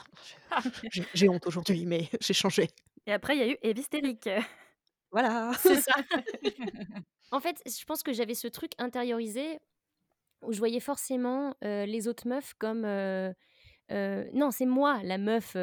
j'ai 0.93 1.05
j'ai 1.15 1.29
honte 1.29 1.47
aujourd'hui, 1.47 1.87
mais 1.87 2.09
j'ai 2.21 2.35
changé. 2.35 2.69
Et 3.07 3.13
après, 3.13 3.37
il 3.37 3.41
y 3.41 3.43
a 3.43 3.49
eu 3.53 3.57
Évistérique. 3.63 4.29
Voilà! 5.11 5.53
C'est 5.55 5.77
ça. 5.77 5.93
En 7.31 7.41
fait, 7.41 7.63
je 7.67 7.85
pense 7.85 8.03
que 8.03 8.13
j'avais 8.13 8.35
ce 8.35 8.49
truc 8.49 8.73
intériorisé 8.79 9.59
où 10.43 10.53
je 10.53 10.59
voyais 10.59 10.81
forcément, 10.81 11.55
les 11.63 12.09
autres 12.09 12.29
meufs 12.29 12.55
comme, 12.59 12.83
non, 13.91 14.51
c'est 14.51 14.67
moi 14.67 15.01
la 15.03 15.19
meuf, 15.19 15.57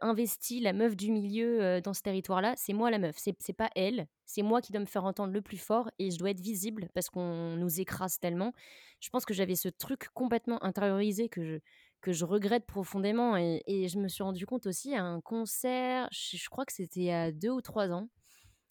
investie, 0.00 0.60
la 0.60 0.72
meuf 0.72 0.96
du 0.96 1.10
milieu, 1.10 1.80
dans 1.80 1.94
ce 1.94 2.02
territoire-là. 2.02 2.54
C'est 2.56 2.72
moi 2.72 2.90
la 2.90 2.98
meuf, 2.98 3.16
c'est 3.18 3.52
pas 3.52 3.70
elle. 3.74 4.06
C'est 4.24 4.42
moi 4.42 4.60
qui 4.60 4.72
dois 4.72 4.80
me 4.80 4.86
faire 4.86 5.04
entendre 5.04 5.32
le 5.32 5.40
plus 5.40 5.56
fort 5.56 5.90
et 5.98 6.10
je 6.10 6.18
dois 6.18 6.30
être 6.30 6.40
visible 6.40 6.88
parce 6.94 7.08
qu'on 7.08 7.56
nous 7.56 7.80
écrase 7.80 8.18
tellement. 8.18 8.52
Je 9.00 9.08
pense 9.08 9.24
que 9.24 9.32
j'avais 9.32 9.54
ce 9.54 9.68
truc 9.68 10.08
complètement 10.14 10.62
intériorisé 10.62 11.28
que 11.28 11.42
je 11.42 11.58
que 12.00 12.12
je 12.12 12.24
regrette 12.24 12.64
profondément 12.64 13.36
et 13.36 13.88
je 13.88 13.98
me 13.98 14.06
suis 14.06 14.22
rendu 14.22 14.46
compte 14.46 14.66
aussi 14.66 14.94
à 14.94 15.02
un 15.02 15.20
concert, 15.20 16.08
je 16.12 16.36
je 16.36 16.48
crois 16.48 16.64
que 16.64 16.72
c'était 16.72 17.10
a 17.10 17.32
2 17.32 17.50
ou 17.50 17.60
3 17.60 17.90
ans. 17.90 18.08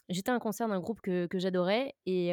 J'étais 0.07 0.31
à 0.31 0.33
un 0.33 0.39
concert 0.39 0.69
d'un 0.69 0.79
groupe 0.79 1.01
que 1.01 1.25
que 1.27 1.37
j'adorais 1.39 1.93
et 2.05 2.31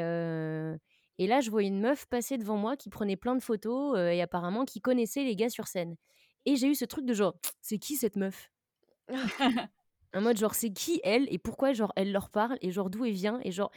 et 1.18 1.27
là, 1.27 1.40
je 1.40 1.50
vois 1.50 1.62
une 1.62 1.81
meuf 1.81 2.07
passer 2.07 2.38
devant 2.38 2.57
moi 2.57 2.77
qui 2.77 2.90
prenait 2.90 3.16
plein 3.16 3.37
de 3.37 3.42
photos, 3.42 3.96
heu 3.98 4.11
et 4.12 4.22
apparemment 4.22 4.64
qui 4.64 4.81
connaissait 4.81 5.24
les 5.24 5.37
gars 5.37 5.50
sur 5.50 5.68
scène 5.68 5.96
et 6.46 6.57
j'ai 6.57 6.68
eu 6.68 6.74
ce 6.74 6.85
truc 6.85 7.07
de 7.07 7.14
genre: 7.14 7.35
«C'est 7.62 7.79
qui 7.79 7.96
cette 7.96 8.16
meuf?» 8.16 8.50
en 10.14 10.20
mode 10.20 10.37
genre: 10.38 10.55
«C'est 10.55 10.72
qui 10.72 11.00
elle 11.05 11.27
et 11.33 11.38
pourquoi 11.38 11.72
genre 11.72 11.92
elle 11.96 12.12
leur 12.12 12.31
parle 12.31 12.59
et 12.62 12.70
genre 12.70 12.90
d'où 12.90 13.05
elle 13.05 13.14
vient?» 13.14 13.40
et 13.44 13.50
genre 13.53 13.70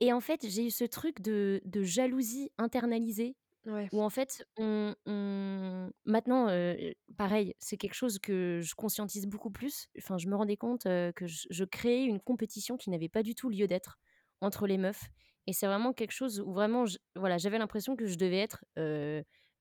et 0.00 0.12
en 0.14 0.20
fait, 0.20 0.46
j'ai 0.48 0.66
eu 0.66 0.70
ce 0.72 0.84
truc 0.84 1.20
de 1.22 1.62
de 1.66 1.82
jalousie 1.84 2.52
internalisée 2.58 3.36
Ouais. 3.66 3.92
où 3.92 4.02
en 4.02 4.10
fait 4.10 4.46
on 4.58 4.94
on 5.06 5.90
maintenant, 6.06 6.48
heu, 6.50 6.94
pareil, 7.18 7.54
c'est 7.60 7.76
quelque 7.78 7.94
chose 7.94 8.18
que 8.20 8.60
je 8.62 8.74
conscientise 8.76 9.26
beaucoup 9.28 9.50
plus. 9.52 9.88
Enfin, 9.98 10.18
je 10.18 10.28
me 10.28 10.36
rendais 10.36 10.56
compte, 10.58 10.86
heu, 10.86 11.12
que 11.16 11.26
je 11.28 11.46
je 11.50 11.64
créais 11.64 12.04
une 12.06 12.20
compétition 12.20 12.76
qui 12.78 12.90
n'avait 12.90 13.08
pas 13.10 13.22
du 13.24 13.34
tout 13.36 13.50
lieu 13.50 13.66
d'être 13.68 13.98
entre 14.42 14.66
les 14.68 14.78
meufs 14.78 15.10
et 15.48 15.54
c'est 15.54 15.66
vraiment 15.66 15.94
quelque 15.94 16.12
chose 16.12 16.40
où 16.40 16.52
vraiment 16.52 16.84
voilà, 17.16 17.38
j'avais 17.38 17.56
l'impression 17.56 17.96
que 17.96 18.06
je 18.06 18.18
devais 18.18 18.36
être, 18.36 18.62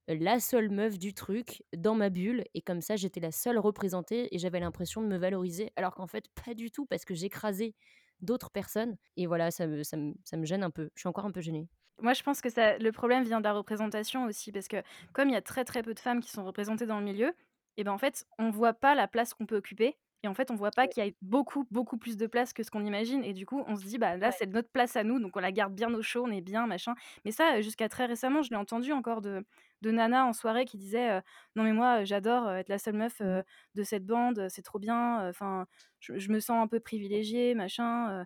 la 0.09 0.39
seule 0.41 0.69
meuf 0.69 0.99
du 0.99 1.13
truc 1.13 1.63
dans 1.75 1.95
ma 1.95 2.09
bulle 2.09 2.43
et 2.53 2.61
comme 2.61 2.81
ça, 2.81 2.97
j'étais 2.97 3.21
la 3.21 3.31
seule 3.31 3.57
représentée 3.57 4.33
et 4.35 4.37
j'avais 4.37 4.59
l'impression 4.59 5.01
de 5.01 5.07
me 5.07 5.17
valoriser 5.17 5.71
alors 5.77 5.95
qu'en 5.95 6.07
fait, 6.07 6.25
pas 6.45 6.53
du 6.53 6.71
tout 6.71 6.85
parce 6.85 7.05
que 7.05 7.15
j'écrasais 7.15 7.73
d'autres 8.19 8.49
personnes 8.49 8.97
et 9.15 9.27
voilà, 9.27 9.49
ça 9.49 9.65
me 9.65 9.81
ça 9.83 9.95
me 9.95 10.13
ça 10.25 10.35
me 10.35 10.45
gêne 10.45 10.63
un 10.63 10.71
peu. 10.71 10.89
Je 10.95 11.01
suis 11.01 11.07
encore 11.07 11.25
un 11.25 11.31
peu 11.31 11.39
gênée. 11.41 11.69
Moi, 12.01 12.11
je 12.11 12.21
pense 12.21 12.41
que 12.41 12.49
ça 12.49 12.77
le 12.77 12.91
problème 12.91 13.23
vient 13.23 13.39
de 13.39 13.45
la 13.45 13.53
représentation 13.53 14.25
aussi 14.25 14.51
parce 14.51 14.67
que 14.67 14.83
comme 15.13 15.29
il 15.29 15.33
y 15.33 15.37
a 15.37 15.41
très, 15.41 15.63
très 15.63 15.83
peu 15.83 15.93
de 15.93 15.99
femmes 15.99 16.19
qui 16.19 16.31
sont 16.31 16.43
représentées 16.43 16.85
dans 16.85 16.99
le 16.99 17.05
milieu 17.05 17.33
et 17.77 17.85
ben, 17.85 17.93
en 17.93 17.97
fait, 17.97 18.25
on 18.39 18.49
voit 18.49 18.73
pas 18.73 18.93
la 18.93 19.07
place 19.07 19.33
qu'on 19.33 19.45
peut 19.45 19.57
occuper 19.57 19.95
et 20.27 20.29
en 20.29 20.33
fait, 20.35 20.51
on 20.51 20.55
voit 20.55 20.71
pas 20.73 20.87
qu'il 20.87 21.03
y 21.05 21.07
a 21.09 21.11
beaucoup, 21.21 21.65
beaucoup 21.71 21.97
plus 21.97 22.17
de 22.17 22.27
place 22.27 22.53
que 22.53 22.63
ce 22.63 22.71
qu'on 22.71 22.85
imagine 22.85 23.23
et 23.23 23.33
du 23.33 23.45
coup, 23.45 23.63
on 23.67 23.75
se 23.77 23.85
dit: 23.85 23.97
«Bah, 23.97 24.17
là, 24.17 24.31
Ouais. 24.31 24.33
c'est 24.33 24.45
notre 24.47 24.69
place 24.69 24.95
à 24.97 25.03
nous, 25.03 25.19
donc 25.19 25.35
on 25.37 25.39
la 25.39 25.51
garde 25.51 25.73
bien 25.73 25.93
au 25.93 26.01
chaud, 26.01 26.23
on 26.27 26.31
est 26.31 26.41
bien, 26.41 26.67
machin». 26.67 26.93
Mais 27.25 27.31
ça, 27.31 27.61
jusqu'à 27.61 27.89
très 27.89 28.05
récemment, 28.05 28.41
je 28.43 28.49
l'ai 28.51 28.55
entendu 28.57 28.91
encore 28.93 29.21
de 29.21 29.45
de 29.81 29.91
nanas 29.91 30.25
en 30.25 30.33
soirée 30.33 30.65
qui 30.65 30.77
disaient, 30.77 31.17
heu: 31.19 31.21
«Non 31.55 31.63
mais 31.63 31.73
moi, 31.73 32.03
j'adore, 32.03 32.51
être 32.51 32.69
la 32.69 32.79
seule 32.79 32.95
meuf, 32.97 33.21
de 33.21 33.83
cette 33.83 34.05
bande, 34.05 34.47
c'est 34.49 34.61
trop 34.63 34.79
bien, 34.79 35.27
enfin, 35.29 35.65
je 35.99 36.17
je 36.17 36.31
me 36.31 36.39
sens 36.39 36.61
un 36.63 36.67
peu 36.67 36.79
privilégiée, 36.79 37.55
machin», 37.55 38.25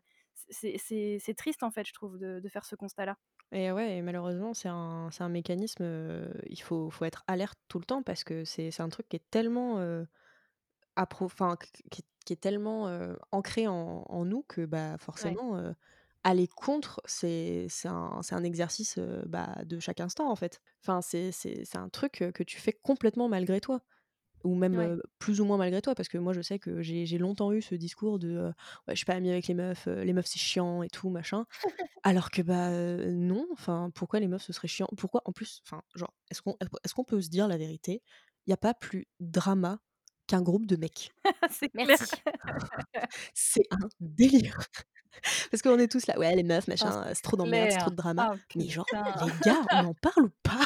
c'est 0.49 1.35
triste, 1.37 1.63
en 1.63 1.71
fait, 1.71 1.87
je 1.87 1.93
trouve 1.93 2.17
de 2.17 2.39
de 2.39 2.49
faire 2.49 2.65
ce 2.65 2.75
constat-là. 2.75 3.17
Et 3.53 3.71
ouais 3.71 3.97
et 3.97 4.01
malheureusement, 4.01 4.53
c'est 4.53 4.69
un 4.69 5.09
un 5.19 5.29
mécanisme, 5.29 5.83
il 6.49 6.61
faut 6.61 6.89
faut 6.89 7.03
être 7.05 7.23
alerte 7.27 7.59
tout 7.67 7.79
le 7.79 7.85
temps 7.85 8.01
parce 8.03 8.23
que 8.23 8.45
c'est 8.45 8.79
un 8.79 8.89
truc 8.89 9.09
qui 9.09 9.17
est 9.17 9.29
tellement, 9.29 9.77
enfin, 11.25 11.55
qui 11.91 12.01
est 12.01 12.05
qui 12.25 12.33
est 12.33 12.35
tellement, 12.37 12.87
heu, 12.89 13.17
ancré 13.31 13.67
en 13.67 14.03
en 14.07 14.25
nous 14.25 14.43
que, 14.47 14.65
bah, 14.65 14.97
Ouais. 15.17 15.39
forcément, 15.39 15.73
aller 16.23 16.47
contre, 16.47 17.01
c'est 17.05 17.67
un 17.85 18.21
un 18.31 18.43
exercice, 18.43 18.99
bah, 19.27 19.55
de 19.65 19.79
chaque 19.79 19.99
instant, 20.01 20.29
en 20.31 20.35
fait. 20.35 20.61
Enfin, 20.83 21.01
c'est 21.01 21.31
un 21.75 21.89
truc, 21.89 22.23
que 22.33 22.43
tu 22.43 22.59
fais 22.59 22.73
complètement 22.73 23.27
malgré 23.29 23.59
toi 23.61 23.81
ou 24.43 24.55
même, 24.55 24.77
Ouais. 24.77 24.91
plus 25.19 25.41
ou 25.41 25.45
moins 25.45 25.57
malgré 25.57 25.81
toi 25.83 25.95
parce 25.95 26.09
que 26.09 26.17
moi, 26.19 26.33
je 26.33 26.41
sais 26.41 26.59
que 26.59 26.81
j'ai 26.83 27.17
longtemps 27.19 27.51
eu 27.53 27.61
ce 27.61 27.75
discours 27.75 28.19
de, 28.19 28.47
«Ouais, 28.87 28.93
je 28.93 28.95
suis 28.95 29.05
pas 29.05 29.13
amie 29.15 29.31
avec 29.31 29.47
les 29.47 29.53
meufs, 29.55 29.87
les 29.87 30.13
meufs, 30.13 30.27
c'est 30.27 30.39
chiant 30.39 30.83
et 30.83 30.89
tout, 30.89 31.09
machin». 31.11 31.45
Alors 32.03 32.31
que, 32.31 32.41
bah, 32.41 32.71
non, 33.11 33.47
enfin, 33.53 33.91
pourquoi 33.95 34.19
les 34.19 34.27
meufs 34.27 34.43
ce 34.43 34.53
serait 34.53 34.67
chiant? 34.67 34.87
Pourquoi 34.97 35.21
en 35.25 35.31
plus, 35.33 35.61
enfin, 35.67 35.83
genre, 35.95 36.13
est-ce 36.31 36.41
qu'on 36.41 36.57
qu'on 36.95 37.03
peut 37.03 37.21
se 37.21 37.29
dire 37.29 37.47
la 37.47 37.57
vérité? 37.57 38.03
Il 38.47 38.51
y 38.51 38.53
a 38.53 38.57
pas 38.57 38.73
plus 38.73 39.07
drama 39.19 39.79
qu'un 40.31 40.41
groupe 40.41 40.65
de 40.65 40.77
mecs. 40.77 41.11
C'est. 41.51 41.71
Merci. 41.73 42.15
C'est 43.33 43.67
un 43.71 43.87
délire. 43.99 44.57
Parce 45.51 45.61
qu'on 45.61 45.77
est 45.77 45.91
tous 45.91 46.07
là: 46.07 46.17
«Ouais, 46.17 46.33
les 46.35 46.43
meufs, 46.43 46.65
Ah, 46.67 46.71
machin, 46.71 47.03
c'est 47.13 47.21
trop 47.21 47.35
d'emmerde, 47.35 47.69
c'est 47.71 47.79
trop 47.79 47.91
de 47.91 47.95
drama». 47.95 48.29
Ah 48.31 48.37
Mais 48.55 48.67
genre, 48.67 48.85
les 48.93 49.31
gars, 49.43 49.61
on 49.73 49.85
en 49.87 49.93
parle 49.93 50.25
ou 50.25 50.31
pas? 50.41 50.65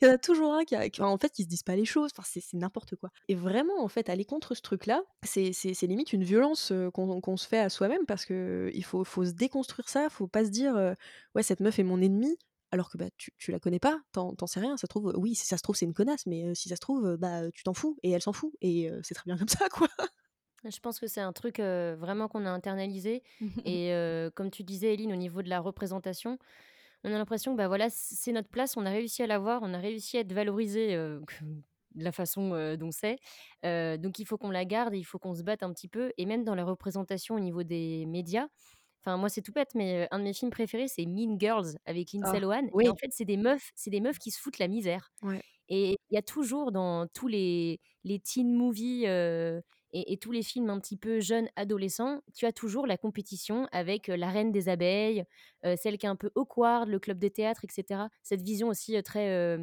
Il 0.00 0.06
y 0.06 0.10
en 0.10 0.14
a 0.14 0.18
toujours 0.18 0.54
un 0.54 0.64
qui 0.64 0.74
a 0.74 0.88
qui 0.88 1.02
en 1.02 1.18
fait, 1.18 1.30
qui 1.30 1.42
se 1.42 1.48
disent 1.48 1.62
pas 1.62 1.76
les 1.76 1.84
choses, 1.84 2.10
enfin, 2.16 2.26
c'est 2.26 2.40
c'est 2.40 2.56
n'importe 2.56 2.96
quoi. 2.96 3.10
Et 3.28 3.34
vraiment, 3.34 3.82
en 3.82 3.88
fait, 3.88 4.08
aller 4.08 4.24
contre 4.24 4.54
ce 4.54 4.62
truc-là, 4.62 5.02
c'est 5.22 5.52
limite 5.82 6.12
une 6.12 6.24
violence, 6.24 6.72
qu'on 6.94 7.36
se 7.36 7.46
fait 7.48 7.58
à 7.60 7.68
soi-même 7.68 8.06
parce 8.06 8.24
qu'il 8.26 8.84
faut 8.84 9.04
faut 9.04 9.24
se 9.24 9.32
déconstruire 9.32 9.88
ça, 9.88 10.08
faut 10.10 10.28
pas 10.28 10.44
se 10.44 10.50
dire, 10.50 10.74
«Ouais, 11.34 11.42
cette 11.42 11.60
meuf 11.60 11.78
est 11.78 11.82
mon 11.84 12.00
ennemie», 12.00 12.36
alors 12.76 12.90
que, 12.90 12.98
bah, 12.98 13.08
tu 13.16 13.32
tu 13.38 13.50
la 13.50 13.58
connais 13.58 13.78
pas, 13.78 13.98
tu 14.12 14.20
en 14.20 14.46
sais 14.46 14.60
rien. 14.60 14.76
Ça 14.76 14.82
se 14.82 14.86
trouve, 14.86 15.12
oui, 15.16 15.34
si 15.34 15.46
ça 15.46 15.56
se 15.56 15.62
trouve, 15.62 15.74
c'est 15.76 15.86
une 15.86 15.94
connasse, 15.94 16.26
mais 16.26 16.54
si 16.54 16.68
ça 16.68 16.76
se 16.76 16.80
trouve, 16.80 17.16
bah, 17.16 17.50
tu 17.50 17.62
t'en 17.62 17.74
fous 17.74 17.96
et 18.02 18.10
elle 18.10 18.22
s'en 18.22 18.32
fout 18.32 18.52
et 18.60 18.90
c'est 19.02 19.14
très 19.14 19.24
bien 19.26 19.36
comme 19.36 19.48
ça, 19.48 19.68
quoi. 19.68 19.88
Je 20.64 20.78
pense 20.80 20.98
que 20.98 21.06
c'est 21.06 21.20
un 21.20 21.32
truc, 21.32 21.58
vraiment 21.58 22.28
qu'on 22.28 22.44
a 22.44 22.50
internalisé 22.50 23.22
et 23.64 23.90
comme 24.34 24.50
tu 24.50 24.62
disais 24.62 24.94
Eline, 24.94 25.12
au 25.12 25.16
niveau 25.16 25.42
de 25.42 25.48
la 25.48 25.60
représentation, 25.60 26.38
on 27.04 27.12
a 27.12 27.18
l'impression 27.18 27.52
que, 27.52 27.58
bah, 27.58 27.68
voilà, 27.68 27.88
c'est 27.90 28.32
notre 28.32 28.48
place, 28.48 28.76
on 28.76 28.84
a 28.84 28.90
réussi 28.90 29.22
à 29.22 29.26
l'avoir, 29.26 29.62
on 29.62 29.72
a 29.74 29.78
réussi 29.78 30.16
à 30.16 30.20
être 30.20 30.32
valorisé 30.32 30.94
de 31.94 32.04
la 32.04 32.12
façon, 32.12 32.76
dont 32.76 32.90
c'est. 32.90 33.16
Donc 33.62 34.18
il 34.18 34.26
faut 34.26 34.38
qu'on 34.38 34.50
la 34.50 34.64
garde 34.64 34.94
et 34.94 34.98
il 34.98 35.04
faut 35.04 35.18
qu'on 35.18 35.34
se 35.34 35.42
batte 35.42 35.62
un 35.62 35.72
petit 35.72 35.88
peu 35.88 36.12
et 36.18 36.26
même 36.26 36.44
dans 36.44 36.54
la 36.54 36.64
représentation 36.64 37.36
au 37.36 37.40
niveau 37.40 37.62
des 37.62 38.04
médias. 38.06 38.48
Enfin, 39.06 39.16
moi, 39.18 39.28
c'est 39.28 39.42
tout 39.42 39.52
bête, 39.52 39.74
mais 39.76 40.08
un 40.10 40.18
de 40.18 40.24
mes 40.24 40.32
films 40.34 40.50
préférés, 40.50 40.88
c'est 40.88 41.06
Mean 41.06 41.38
Girls 41.38 41.76
avec 41.86 42.12
Lindsay 42.12 42.40
Ah, 42.40 42.40
Lohan 42.40 42.66
et 42.80 42.88
en 42.88 42.96
fait, 42.96 43.10
c'est 43.12 43.24
des 43.24 43.36
meufs 43.36 43.70
c'est 43.76 43.90
des 43.90 44.00
meufs 44.00 44.18
qui 44.18 44.32
se 44.32 44.40
foutent 44.40 44.58
la 44.58 44.68
misère. 44.68 45.12
ouais. 45.22 45.42
Et 45.68 45.96
il 46.10 46.14
y 46.14 46.18
a 46.18 46.22
toujours 46.22 46.72
dans 46.72 47.06
tous 47.08 47.28
les 47.28 47.80
les 48.04 48.20
teen 48.20 48.52
movies, 48.52 49.04
et 49.06 50.12
et 50.12 50.16
tous 50.18 50.32
les 50.32 50.42
films 50.42 50.70
un 50.70 50.80
petit 50.80 50.96
peu 50.96 51.20
jeunes 51.20 51.48
adolescents, 51.56 52.20
tu 52.34 52.46
as 52.46 52.52
toujours 52.52 52.86
la 52.86 52.96
compétition 52.98 53.68
avec, 53.72 54.08
la 54.08 54.30
reine 54.30 54.52
des 54.52 54.68
abeilles, 54.68 55.24
celle 55.76 55.98
qui 55.98 56.06
est 56.06 56.08
un 56.08 56.16
peu 56.16 56.30
awkward, 56.34 56.88
le 56.88 56.98
club 56.98 57.18
de 57.18 57.28
théâtre 57.28 57.64
et 57.64 57.68
cetera. 57.72 58.10
Cette 58.22 58.42
vision 58.42 58.68
aussi, 58.68 59.00
très, 59.02 59.58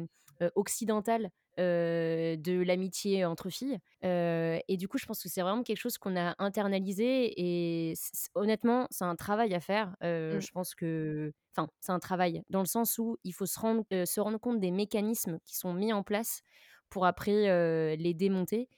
occidentale, 0.56 1.30
de 1.58 2.62
l'amitié 2.62 3.24
entre 3.24 3.48
filles, 3.50 3.78
et 4.02 4.76
du 4.76 4.88
coup, 4.88 4.98
je 4.98 5.06
pense 5.06 5.22
que 5.22 5.28
c'est 5.28 5.42
vraiment 5.42 5.62
quelque 5.62 5.78
chose 5.78 5.98
qu'on 5.98 6.16
a 6.16 6.34
internalisé 6.38 7.32
et 7.36 7.94
honnêtement, 8.34 8.86
c'est 8.90 9.04
un 9.04 9.16
travail 9.16 9.54
à 9.54 9.60
faire. 9.60 9.90
Mmh. 10.02 10.40
je 10.40 10.50
pense 10.52 10.74
que 10.74 11.32
enfin, 11.56 11.68
c'est 11.80 11.92
un 11.92 12.00
travail 12.00 12.42
dans 12.50 12.60
le 12.60 12.66
sens 12.66 12.98
où 12.98 13.16
il 13.24 13.32
faut 13.32 13.46
se 13.46 13.58
rendre, 13.58 13.84
se 13.90 14.20
rendre 14.20 14.38
compte 14.38 14.60
des 14.60 14.70
mécanismes 14.70 15.38
qui 15.44 15.56
sont 15.56 15.72
mis 15.72 15.92
en 15.92 16.02
place 16.02 16.42
pour 16.90 17.06
après, 17.06 17.96
les 17.96 18.14
démonter. 18.14 18.68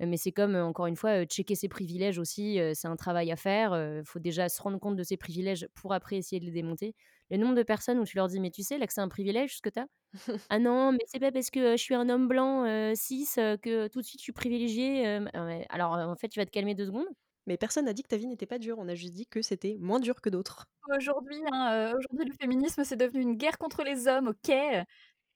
Mais 0.00 0.16
c'est 0.16 0.32
comme, 0.32 0.54
encore 0.56 0.86
une 0.86 0.96
fois, 0.96 1.24
checker 1.24 1.54
ses 1.54 1.68
privilèges 1.68 2.18
aussi, 2.18 2.58
c'est 2.74 2.88
un 2.88 2.96
travail 2.96 3.30
à 3.32 3.36
faire. 3.36 3.74
Il 4.00 4.04
faut 4.04 4.18
déjà 4.18 4.48
se 4.48 4.60
rendre 4.62 4.78
compte 4.78 4.96
de 4.96 5.02
ses 5.02 5.16
privilèges 5.16 5.66
pour 5.74 5.92
après 5.94 6.16
essayer 6.16 6.40
de 6.40 6.44
les 6.46 6.52
démonter. 6.52 6.94
Le 7.30 7.38
nombre 7.38 7.54
de 7.54 7.62
personnes 7.62 7.98
où 7.98 8.04
tu 8.04 8.16
leur 8.16 8.28
dis: 8.28 8.40
«Mais 8.40 8.50
tu 8.50 8.62
sais 8.62 8.78
là 8.78 8.86
que 8.86 8.92
c'est 8.92 9.00
un 9.00 9.08
privilège 9.08 9.56
ce 9.56 9.62
que 9.62 9.70
tu 9.70 9.80
as?» 9.80 9.86
«Ah 10.50 10.58
non, 10.60 10.92
mais 10.92 11.00
c'est 11.06 11.18
pas 11.20 11.32
parce 11.32 11.50
que, 11.50 11.72
je 11.76 11.82
suis 11.82 11.94
un 11.94 12.08
homme 12.08 12.28
blanc, 12.28 12.64
cis, 12.94 13.26
que 13.36 13.88
tout 13.88 14.00
de 14.00 14.06
suite 14.06 14.20
je 14.20 14.24
suis 14.24 14.32
privilégié, 14.32 15.02
hem». 15.02 15.30
alors, 15.70 15.92
en 15.94 16.16
fait, 16.16 16.28
tu 16.28 16.38
vas 16.40 16.46
te 16.46 16.50
calmer 16.52 16.74
2 16.76 16.86
secondes? 16.86 17.06
Mais 17.48 17.56
personne 17.56 17.84
n'a 17.86 17.92
dit 17.92 18.02
que 18.02 18.08
ta 18.08 18.16
vie 18.16 18.26
n'était 18.26 18.46
pas 18.46 18.58
dure, 18.58 18.76
on 18.78 18.88
a 18.88 18.94
juste 18.96 19.14
dit 19.14 19.26
que 19.26 19.42
c'était 19.42 19.76
moins 19.80 20.00
dur 20.00 20.20
que 20.20 20.30
d'autres. 20.30 20.66
Aujourd'hui, 20.96 21.36
hein, 21.52 21.92
aujourd'hui 21.96 22.28
le 22.28 22.34
féminisme 22.40 22.84
c'est 22.84 22.96
devenu 22.96 23.20
une 23.22 23.36
guerre 23.36 23.58
contre 23.58 23.82
les 23.84 24.06
hommes, 24.08 24.28
OK? 24.28 24.52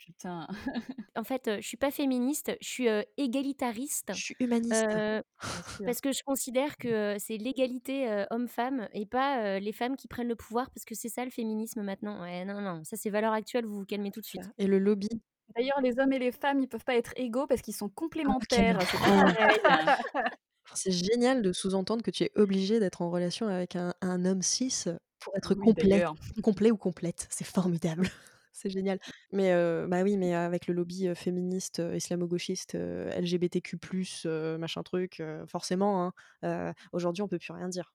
Putain. 0.01 0.47
En 1.17 1.25
fait, 1.25 1.51
je 1.61 1.67
suis 1.67 1.77
pas 1.77 1.91
féministe, 1.91 2.53
je 2.61 2.69
suis, 2.69 2.87
égalitariste, 3.17 4.13
Je 4.15 4.21
suis 4.23 4.37
humaniste. 4.41 4.87
heu, 4.93 5.23
parce 5.85 6.01
que 6.01 6.13
je 6.13 6.23
considère 6.25 6.77
que, 6.79 7.17
c'est 7.19 7.37
l'égalité, 7.39 8.25
homme-femme 8.31 8.89
et 8.93 9.07
pas, 9.07 9.59
les 9.61 9.73
femmes 9.73 9.97
qui 9.97 10.09
prennent 10.09 10.29
le 10.29 10.37
pouvoir 10.37 10.71
parce 10.71 10.85
que 10.85 10.95
c'est 10.95 11.09
ça 11.09 11.25
le 11.25 11.31
féminisme 11.31 11.83
maintenant. 11.83 12.23
Ouais, 12.23 12.45
non, 12.45 12.61
non, 12.61 12.85
ça 12.85 12.97
c'est 12.97 13.11
valeurs 13.11 13.33
actuelles, 13.35 13.67
vous 13.67 13.79
vous 13.81 13.87
calmez 13.87 14.13
tout 14.13 14.21
de 14.21 14.27
suite. 14.27 14.51
Et 14.59 14.67
le 14.67 14.79
lobby. 14.79 15.09
D'ailleurs, 15.57 15.81
les 15.83 15.99
hommes 15.99 16.13
et 16.13 16.19
les 16.21 16.33
femmes, 16.33 16.61
ils 16.61 16.69
peuvent 16.69 16.85
pas 16.85 16.97
être 16.97 17.13
égaux 17.17 17.47
parce 17.47 17.63
qu'ils 17.63 17.75
sont 17.75 17.89
Ah 18.25 18.35
complémentaires, 18.39 18.79
c'est 18.91 18.99
pas 18.99 19.13
horreur! 19.15 19.35
pareil. 19.35 19.61
C'est 20.75 20.93
génial 20.93 21.43
de 21.43 21.53
sous-entendre 21.53 22.03
que 22.03 22.11
tu 22.11 22.25
es 22.25 22.33
obligé 22.37 22.81
d'être 22.81 23.03
en 23.03 23.11
relation 23.11 23.49
avec 23.49 23.77
un 23.77 23.95
un 24.03 24.25
homme 24.25 24.43
cis 24.43 24.85
pour 25.21 25.35
être 25.37 25.55
Oui, 25.55 25.73
complet, 25.75 25.75
d'ailleurs. 25.75 26.15
complet 26.43 26.71
ou 26.71 26.77
complète. 26.77 27.27
C'est 27.31 27.47
formidable, 27.47 28.09
c'est 28.53 28.71
génial. 28.71 28.99
Mais 29.33 29.53
bah, 29.87 30.03
oui, 30.03 30.17
mais 30.17 30.35
avec 30.35 30.67
le 30.67 30.75
lobby, 30.75 31.09
féministe, 31.15 31.83
islamo-gauchiste, 31.95 32.75
LGBTQ+, 32.75 33.79
machin 34.59 34.83
truc, 34.83 35.23
forcément, 35.47 36.13
hein, 36.43 36.75
aujourd'hui 36.93 37.23
on 37.23 37.29
peut 37.29 37.39
plus 37.39 37.53
rien 37.53 37.69
dire. 37.69 37.93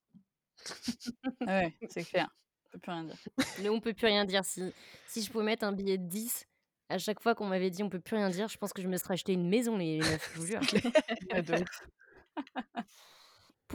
Ouais, 1.47 1.74
c'est 1.89 2.03
clair, 2.03 2.30
on 2.68 2.72
peut 2.74 2.80
plus 2.80 2.91
rien 2.91 3.03
dire. 3.03 3.18
Le 3.64 3.70
«on 3.70 3.80
peut 3.80 3.93
plus 3.93 4.08
rien 4.08 4.26
dire», 4.26 4.43
si 4.45 4.64
si 5.08 5.22
je 5.22 5.32
pouvais 5.32 5.43
mettre 5.43 5.64
un 5.64 5.74
billet 5.74 5.97
de 5.97 6.08
10 6.08 6.45
à 6.89 6.97
chaque 6.97 7.22
fois 7.22 7.36
qu'on 7.36 7.47
m'avait 7.47 7.70
dit: 7.70 7.84
«On 7.84 7.89
peut 7.89 7.99
plus 7.99 8.16
rien 8.16 8.30
dire», 8.30 8.47
je 8.47 8.58
pense 8.58 8.74
que 8.74 8.82
je 8.82 8.88
me 8.88 8.97
serais 8.97 9.14
acheté 9.16 9.34
une 9.34 9.49
maison 9.49 9.78
les 9.78 9.99
meufs, 9.99 10.32
je 10.34 10.39
vous 10.39 10.47
jure. 10.47 10.62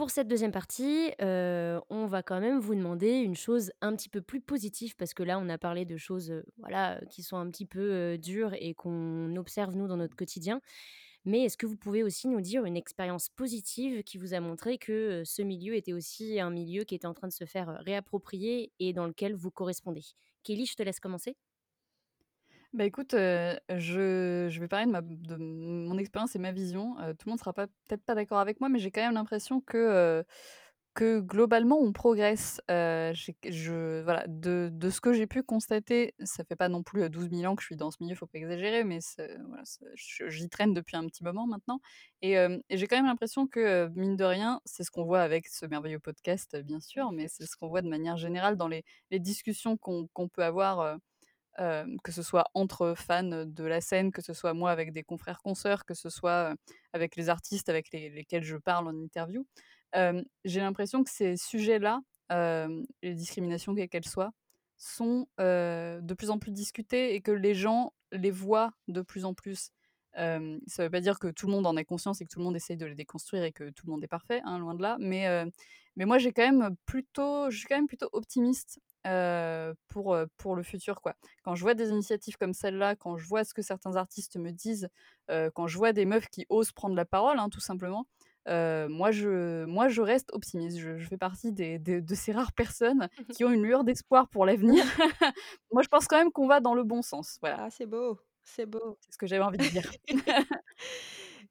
Pour 0.01 0.09
cette 0.09 0.27
2e 0.27 0.51
partie, 0.51 1.11
heu, 1.21 1.79
on 1.91 2.07
va 2.07 2.23
quand 2.23 2.39
même 2.39 2.57
vous 2.57 2.73
demander 2.73 3.19
une 3.19 3.35
chose 3.35 3.71
un 3.81 3.95
petit 3.95 4.09
peu 4.09 4.19
plus 4.19 4.41
positive 4.41 4.95
parce 4.95 5.13
que 5.13 5.21
là, 5.21 5.37
on 5.37 5.47
a 5.47 5.59
parlé 5.59 5.85
de 5.85 5.95
choses, 5.95 6.41
voilà, 6.57 6.99
qui 7.11 7.21
sont 7.21 7.37
un 7.37 7.47
petit 7.51 7.67
peu, 7.67 8.17
dures 8.17 8.55
et 8.55 8.73
qu'on 8.73 9.35
observe 9.35 9.75
nous 9.75 9.87
dans 9.87 9.97
notre 9.97 10.15
quotidien. 10.15 10.59
Mais 11.23 11.43
est-ce 11.43 11.55
que 11.55 11.67
vous 11.67 11.77
pouvez 11.77 12.01
aussi 12.01 12.27
nous 12.27 12.41
dire 12.41 12.65
une 12.65 12.77
expérience 12.77 13.29
positive 13.29 14.01
qui 14.01 14.17
vous 14.17 14.33
a 14.33 14.39
montré 14.39 14.79
que, 14.79 15.21
ce 15.23 15.43
milieu 15.43 15.75
était 15.75 15.93
aussi 15.93 16.39
un 16.39 16.49
milieu 16.49 16.83
qui 16.83 16.95
était 16.95 17.05
en 17.05 17.13
train 17.13 17.27
de 17.27 17.33
se 17.33 17.45
faire 17.45 17.77
réapproprier 17.85 18.71
et 18.79 18.93
dans 18.93 19.05
lequel 19.05 19.35
vous 19.35 19.51
correspondez? 19.51 20.01
Kelly, 20.41 20.65
je 20.65 20.73
te 20.73 20.81
laisse 20.81 20.99
commencer. 20.99 21.37
Bah, 22.73 22.85
écoute, 22.85 23.13
heu, 23.15 23.59
je 23.69 24.47
je 24.49 24.59
vais 24.61 24.67
parler 24.69 24.85
de 24.85 24.91
ma 24.91 25.01
de 25.01 25.35
mon 25.35 25.97
expérience 25.97 26.35
et 26.35 26.39
ma 26.39 26.53
vision. 26.53 26.95
Tout 27.19 27.25
le 27.27 27.31
monde 27.31 27.39
sera 27.39 27.51
pas 27.53 27.67
peut-être 27.67 28.03
pas 28.05 28.15
d'accord 28.15 28.39
avec 28.39 28.61
moi, 28.61 28.69
mais 28.69 28.79
j'ai 28.79 28.91
quand 28.91 29.01
même 29.01 29.13
l'impression 29.13 29.59
que, 29.59 30.23
que 30.93 31.19
globalement 31.19 31.79
on 31.81 31.91
progresse. 31.93 32.61
Je 32.69 34.01
voilà, 34.03 34.25
de 34.27 34.69
de 34.71 34.89
ce 34.89 35.01
que 35.01 35.11
j'ai 35.13 35.27
pu 35.27 35.43
constater, 35.43 36.13
ça 36.23 36.45
fait 36.45 36.55
pas 36.55 36.69
non 36.69 36.81
plus, 36.83 37.09
12 37.09 37.29
000 37.29 37.45
ans 37.45 37.55
que 37.55 37.61
je 37.61 37.67
suis 37.67 37.75
dans 37.75 37.91
ce 37.91 37.97
milieu, 38.01 38.15
faut 38.15 38.27
pas 38.27 38.37
exagérer, 38.39 38.83
mais 38.85 38.99
j'y 40.29 40.49
traîne 40.49 40.73
depuis 40.73 40.95
un 40.97 41.05
petit 41.07 41.23
moment 41.23 41.47
maintenant 41.47 41.79
et 42.21 42.35
j'ai 42.69 42.87
quand 42.87 42.95
même 42.97 43.05
l'impression 43.05 43.47
que, 43.47 43.89
mine 43.95 44.15
de 44.15 44.23
rien, 44.23 44.61
c'est 44.65 44.83
ce 44.83 44.91
qu'on 44.91 45.03
voit 45.05 45.21
avec 45.21 45.47
ce 45.47 45.65
merveilleux 45.65 45.99
podcast, 45.99 46.55
bien 46.63 46.79
sûr, 46.79 47.11
mais 47.11 47.27
c'est 47.27 47.45
ce 47.45 47.55
qu'on 47.57 47.67
voit 47.67 47.81
de 47.81 47.89
manière 47.89 48.17
générale 48.17 48.57
dans 48.57 48.67
les 48.67 48.83
les 49.11 49.19
discussions 49.19 49.77
qu'on 49.77 50.07
qu'on 50.13 50.29
peut 50.29 50.43
avoir, 50.43 50.97
que 51.57 52.11
ce 52.11 52.23
soit 52.23 52.45
entre 52.53 52.93
fans 52.95 53.45
de 53.45 53.63
la 53.63 53.81
scène, 53.81 54.11
que 54.11 54.21
ce 54.21 54.33
soit 54.33 54.53
moi 54.53 54.71
avec 54.71 54.93
des 54.93 55.03
confrères 55.03 55.41
consoeurs, 55.41 55.85
que 55.85 55.93
ce 55.93 56.09
soit, 56.09 56.55
avec 56.93 57.15
les 57.15 57.29
artistes 57.29 57.69
avec 57.69 57.91
les 57.91 58.09
lesquels 58.09 58.43
je 58.43 58.57
parle 58.57 58.87
en 58.87 58.95
interview. 58.95 59.45
J'ai 59.93 60.59
l'impression 60.59 61.03
que 61.03 61.09
ces 61.09 61.37
sujets-là, 61.37 62.01
les 63.01 63.13
discriminations 63.13 63.75
quelles 63.75 63.89
qu'elles 63.89 64.07
soient, 64.07 64.31
sont, 64.77 65.27
de 65.37 66.13
plus 66.13 66.29
en 66.29 66.39
plus 66.39 66.51
discutés 66.51 67.13
et 67.13 67.21
que 67.21 67.31
les 67.31 67.53
gens 67.53 67.93
les 68.11 68.31
voient 68.31 68.71
de 68.87 69.01
plus 69.01 69.25
en 69.25 69.33
plus. 69.33 69.71
Ça 70.15 70.39
veut 70.83 70.89
pas 70.89 71.01
dire 71.01 71.19
que 71.19 71.27
tout 71.27 71.45
le 71.45 71.51
monde 71.51 71.67
en 71.67 71.77
ait 71.77 71.85
conscience 71.85 72.21
et 72.21 72.25
que 72.25 72.29
tout 72.29 72.39
le 72.39 72.45
monde 72.45 72.55
essaye 72.55 72.77
de 72.77 72.85
les 72.85 72.95
déconstruire 72.95 73.43
et 73.43 73.51
que 73.51 73.69
tout 73.69 73.85
le 73.85 73.91
monde 73.91 74.03
est 74.03 74.07
parfait, 74.07 74.41
hein, 74.45 74.57
loin 74.59 74.73
de 74.73 74.81
là, 74.81 74.97
mais 74.99 75.45
moi 75.97 76.17
j'ai 76.17 76.31
quand 76.31 76.49
même 76.49 76.75
plutôt 76.85 77.51
je 77.51 77.57
suis 77.57 77.67
quand 77.67 77.75
même 77.75 77.87
plutôt 77.87 78.09
optimiste, 78.13 78.79
heu, 79.07 79.73
pour, 79.87 80.15
heu, 80.15 80.27
pour 80.37 80.55
le 80.55 80.63
futur, 80.63 81.01
quoi. 81.01 81.15
Quand 81.43 81.55
je 81.55 81.61
vois 81.61 81.73
des 81.73 81.89
initiatives 81.89 82.37
comme 82.37 82.53
celle-là, 82.53 82.95
quand 82.95 83.17
je 83.17 83.25
vois 83.27 83.43
ce 83.43 83.53
que 83.53 83.61
certains 83.61 83.95
artistes 83.95 84.37
me 84.37 84.51
disent, 84.51 84.89
heu, 85.29 85.51
quand 85.53 85.67
je 85.67 85.77
vois 85.77 85.93
des 85.93 86.05
meufs 86.05 86.27
qui 86.29 86.45
osent 86.49 86.71
prendre 86.71 86.95
la 86.95 87.05
parole, 87.05 87.39
hein, 87.39 87.49
tout 87.49 87.59
simplement, 87.61 88.05
moi 88.47 89.11
je 89.11 89.65
moi 89.65 89.87
je 89.87 90.01
reste 90.01 90.29
optimiste. 90.33 90.77
Je 90.79 90.97
je 90.97 91.07
fais 91.07 91.17
partie 91.17 91.51
des 91.51 91.79
des 91.79 92.01
de 92.01 92.15
ces 92.15 92.31
rares 92.31 92.53
personnes 92.53 93.07
qui 93.37 93.43
ont 93.45 93.51
une 93.51 93.63
lueur 93.63 93.83
d'espoir 93.83 94.27
pour 94.29 94.45
l'avenir. 94.45 94.83
Moi 95.71 95.83
je 95.83 95.87
pense 95.87 96.07
quand 96.07 96.17
même 96.17 96.31
qu'on 96.31 96.47
va 96.47 96.59
dans 96.59 96.73
le 96.73 96.83
bon 96.83 97.01
sens, 97.01 97.37
voilà. 97.41 97.57
Ah 97.65 97.69
c'est 97.69 97.85
beau, 97.85 98.19
c'est 98.43 98.65
beau. 98.65 98.97
C'est 99.01 99.13
ce 99.13 99.17
que 99.17 99.27
j'avais 99.27 99.43
envie 99.43 99.57
de 99.59 99.67
dire. 99.67 99.91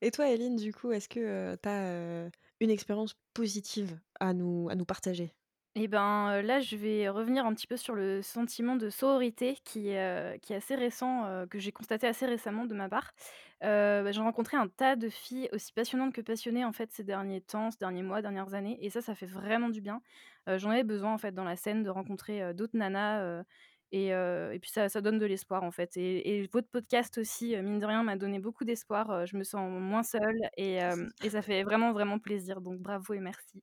Et 0.02 0.10
toi, 0.10 0.28
Eline, 0.30 0.56
du 0.56 0.72
coup, 0.72 0.92
est-ce 0.92 1.08
que, 1.08 1.56
tu 1.62 1.68
as, 1.68 2.30
une 2.60 2.70
expérience 2.70 3.14
positive 3.34 3.98
à 4.18 4.32
nous 4.34 4.68
à 4.70 4.74
nous 4.74 4.84
partager? 4.84 5.34
Et 5.76 5.86
ben, 5.86 6.32
heu, 6.40 6.42
là, 6.42 6.58
je 6.58 6.74
vais 6.76 7.08
revenir 7.08 7.46
un 7.46 7.54
petit 7.54 7.68
peu 7.68 7.76
sur 7.76 7.94
le 7.94 8.22
sentiment 8.22 8.74
de 8.74 8.90
sororité 8.90 9.56
qui, 9.64 9.90
heu, 9.94 10.36
qui 10.42 10.52
est 10.52 10.56
assez 10.56 10.74
récent, 10.74 11.24
heu, 11.28 11.46
que 11.46 11.60
j'ai 11.60 11.70
constaté 11.70 12.08
assez 12.08 12.26
récemment 12.26 12.64
de 12.66 12.74
ma 12.74 12.88
part. 12.88 13.12
Heu, 13.62 14.02
bah, 14.02 14.10
j'ai 14.10 14.20
rencontré 14.20 14.56
un 14.56 14.66
tas 14.66 14.96
de 14.96 15.08
filles 15.08 15.48
aussi 15.52 15.72
passionnantes 15.72 16.12
que 16.12 16.22
passionnées, 16.22 16.64
en 16.64 16.72
fait, 16.72 16.90
ces 16.90 17.04
derniers 17.04 17.40
temps, 17.40 17.70
ces 17.70 17.78
derniers 17.78 18.02
mois, 18.02 18.20
dernières 18.20 18.52
années 18.54 18.78
et 18.84 18.90
ça, 18.90 19.00
ça 19.00 19.14
fait 19.14 19.26
vraiment 19.26 19.68
du 19.68 19.80
bien. 19.80 20.02
Heu, 20.48 20.58
j'en 20.58 20.70
avais 20.70 20.82
besoin, 20.82 21.12
en 21.14 21.18
fait, 21.18 21.32
dans 21.32 21.44
la 21.44 21.54
scène, 21.54 21.84
de 21.84 21.90
rencontrer, 21.90 22.42
heu, 22.42 22.52
d'autres 22.52 22.76
nanas, 22.76 23.22
heu 23.40 23.44
et 23.92 24.12
heu 24.14 24.52
et 24.52 24.60
puis 24.60 24.70
ça 24.70 24.88
ça 24.88 25.00
donne 25.00 25.18
de 25.18 25.26
l'espoir, 25.26 25.64
en 25.64 25.72
fait 25.72 25.96
et 25.96 26.36
et 26.42 26.46
votre 26.52 26.68
podcast 26.68 27.18
aussi, 27.18 27.54
heu, 27.56 27.62
mine 27.62 27.78
de 27.80 27.86
rien, 27.86 28.02
m'a 28.04 28.16
donné 28.16 28.38
beaucoup 28.40 28.64
d'espoir, 28.64 29.10
heu, 29.12 29.26
je 29.26 29.36
me 29.36 29.42
sens 29.44 29.68
moins 29.70 30.02
seule 30.04 30.36
et 30.56 30.74
hem 30.74 31.10
et 31.20 31.30
ça 31.30 31.42
fait 31.42 31.62
vraiment, 31.64 31.92
vraiment 31.92 32.18
plaisir 32.20 32.60
donc 32.60 32.78
bravo 32.80 33.14
et 33.14 33.20
merci. 33.20 33.62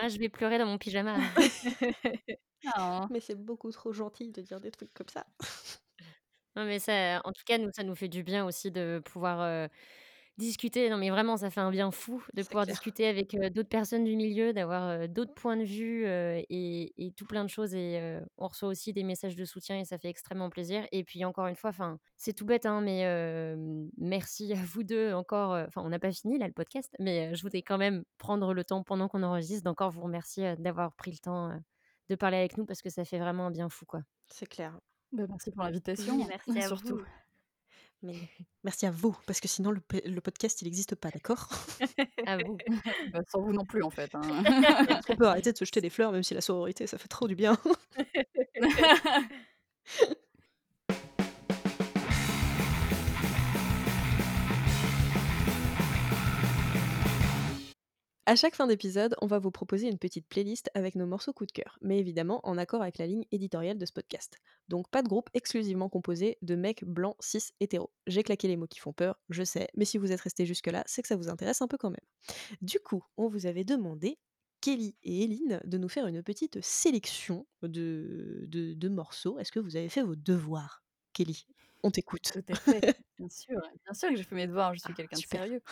Ah, 0.00 0.08
je 0.08 0.18
vais 0.18 0.28
pleurer 0.28 0.58
dans 0.58 0.66
mon 0.66 0.78
pyjama. 0.78 1.16
Oh. 2.76 3.06
Mais 3.10 3.20
c'est 3.20 3.36
beaucoup 3.36 3.70
trop 3.70 3.92
gentil 3.92 4.30
de 4.30 4.42
dire 4.42 4.60
des 4.60 4.70
trucs 4.72 4.92
comme 4.92 5.08
ça. 5.08 5.24
Non, 6.56 6.64
mais 6.64 6.78
ça 6.78 7.20
en 7.24 7.32
tout 7.32 7.42
cas, 7.46 7.58
nous, 7.58 7.70
ça 7.72 7.82
nous 7.84 7.94
fait 7.94 8.08
du 8.08 8.22
bien 8.22 8.44
aussi 8.46 8.70
de 8.70 9.00
pouvoir, 9.04 9.40
heu, 9.42 9.68
discuter. 10.38 10.88
Non, 10.90 10.96
mais 10.96 11.10
vraiment, 11.10 11.36
ça 11.36 11.50
fait 11.50 11.60
un 11.60 11.70
bien 11.70 11.90
fou 11.90 12.24
de 12.34 12.42
pouvoir 12.42 12.64
clair. 12.64 12.66
discuter 12.66 13.06
avec, 13.06 13.36
d'autres 13.52 13.68
personnes 13.68 14.04
du 14.04 14.16
milieu, 14.16 14.52
d'avoir, 14.52 15.08
d'autres 15.08 15.34
points 15.34 15.56
de 15.56 15.64
vue, 15.64 16.04
et 16.06 17.06
et 17.06 17.12
tout 17.12 17.26
plein 17.26 17.44
de 17.44 17.50
choses 17.50 17.74
et 17.74 18.18
on 18.38 18.48
reçoit 18.48 18.68
aussi 18.68 18.92
des 18.92 19.04
messages 19.04 19.36
de 19.36 19.44
soutien 19.44 19.78
et 19.78 19.84
ça 19.84 19.98
fait 19.98 20.08
extrêmement 20.08 20.50
plaisir 20.50 20.86
et 20.92 21.04
puis 21.04 21.24
encore 21.24 21.46
une 21.48 21.56
fois, 21.56 21.70
enfin, 21.70 21.98
c'est 22.16 22.32
tout 22.32 22.46
bête, 22.46 22.66
hein, 22.66 22.80
mais 22.80 23.04
merci 23.96 24.52
à 24.52 24.56
vous 24.56 24.82
2 24.84 25.12
encore, 25.12 25.52
enfin, 25.66 25.82
on 25.84 25.88
n'a 25.90 25.98
pas 25.98 26.12
fini 26.12 26.38
là, 26.38 26.46
le 26.46 26.52
podcast, 26.52 26.94
mais 26.98 27.34
je 27.34 27.42
voudrais 27.42 27.62
quand 27.62 27.78
même 27.78 28.04
prendre 28.18 28.54
le 28.54 28.64
temps 28.64 28.82
pendant 28.84 29.08
qu'on 29.08 29.22
enregistre 29.22 29.64
d'encore 29.64 29.90
vous 29.90 30.02
remercier, 30.02 30.56
d'avoir 30.56 30.94
pris 30.94 31.10
le 31.12 31.18
temps, 31.18 31.52
de 32.08 32.14
parler 32.14 32.38
avec 32.38 32.56
nous 32.58 32.64
parce 32.66 32.82
que 32.82 32.90
ça 32.90 33.04
fait 33.04 33.18
vraiment 33.18 33.46
un 33.46 33.50
bien 33.50 33.68
fou, 33.68 33.84
quoi. 33.86 34.02
C'est 34.26 34.46
clair. 34.46 34.78
Bah, 35.12 35.24
merci 35.28 35.50
pour 35.50 35.64
Oui, 35.98 36.24
l'invitation, 36.24 36.24
merci 36.28 36.60
à 36.60 36.70
surtout. 36.70 36.96
vous. 36.96 37.04
Mais 38.02 38.14
merci 38.62 38.86
à 38.86 38.90
vous, 38.90 39.16
parce 39.26 39.40
que 39.40 39.48
sinon 39.48 39.72
le 39.72 40.20
podcast, 40.20 40.62
il 40.62 40.68
existe 40.68 40.94
pas, 40.94 41.10
d'accord? 41.10 41.48
À 42.26 42.36
vous. 42.38 42.58
Bah, 43.12 43.20
sans 43.28 43.40
vous 43.40 43.52
non 43.52 43.64
plus, 43.64 43.82
en 43.82 43.90
fait, 43.90 44.14
hein. 44.14 44.20
Qu'on 45.06 45.16
peut 45.16 45.26
arrêter 45.26 45.52
de 45.52 45.56
se 45.56 45.64
jeter 45.64 45.80
des 45.80 45.90
fleurs, 45.90 46.12
même 46.12 46.22
si 46.22 46.34
la 46.34 46.40
sororité, 46.40 46.86
ça 46.86 46.98
fait 46.98 47.08
trop 47.08 47.26
du 47.26 47.34
bien? 47.34 47.58
À 58.28 58.36
chaque 58.36 58.56
fin 58.56 58.66
d'épisode, 58.66 59.16
on 59.22 59.26
va 59.26 59.38
vous 59.38 59.50
proposer 59.50 59.88
une 59.88 59.96
petite 59.96 60.28
playlist 60.28 60.70
avec 60.74 60.96
nos 60.96 61.06
morceaux 61.06 61.32
coup 61.32 61.46
de 61.46 61.50
cœur, 61.50 61.78
mais 61.80 61.98
évidemment 61.98 62.46
en 62.46 62.58
accord 62.58 62.82
avec 62.82 62.98
la 62.98 63.06
ligne 63.06 63.24
éditoriale 63.32 63.78
de 63.78 63.86
ce 63.86 63.92
podcast. 63.94 64.36
Donc 64.68 64.86
pas 64.90 65.00
de 65.00 65.08
groupe 65.08 65.30
exclusivement 65.32 65.88
composé 65.88 66.36
de 66.42 66.54
mecs 66.54 66.84
blancs, 66.84 67.16
cis, 67.20 67.54
hétéros. 67.58 67.90
J'ai 68.06 68.22
claqué 68.22 68.46
les 68.46 68.58
mots 68.58 68.66
qui 68.66 68.80
font 68.80 68.92
peur, 68.92 69.18
je 69.30 69.44
sais, 69.44 69.68
mais 69.76 69.86
si 69.86 69.96
vous 69.96 70.12
êtes 70.12 70.20
restés 70.20 70.44
jusque-là, 70.44 70.84
c'est 70.84 71.00
que 71.00 71.08
ça 71.08 71.16
vous 71.16 71.30
intéresse 71.30 71.62
un 71.62 71.68
peu 71.68 71.78
quand 71.78 71.88
même. 71.88 72.36
Du 72.60 72.80
coup, 72.80 73.02
on 73.16 73.28
vous 73.28 73.46
avait 73.46 73.64
demandé, 73.64 74.18
Kelly 74.60 74.94
et 75.04 75.24
Eline, 75.24 75.62
de 75.64 75.78
nous 75.78 75.88
faire 75.88 76.06
une 76.06 76.22
petite 76.22 76.62
sélection 76.62 77.46
de 77.62 78.88
morceaux. 78.90 79.38
Est-ce 79.38 79.52
que 79.52 79.60
vous 79.60 79.76
avez 79.76 79.88
fait 79.88 80.02
vos 80.02 80.16
devoirs? 80.16 80.84
Kelly? 81.14 81.46
On 81.82 81.90
t'écoute. 81.90 82.32
Tout 82.32 82.44
à 82.48 82.56
fait, 82.56 82.84
bien 83.18 83.28
sûr, 83.30 83.58
bien 83.84 83.94
sûr 83.94 84.10
que 84.10 84.16
j'ai 84.16 84.22
fait 84.22 84.34
mes 84.34 84.46
devoirs, 84.46 84.74
je 84.74 84.80
Ah 84.84 84.90
suis 84.90 84.92
quelqu'un 84.92 85.18
de 85.18 85.24
super. 85.24 85.40
sérieux. 85.40 85.62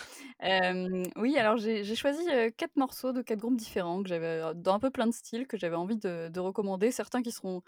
Oui, 1.17 1.37
alors 1.39 1.57
j'ai 1.59 1.85
j'ai 1.85 1.95
choisi, 1.95 2.25
4 2.57 2.77
morceaux 2.77 3.13
de 3.13 3.23
4 3.23 3.41
groupes 3.41 3.57
différents 3.57 4.03
que 4.03 4.09
j'avais, 4.09 4.55
dans 4.55 4.75
un 4.75 4.79
peu 4.79 4.91
plein 4.91 5.07
de 5.07 5.13
styles 5.13 5.47
que 5.47 5.57
j'avais 5.59 5.77
envie 5.77 5.97
de 5.97 6.29
de 6.33 6.41
recommander. 6.41 6.91
Certains 6.93 7.23
qui 7.23 7.33
seront 7.33 7.63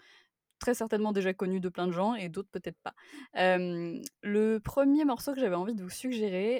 très 0.59 0.73
certainement 0.75 1.11
déjà 1.13 1.33
connus 1.33 1.59
de 1.61 1.69
plein 1.69 1.87
de 1.87 1.91
gens 1.91 2.15
et 2.15 2.29
d'autres 2.29 2.49
peut-être 2.51 2.79
pas. 2.83 2.93
Le 3.33 4.57
1er 4.59 5.05
morceau 5.05 5.33
que 5.33 5.39
j'avais 5.39 5.55
envie 5.55 5.75
de 5.75 5.83
vous 5.83 5.89
suggérer, 5.89 6.59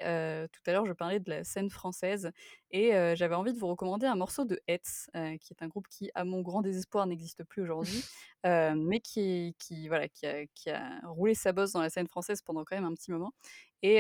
tout 0.52 0.62
à 0.66 0.72
l'heure 0.74 0.86
je 0.86 0.94
parlais 0.94 1.20
de 1.20 1.30
la 1.30 1.44
scène 1.44 1.70
française 1.70 2.32
et 2.72 2.92
j'avais 3.16 3.36
envie 3.36 3.54
de 3.54 3.60
vous 3.60 3.68
recommander 3.68 4.06
un 4.08 4.16
morceau 4.16 4.46
de 4.46 4.60
Hetz, 4.68 5.08
qui 5.42 5.54
est 5.54 5.62
un 5.64 5.68
groupe 5.68 5.88
qui, 5.90 6.10
à 6.16 6.24
mon 6.26 6.42
grand 6.42 6.62
désespoir, 6.62 7.08
n'existe 7.08 7.44
plus 7.44 7.62
aujourd'hui, 7.62 8.04
mais 8.44 9.00
qui 9.02 9.56
qui 9.60 9.88
voilà, 9.88 10.08
qui 10.10 10.26
a 10.26 10.46
qui 10.56 10.70
a 10.70 11.00
roulé 11.06 11.34
sa 11.36 11.52
bosse 11.52 11.72
dans 11.74 11.82
la 11.82 11.90
scène 11.90 12.08
française 12.08 12.42
pendant 12.42 12.64
quand 12.66 12.76
même 12.76 12.86
un 12.86 12.94
petit 12.94 13.12
moment 13.12 13.34
et 13.82 13.98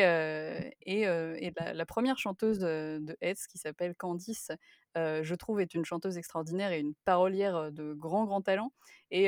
et 0.82 1.02
et 1.04 1.54
la 1.58 1.74
la 1.74 1.86
1re 1.86 2.18
chanteuse, 2.18 2.64
heu, 2.64 3.00
de 3.02 3.18
Hetz 3.22 3.48
qui 3.48 3.58
s'appelle 3.58 3.96
Candice, 3.96 4.52
heu, 4.98 5.24
je 5.24 5.36
trouve 5.36 5.62
est 5.62 5.74
une 5.76 5.86
chanteuse 5.86 6.18
extraordinaire 6.18 6.72
et 6.72 6.80
une 6.80 6.96
parolière, 7.06 7.56
heu, 7.58 7.72
de 7.72 7.94
grand, 7.94 8.26
grand 8.26 8.42
talent 8.42 8.72
et 9.12 9.28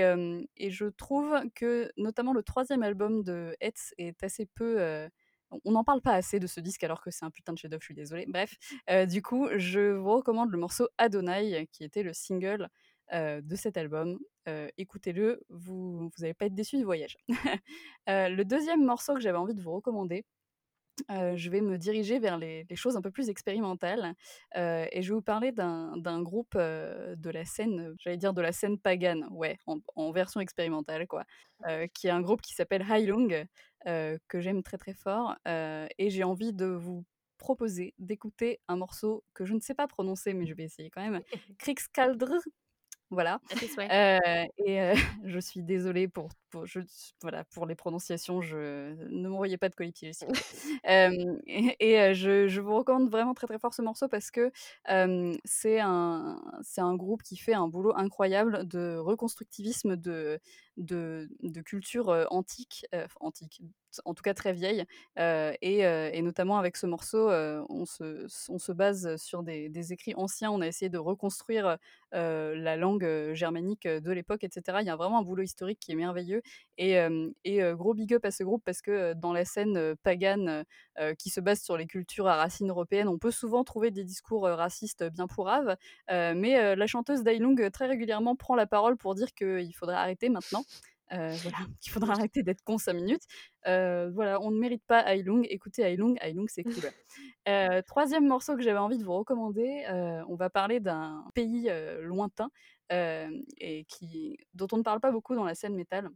et 0.57 0.71
je 0.71 0.85
trouve 0.85 1.35
que, 1.55 1.91
notamment 1.97 2.33
le 2.33 2.43
3e 2.43 2.83
album 2.83 3.23
de 3.23 3.55
Hetz 3.61 3.93
est 3.97 4.21
assez 4.23 4.45
peu, 4.55 4.79
heu 4.81 5.09
on 5.65 5.71
n'en 5.73 5.83
parle 5.83 6.01
pas 6.01 6.13
assez 6.13 6.39
de 6.39 6.47
ce 6.47 6.61
disque 6.61 6.83
alors 6.85 7.01
que 7.01 7.11
c'est 7.11 7.25
un 7.25 7.29
putain 7.31 7.51
de 7.53 7.57
chef-d'œuvre, 7.57 7.81
je 7.81 7.85
suis 7.87 7.93
désolée. 7.93 8.25
Bref, 8.27 8.55
du 9.09 9.21
coup, 9.21 9.49
je 9.57 9.91
vous 9.91 10.09
recommande 10.11 10.49
le 10.51 10.57
morceau 10.57 10.87
Adonai 10.97 11.67
qui 11.73 11.83
était 11.83 12.03
le 12.03 12.13
single, 12.13 12.69
de 13.13 13.55
cet 13.55 13.75
album. 13.77 14.17
Écoutez-le, 14.77 15.41
vous 15.49 16.09
vous 16.09 16.23
allez 16.23 16.33
pas 16.33 16.45
être 16.45 16.55
déçus 16.55 16.77
du 16.77 16.83
voyage. 16.85 17.17
Le 18.07 18.43
2e 18.43 18.85
morceau 18.85 19.13
que 19.15 19.19
j'avais 19.21 19.37
envie 19.37 19.53
de 19.55 19.61
vous 19.61 19.73
recommander, 19.73 20.25
je 21.09 21.49
vais 21.49 21.61
me 21.61 21.77
diriger 21.77 22.19
vers 22.19 22.37
les 22.37 22.65
les 22.69 22.75
choses 22.75 22.95
un 22.97 23.01
peu 23.01 23.11
plus 23.11 23.29
expérimentales, 23.29 24.13
et 24.55 25.01
je 25.01 25.09
vais 25.09 25.15
vous 25.15 25.21
parler 25.21 25.51
d'un 25.51 26.21
groupe, 26.21 26.55
de 26.57 27.29
la 27.29 27.45
scène, 27.45 27.95
j'allais 27.99 28.17
dire 28.17 28.33
de 28.33 28.41
la 28.41 28.51
scène 28.51 28.77
pagane, 28.77 29.27
ouais, 29.31 29.57
en 29.67 29.79
en 29.95 30.11
version 30.11 30.39
expérimentale 30.41 31.07
quoi, 31.07 31.25
qui 31.93 32.07
est 32.07 32.11
un 32.11 32.21
groupe 32.21 32.41
qui 32.41 32.53
s'appelle 32.53 32.85
Heilung, 32.89 33.45
que 33.85 34.39
j'aime 34.39 34.63
très, 34.63 34.77
très 34.77 34.93
fort, 34.93 35.35
et 35.45 36.09
j'ai 36.09 36.23
envie 36.23 36.53
de 36.53 36.65
vous 36.65 37.05
proposer 37.37 37.95
d'écouter 37.97 38.59
un 38.67 38.75
morceau 38.75 39.23
que 39.33 39.45
je 39.45 39.55
ne 39.55 39.59
sais 39.59 39.73
pas 39.73 39.87
prononcer, 39.87 40.33
mais 40.35 40.45
je 40.45 40.53
vais 40.53 40.63
essayer 40.63 40.91
quand 40.91 41.01
même. 41.01 41.21
Krigskaldr, 41.57 42.31
voilà, 43.11 43.39
souhaits. 43.67 43.91
heu 43.91 44.19
et 44.65 44.79
heu, 44.81 44.93
je 45.25 45.39
suis 45.39 45.63
désolée 45.63 46.07
pour 46.07 46.29
pour 46.49 46.65
je 46.65 46.81
voilà, 47.21 47.43
pour 47.45 47.65
les 47.65 47.75
prononciations, 47.75 48.41
je 48.41 48.93
ne 49.09 49.27
m'envoyez 49.29 49.57
pas 49.57 49.69
de 49.69 49.75
plaît. 49.75 50.27
Hem 50.83 51.39
et 51.79 52.13
je 52.13 52.47
je 52.47 52.61
vous 52.61 52.75
recommande 52.77 53.09
vraiment 53.09 53.33
très, 53.33 53.47
très 53.47 53.59
fort 53.59 53.73
ce 53.73 53.81
morceau 53.81 54.07
parce 54.07 54.31
que, 54.31 54.51
c'est 55.45 55.79
un 55.79 56.41
c'est 56.63 56.81
un 56.81 56.95
groupe 56.95 57.23
qui 57.23 57.37
fait 57.37 57.53
un 57.53 57.67
boulot 57.67 57.93
incroyable 57.95 58.67
de 58.67 58.97
reconstructivisme 58.97 59.95
de 59.97 60.39
de 60.81 61.29
de 61.41 61.61
culture, 61.61 62.27
antique, 62.31 62.85
en 64.05 64.13
tout 64.13 64.21
cas 64.23 64.33
très 64.33 64.53
vieille, 64.53 64.85
et 65.17 66.21
notamment 66.21 66.57
avec 66.57 66.77
ce 66.77 66.85
morceau, 66.87 67.29
on 67.29 67.85
se 67.85 68.71
base 68.71 69.15
sur 69.17 69.43
des 69.43 69.93
écrits 69.93 70.15
anciens. 70.15 70.51
On 70.51 70.61
a 70.61 70.67
essayé 70.67 70.89
de 70.89 70.97
reconstruire, 70.97 71.77
la 72.13 72.75
langue, 72.77 73.31
germanique, 73.33 73.87
de 73.87 74.11
l'époque 74.11 74.43
et 74.43 74.49
cetera. 74.51 74.81
Il 74.81 74.87
y 74.87 74.89
a 74.89 74.95
vraiment 74.95 75.19
un 75.19 75.23
boulot 75.23 75.43
historique 75.43 75.79
qui 75.79 75.91
est 75.91 75.95
merveilleux 75.95 76.41
et 76.77 76.97
et 77.43 77.61
gros 77.73 77.93
big 77.93 78.13
up 78.13 78.25
à 78.25 78.31
ce 78.31 78.43
groupe 78.43 78.63
parce 78.65 78.81
que, 78.81 79.13
dans 79.13 79.33
la 79.33 79.45
scène, 79.45 79.95
pagane, 80.03 80.65
qui 81.17 81.29
se 81.29 81.39
base 81.39 81.61
sur 81.61 81.77
les 81.77 81.87
cultures 81.87 82.27
à 82.27 82.35
racines 82.35 82.69
européennes, 82.69 83.07
on 83.07 83.17
peut 83.17 83.31
souvent 83.31 83.63
trouver 83.63 83.91
des 83.91 84.03
discours, 84.03 84.43
racistes 84.43 85.03
bien 85.09 85.27
pourraves, 85.27 85.75
mais 86.09 86.75
la 86.75 86.87
chanteuse 86.87 87.23
d'Heilung, 87.23 87.69
très 87.71 87.87
régulièrement, 87.87 88.35
prend 88.35 88.55
la 88.55 88.67
parole 88.67 88.97
pour 88.97 89.15
dire 89.15 89.33
qu'il 89.33 89.73
faudrait 89.75 89.95
arrêter 89.95 90.29
maintenant, 90.29 90.63
heu, 91.13 91.37
voilà, 91.41 91.59
qu'il 91.81 91.91
faudrait 91.91 92.13
Oui. 92.13 92.13
arrêter 92.13 92.43
d'être 92.43 92.63
con 92.63 92.77
5 92.77 92.93
minutes. 92.93 93.23
Heu, 93.67 94.11
voilà, 94.13 94.41
on 94.41 94.51
ne 94.51 94.59
mérite 94.59 94.83
pas 94.87 95.01
Heilung, 95.11 95.45
écoutez 95.49 95.83
Heilung, 95.83 96.17
Heilung 96.21 96.47
c'est 96.49 96.65
cool. 96.65 96.91
Heu, 97.47 97.81
3e 97.87 98.27
morceau 98.27 98.55
que 98.55 98.61
j'avais 98.63 98.79
envie 98.79 98.97
de 98.99 99.03
vous 99.05 99.13
recommander, 99.13 99.85
on 100.29 100.35
va 100.35 100.49
parler 100.49 100.79
d'un 100.79 101.25
pays, 101.35 101.69
lointain, 102.01 102.49
et 102.91 103.85
qui 103.87 104.37
dont 104.53 104.67
on 104.73 104.77
ne 104.77 104.83
parle 104.83 104.99
pas 105.01 105.11
beaucoup 105.11 105.35
dans 105.35 105.45
la 105.45 105.55
scène 105.55 105.75
métal. 105.75 106.09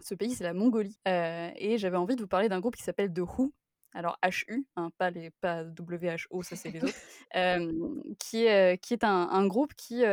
Ce 0.00 0.14
pays, 0.14 0.30
c'est 0.34 0.44
la 0.44 0.54
Mongolie, 0.54 0.98
et 1.06 1.76
j'avais 1.78 1.96
envie 1.96 2.16
de 2.16 2.22
vous 2.22 2.28
parler 2.28 2.48
d'un 2.48 2.60
groupe 2.60 2.76
qui 2.76 2.84
s'appelle 2.84 3.12
The 3.12 3.20
Who, 3.20 3.52
alors 3.94 4.18
H-U, 4.24 4.66
hein, 4.76 4.90
pas 4.98 5.10
les 5.10 5.30
pas 5.30 5.64
W-H-O, 5.64 6.42
ça 6.42 6.56
c'est 6.56 6.70
les 6.70 6.84
autres, 6.84 7.00
qui 8.18 8.44
est, 8.46 8.78
qui 8.82 8.94
est 8.94 9.04
un 9.04 9.28
un 9.30 9.46
groupe 9.46 9.74
qui, 9.74 10.04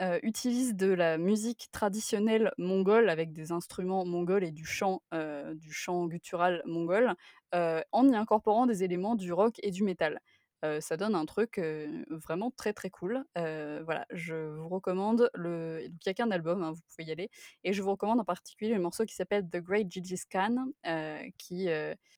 heu, 0.00 0.18
utilise 0.22 0.74
de 0.76 0.86
la 0.92 1.18
musique 1.18 1.68
traditionnelle 1.72 2.52
mongole 2.58 3.08
avec 3.10 3.32
des 3.32 3.52
instruments 3.52 4.04
mongols 4.04 4.44
et 4.44 4.52
du 4.52 4.64
chant, 4.64 5.02
heu, 5.14 5.54
du 5.54 5.72
chant 5.72 6.06
guttural 6.06 6.62
mongol, 6.66 7.14
heu, 7.54 7.82
en 7.92 8.08
y 8.08 8.14
incorporant 8.16 8.66
des 8.66 8.84
éléments 8.84 9.14
du 9.16 9.32
rock 9.32 9.56
et 9.62 9.70
du 9.70 9.84
métal. 9.84 10.20
Ça 10.80 10.96
donne 10.98 11.14
un 11.14 11.24
truc, 11.24 11.58
vraiment 12.10 12.50
très, 12.50 12.72
très 12.74 12.90
cool. 12.90 13.24
Voilà, 13.34 14.06
je 14.10 14.34
vous 14.34 14.68
recommande 14.68 15.30
le 15.34 15.80
il 15.84 15.92
y 16.06 16.08
a 16.08 16.14
qu'un 16.14 16.30
album, 16.30 16.62
hein, 16.62 16.72
vous 16.72 16.80
pouvez 16.88 17.08
y 17.08 17.12
aller 17.12 17.30
et 17.64 17.72
je 17.72 17.82
vous 17.82 17.90
recommande 17.90 18.20
en 18.20 18.24
particulier 18.24 18.74
le 18.74 18.80
morceau 18.80 19.04
qui 19.06 19.14
s'appelle 19.14 19.48
The 19.48 19.56
Great 19.58 19.88
Khan, 20.30 20.66
heu, 20.86 21.18
qui, 21.38 21.68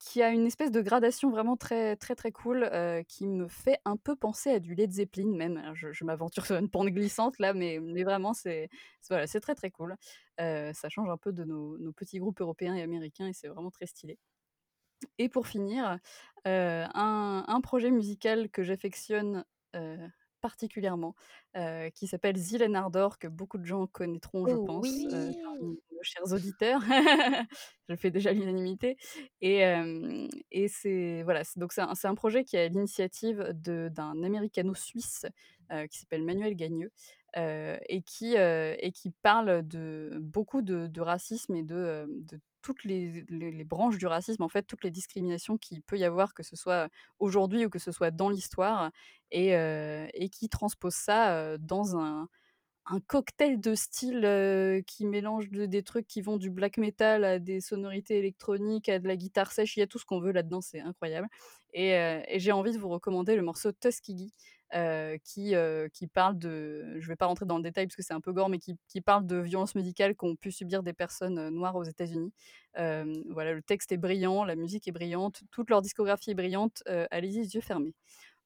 qui 0.01 0.23
a 0.23 0.31
une 0.31 0.47
espèce 0.47 0.71
de 0.73 0.81
gradation 0.81 1.31
vraiment 1.31 1.57
très, 1.57 1.97
très, 1.97 2.15
très 2.17 2.33
cool, 2.33 2.69
qui 3.09 3.29
me 3.29 3.49
fait 3.49 3.79
un 3.85 3.97
peu 3.97 4.17
penser 4.17 4.51
à 4.51 4.59
du 4.61 4.75
Led 4.75 4.91
Zeppelin 4.93 5.31
même. 5.37 5.73
Je 5.75 6.05
m'aventure 6.05 6.45
sur 6.47 6.57
une 6.57 6.69
pente 6.71 6.89
glissante 6.89 7.39
là, 7.39 7.55
mais 7.55 7.79
mais 7.81 8.03
vraiment 8.05 8.35
c'est 8.35 8.69
voilà, 9.09 9.27
très, 9.27 9.55
très 9.55 9.71
cool. 9.71 9.97
Ça 10.39 10.89
change 10.89 11.09
un 11.11 11.17
peu 11.19 11.33
de 11.33 11.45
nos 11.79 11.93
petits 11.93 12.19
groupes 12.19 12.41
européens 12.41 12.75
et 12.75 12.83
américains 12.83 13.29
et 13.29 13.33
c'est 13.33 13.49
vraiment 13.49 13.71
très 13.71 13.87
stylé. 13.87 14.19
Et 15.19 15.29
pour 15.29 15.47
finir, 15.47 15.99
un 16.45 17.45
un 17.47 17.61
projet 17.61 17.91
musical 17.91 18.51
que 18.51 18.63
j'affectionne, 18.63 19.45
particulièrement, 20.41 21.15
qui 21.95 22.07
s'appelle 22.07 22.37
Zielen 22.37 22.75
Ardor, 22.77 23.19
que 23.19 23.29
beaucoup 23.29 23.59
de 23.59 23.65
gens 23.65 23.87
connaîtront, 23.87 24.47
je 24.47 24.57
Oh 24.57 24.63
pense, 24.65 25.07
oui! 25.09 25.39
parmi 25.43 25.81
nos 25.93 26.03
chers 26.03 26.33
auditeurs. 26.33 26.81
Je 27.89 27.97
fais 27.97 28.11
déjà 28.11 28.33
l'unanimité 28.33 28.97
et 29.41 30.69
c'est 30.69 31.23
voilà, 31.25 31.45
c'est 31.45 31.59
donc 31.61 31.73
c'est 31.73 32.07
un 32.09 32.15
projet 32.15 32.45
qui 32.45 32.57
est 32.57 32.65
à 32.67 32.69
l'initiative 32.69 33.51
d'un 33.55 34.23
américano-suisse, 34.23 35.27
qui 35.91 35.99
s'appelle 35.99 36.25
Manuel 36.25 36.55
Gagneux, 36.57 36.91
et 37.37 38.03
qui, 38.05 38.35
et 38.37 38.93
qui 38.95 39.11
parle 39.23 39.67
de 39.67 40.19
beaucoup 40.21 40.63
de 40.63 40.87
de 40.89 41.01
racisme 41.01 41.55
et 41.57 41.63
de 41.63 42.07
toutes 42.63 42.85
les 42.85 43.65
branches 43.65 43.99
du 43.99 44.07
racisme, 44.07 44.43
en 44.43 44.49
fait, 44.49 44.63
toutes 44.65 44.85
les 44.85 44.91
discriminations 44.91 45.59
qu'il 45.59 45.83
peut 45.83 45.99
y 45.99 46.05
avoir, 46.05 46.35
que 46.35 46.43
ce 46.43 46.57
soit 46.57 46.89
aujourd'hui 47.19 47.67
ou 47.67 47.71
que 47.71 47.79
ce 47.81 47.93
soit 47.93 48.11
dans 48.11 48.29
l'histoire 48.31 48.91
et 49.31 49.51
et 50.15 50.29
qui 50.31 50.49
transpose 50.49 50.95
ça, 50.95 51.59
dans 51.59 51.97
un 51.97 52.29
un 52.87 53.01
cocktail 53.01 53.61
de 53.61 53.75
styles, 53.75 54.83
qui 54.87 55.07
mélange 55.07 55.51
de 55.51 55.67
des 55.67 55.83
trucs 55.83 56.07
qui 56.07 56.21
vont 56.21 56.37
du 56.37 56.51
black 56.51 56.79
metal 56.79 57.25
à 57.25 57.39
des 57.39 57.61
sonorités 57.61 58.19
électroniques, 58.19 58.89
à 58.89 58.99
de 58.99 59.07
la 59.07 59.17
guitare 59.17 59.53
sèche. 59.53 59.77
Il 59.77 59.81
y 59.81 59.83
a 59.83 59.87
tout 59.87 59.99
ce 59.99 60.05
qu'on 60.05 60.21
veut 60.21 60.33
là-dedans, 60.33 60.61
c'est 60.61 60.81
incroyable 60.81 61.29
et 61.75 62.39
j'ai 62.39 62.53
envie 62.53 62.73
de 62.73 62.79
vous 62.79 62.91
recommander 62.91 63.35
le 63.35 63.43
morceau 63.43 63.73
Tuskegee, 63.73 64.33
qui, 65.25 65.55
qui 65.93 66.07
parle 66.07 66.39
de 66.39 66.97
je 66.99 67.09
vais 67.09 67.17
pas 67.17 67.27
rentrer 67.27 67.47
dans 67.47 67.57
le 67.57 67.63
détail 67.63 67.87
parce 67.87 67.97
que 67.97 68.03
c'est 68.03 68.13
un 68.13 68.21
peu 68.21 68.33
gore, 68.33 68.49
mais 68.49 68.59
qui 68.59 68.77
qui 68.89 69.01
parle 69.01 69.27
de 69.27 69.37
violences 69.37 69.75
médicales 69.75 70.15
qu'ont 70.15 70.37
pu 70.37 70.53
subir 70.53 70.83
des 70.83 70.93
personnes, 70.93 71.49
noires 71.49 71.77
aux 71.77 71.85
États-Unis. 71.85 72.33
Voilà, 72.75 73.55
le 73.55 73.63
texte 73.63 73.93
est 73.93 73.97
brillant, 73.97 74.45
la 74.45 74.57
musique 74.57 74.87
est 74.89 74.93
brillante, 74.93 75.43
toute 75.51 75.71
leur 75.71 75.83
discographie 75.83 76.33
est 76.33 76.35
brillante, 76.35 76.83
allez-y 77.11 77.39
les 77.39 77.55
yeux 77.55 77.61
fermés. 77.61 77.95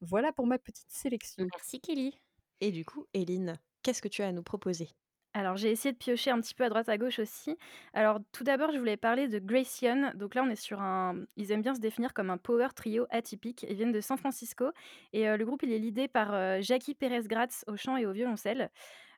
Voilà 0.00 0.32
pour 0.32 0.46
ma 0.46 0.58
petite 0.58 0.90
sélection. 0.90 1.46
Merci 1.52 1.80
Kelly. 1.80 2.20
Et 2.60 2.70
du 2.70 2.84
coup, 2.84 3.06
Eline, 3.12 3.58
qu'est-ce 3.86 4.02
que 4.02 4.08
tu 4.08 4.22
as 4.22 4.28
à 4.28 4.32
nous 4.32 4.42
proposer? 4.42 4.90
Alors 5.34 5.58
j'ai 5.58 5.70
essayé 5.70 5.92
de 5.92 5.98
piocher 5.98 6.30
un 6.30 6.40
petit 6.40 6.54
peu 6.54 6.64
à 6.64 6.70
droite 6.70 6.88
à 6.88 6.96
gauche 6.96 7.18
aussi. 7.18 7.58
Alors 7.92 8.20
tout 8.32 8.42
d'abord, 8.42 8.72
je 8.72 8.78
voulais 8.78 8.96
parler 8.96 9.28
de 9.28 9.38
Grayson. 9.38 10.12
Donc 10.14 10.34
là, 10.34 10.42
on 10.42 10.48
est 10.48 10.56
sur 10.56 10.80
un 10.80 11.26
ils 11.36 11.52
aiment 11.52 11.60
bien 11.60 11.74
se 11.74 11.80
définir 11.80 12.14
comme 12.14 12.30
un 12.30 12.38
power 12.38 12.68
trio 12.74 13.06
atypique. 13.10 13.66
Ils 13.68 13.76
viennent 13.76 13.92
de 13.92 14.00
San 14.00 14.16
Francisco 14.16 14.70
et 15.12 15.28
heu, 15.28 15.36
le 15.36 15.44
groupe, 15.44 15.62
il 15.62 15.72
est 15.72 15.78
leadé 15.78 16.08
par, 16.08 16.32
heu, 16.34 16.62
Jackie 16.62 16.94
Pérez-Gratz 16.94 17.64
au 17.66 17.76
chant 17.76 17.98
et 17.98 18.06
au 18.06 18.12
violoncelle. 18.12 18.70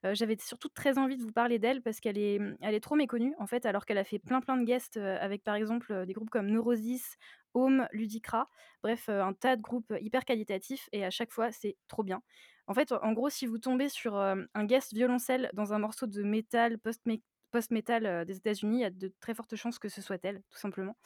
Heu, 0.07 0.15
j'avais 0.15 0.37
surtout 0.41 0.69
très 0.71 0.99
envie 0.99 1.19
de 1.19 1.25
vous 1.25 1.33
parler 1.33 1.59
d'elle 1.59 1.83
parce 1.83 2.01
qu'elle 2.01 2.19
est, 2.21 2.39
mmh, 2.39 2.59
elle 2.63 2.77
est 2.77 2.81
trop 2.81 2.97
méconnue, 2.97 3.35
en 3.41 3.49
fait, 3.49 3.67
alors 3.67 3.87
qu'elle 3.87 3.99
a 3.99 4.05
fait 4.05 4.21
plein, 4.21 4.41
plein 4.41 4.57
de 4.57 4.65
guests, 4.65 4.99
avec 4.99 5.45
par 5.45 5.57
exemple, 5.57 6.07
des 6.07 6.13
groupes 6.15 6.31
comme 6.31 6.47
Neurosis, 6.49 7.17
Home, 7.55 7.89
Ludicra, 7.93 8.49
bref, 8.85 9.09
un 9.11 9.35
tas 9.35 9.57
de 9.57 9.63
groupes 9.63 9.93
hyper 10.01 10.25
qualitatifs 10.25 10.89
et 10.93 11.05
à 11.05 11.11
chaque 11.11 11.33
fois, 11.33 11.53
c'est 11.53 11.77
trop 11.89 12.05
bien. 12.05 12.23
En 12.69 12.75
fait, 12.75 12.93
en 12.93 13.13
gros, 13.13 13.31
si 13.31 13.47
vous 13.47 13.59
tombez 13.59 13.89
sur, 13.89 14.17
un 14.17 14.65
guest 14.65 14.95
violoncelle 14.95 15.51
dans 15.55 15.73
un 15.73 15.79
morceau 15.79 16.07
de 16.07 16.23
métal, 16.23 16.79
post 16.79 17.05
mé 17.07 17.23
post-metal, 17.51 18.27
des 18.27 18.37
États-Unis, 18.37 18.77
il 18.77 18.83
y 18.83 18.85
a 18.85 18.91
de 18.91 19.11
très 19.21 19.33
fortes 19.33 19.57
chances 19.57 19.79
que 19.79 19.89
ce 19.89 20.03
soit 20.03 20.23
elle, 20.23 20.43
tout 20.51 20.59
simplement. 20.59 20.99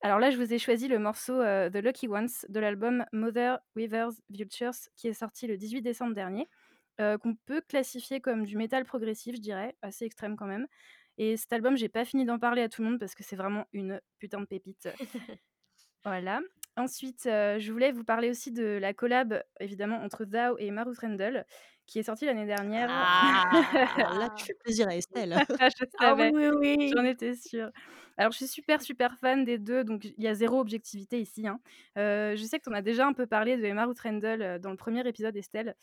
Alors 0.00 0.18
là, 0.18 0.30
je 0.30 0.38
vous 0.38 0.54
ai 0.54 0.58
choisi 0.58 0.88
le 0.88 0.98
morceau, 0.98 1.34
The 1.42 1.76
Lucky 1.76 2.08
Ones 2.08 2.30
de 2.48 2.60
l'album 2.60 3.04
Mother 3.12 3.58
Weaver's 3.76 4.22
Vultures 4.30 4.88
qui 4.96 5.08
est 5.08 5.12
sorti 5.12 5.46
le 5.46 5.58
18 5.58 5.82
décembre 5.82 6.14
dernier, 6.14 6.48
qu'on 6.96 7.36
peut 7.44 7.60
classifier 7.60 8.22
comme 8.22 8.46
du 8.46 8.56
métal 8.56 8.86
progressif, 8.86 9.36
je 9.36 9.40
dirais, 9.42 9.76
assez 9.82 10.06
extrême 10.06 10.34
quand 10.34 10.46
même 10.46 10.66
et 11.22 11.36
cet 11.36 11.52
album, 11.52 11.76
j'ai 11.76 11.90
pas 11.90 12.06
fini 12.06 12.24
d'en 12.24 12.38
parler 12.38 12.62
à 12.62 12.70
tout 12.70 12.80
le 12.80 12.88
monde 12.88 12.98
parce 12.98 13.14
que 13.14 13.22
c'est 13.22 13.36
vraiment 13.36 13.66
une 13.74 14.00
putain 14.18 14.40
de 14.40 14.46
pépite. 14.46 14.88
Voilà. 16.02 16.40
Ensuite, 16.76 17.26
heu, 17.26 17.58
je 17.58 17.72
voulais 17.72 17.90
vous 17.92 18.04
parler 18.04 18.30
aussi 18.30 18.52
de 18.52 18.78
la 18.80 18.94
collab, 18.94 19.42
évidemment, 19.58 19.96
entre 20.02 20.24
Zao 20.24 20.56
et 20.58 20.70
Maru 20.70 20.94
Trendle, 20.94 21.44
qui 21.86 21.98
est 21.98 22.04
sortie 22.04 22.26
l'année 22.26 22.46
dernière. 22.46 22.90
Alors 23.96 24.12
là, 24.14 24.28
tu 24.30 24.44
Ah! 24.44 24.46
fais 24.46 24.54
plaisir 24.64 24.88
à 24.88 24.96
Estelle. 24.96 25.42
Je 25.60 25.84
Ah 25.98 26.14
oui, 26.16 26.48
oui, 26.60 26.92
j'en 26.96 27.04
étais 27.04 27.34
sûre. 27.36 27.70
Alors 28.18 28.32
je 28.32 28.38
suis 28.38 28.48
super, 28.48 28.82
super 28.82 29.18
fan 29.18 29.44
des 29.44 29.58
2, 29.58 29.84
donc 29.84 30.04
il 30.06 30.14
y 30.22 30.28
a 30.28 30.34
zéro 30.34 30.60
objectivité 30.60 31.20
ici, 31.20 31.46
hein. 31.48 31.60
Heu, 31.98 32.36
je 32.36 32.44
sais 32.44 32.58
que 32.58 32.64
tu 32.64 32.70
en 32.70 32.74
as 32.74 32.82
déjà 32.82 33.06
un 33.06 33.12
peu 33.14 33.26
parlé 33.26 33.56
de 33.58 33.72
Maru 33.72 33.94
Trendle, 33.94 34.42
heu, 34.42 34.58
dans 34.60 34.70
le 34.70 34.76
premier 34.76 35.06
épisode, 35.08 35.36
Estelle. 35.36 35.76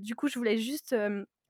Du 0.00 0.14
coup, 0.16 0.28
je 0.28 0.38
voulais 0.38 0.58
juste, 0.58 0.94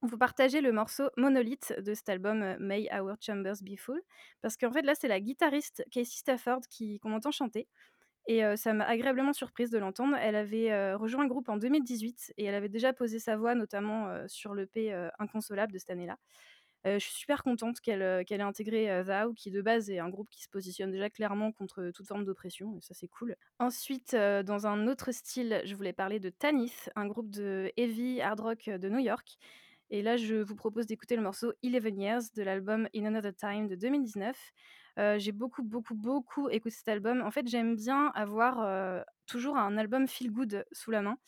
vous 0.02 0.18
partager 0.18 0.60
le 0.62 0.72
morceau 0.72 1.10
Monolith 1.16 1.74
de 1.80 1.94
cet 1.94 2.08
album, 2.10 2.56
May 2.60 2.88
Our 2.94 3.16
Chambers 3.20 3.56
Be 3.62 3.76
Full, 3.78 4.02
parce 4.42 4.56
qu'en 4.56 4.72
fait, 4.72 4.82
là, 4.82 4.94
c'est 4.94 5.08
la 5.08 5.20
guitariste 5.20 5.84
Casey 5.92 6.16
Stafford 6.18 6.62
qui 6.70 6.98
qu'on 7.00 7.12
entend 7.14 7.30
chanter 7.32 7.68
et 8.26 8.42
ça 8.56 8.72
m'a 8.72 8.84
agréablement 8.84 9.32
surprise 9.32 9.70
de 9.70 9.78
l'entendre. 9.78 10.16
Elle 10.20 10.36
avait, 10.36 10.94
rejoint 10.94 11.22
le 11.22 11.28
groupe 11.28 11.48
en 11.48 11.56
2018 11.56 12.34
et 12.36 12.44
elle 12.44 12.54
avait 12.54 12.68
déjà 12.68 12.92
posé 12.92 13.18
sa 13.18 13.36
voix, 13.36 13.54
notamment, 13.54 14.08
sur 14.26 14.54
l'EP, 14.54 14.92
heu, 14.92 15.10
Inconsolable 15.18 15.72
de 15.72 15.78
cette 15.78 15.90
année-là. 15.90 16.18
Je 16.84 16.98
suis 16.98 17.14
super 17.14 17.42
contente 17.42 17.80
qu'elle, 17.80 18.24
qu'elle 18.26 18.40
ait 18.40 18.44
intégré, 18.44 19.02
Zao 19.02 19.32
qui 19.32 19.50
de 19.50 19.60
base 19.60 19.90
est 19.90 19.98
un 19.98 20.08
groupe 20.08 20.28
qui 20.30 20.42
se 20.42 20.48
positionne 20.48 20.92
déjà 20.92 21.10
clairement 21.10 21.50
contre 21.50 21.90
toute 21.92 22.06
forme 22.06 22.24
d'oppression 22.24 22.76
et 22.78 22.80
ça 22.80 22.94
c'est 22.94 23.08
cool. 23.08 23.34
Ensuite, 23.58 24.14
dans 24.14 24.68
un 24.68 24.86
autre 24.86 25.10
style, 25.10 25.62
je 25.64 25.74
voulais 25.74 25.92
parler 25.92 26.20
de 26.20 26.30
Tanith, 26.30 26.88
un 26.94 27.06
groupe 27.06 27.28
de 27.30 27.72
heavy 27.76 28.20
hard 28.20 28.38
rock, 28.38 28.70
de 28.70 28.88
New 28.88 29.00
York 29.00 29.36
et 29.90 30.00
là 30.02 30.16
je 30.16 30.36
vous 30.36 30.54
propose 30.54 30.86
d'écouter 30.86 31.16
le 31.16 31.22
morceau 31.22 31.52
Eleven 31.64 32.00
Years 32.00 32.22
de 32.36 32.42
l'album 32.44 32.88
In 32.94 33.04
Another 33.04 33.34
Time 33.34 33.66
de 33.66 33.74
2019. 33.74 34.36
J'ai 34.96 35.32
beaucoup, 35.32 35.62
beaucoup, 35.62 35.94
beaucoup 35.94 36.48
écouté 36.48 36.74
cet 36.74 36.88
album. 36.88 37.22
En 37.22 37.30
fait, 37.30 37.46
j'aime 37.48 37.76
bien 37.76 38.12
avoir, 38.14 39.04
toujours 39.26 39.56
un 39.56 39.76
album 39.76 40.06
feel 40.06 40.30
good 40.32 40.64
sous 40.72 40.90
la 40.90 41.02
main 41.02 41.18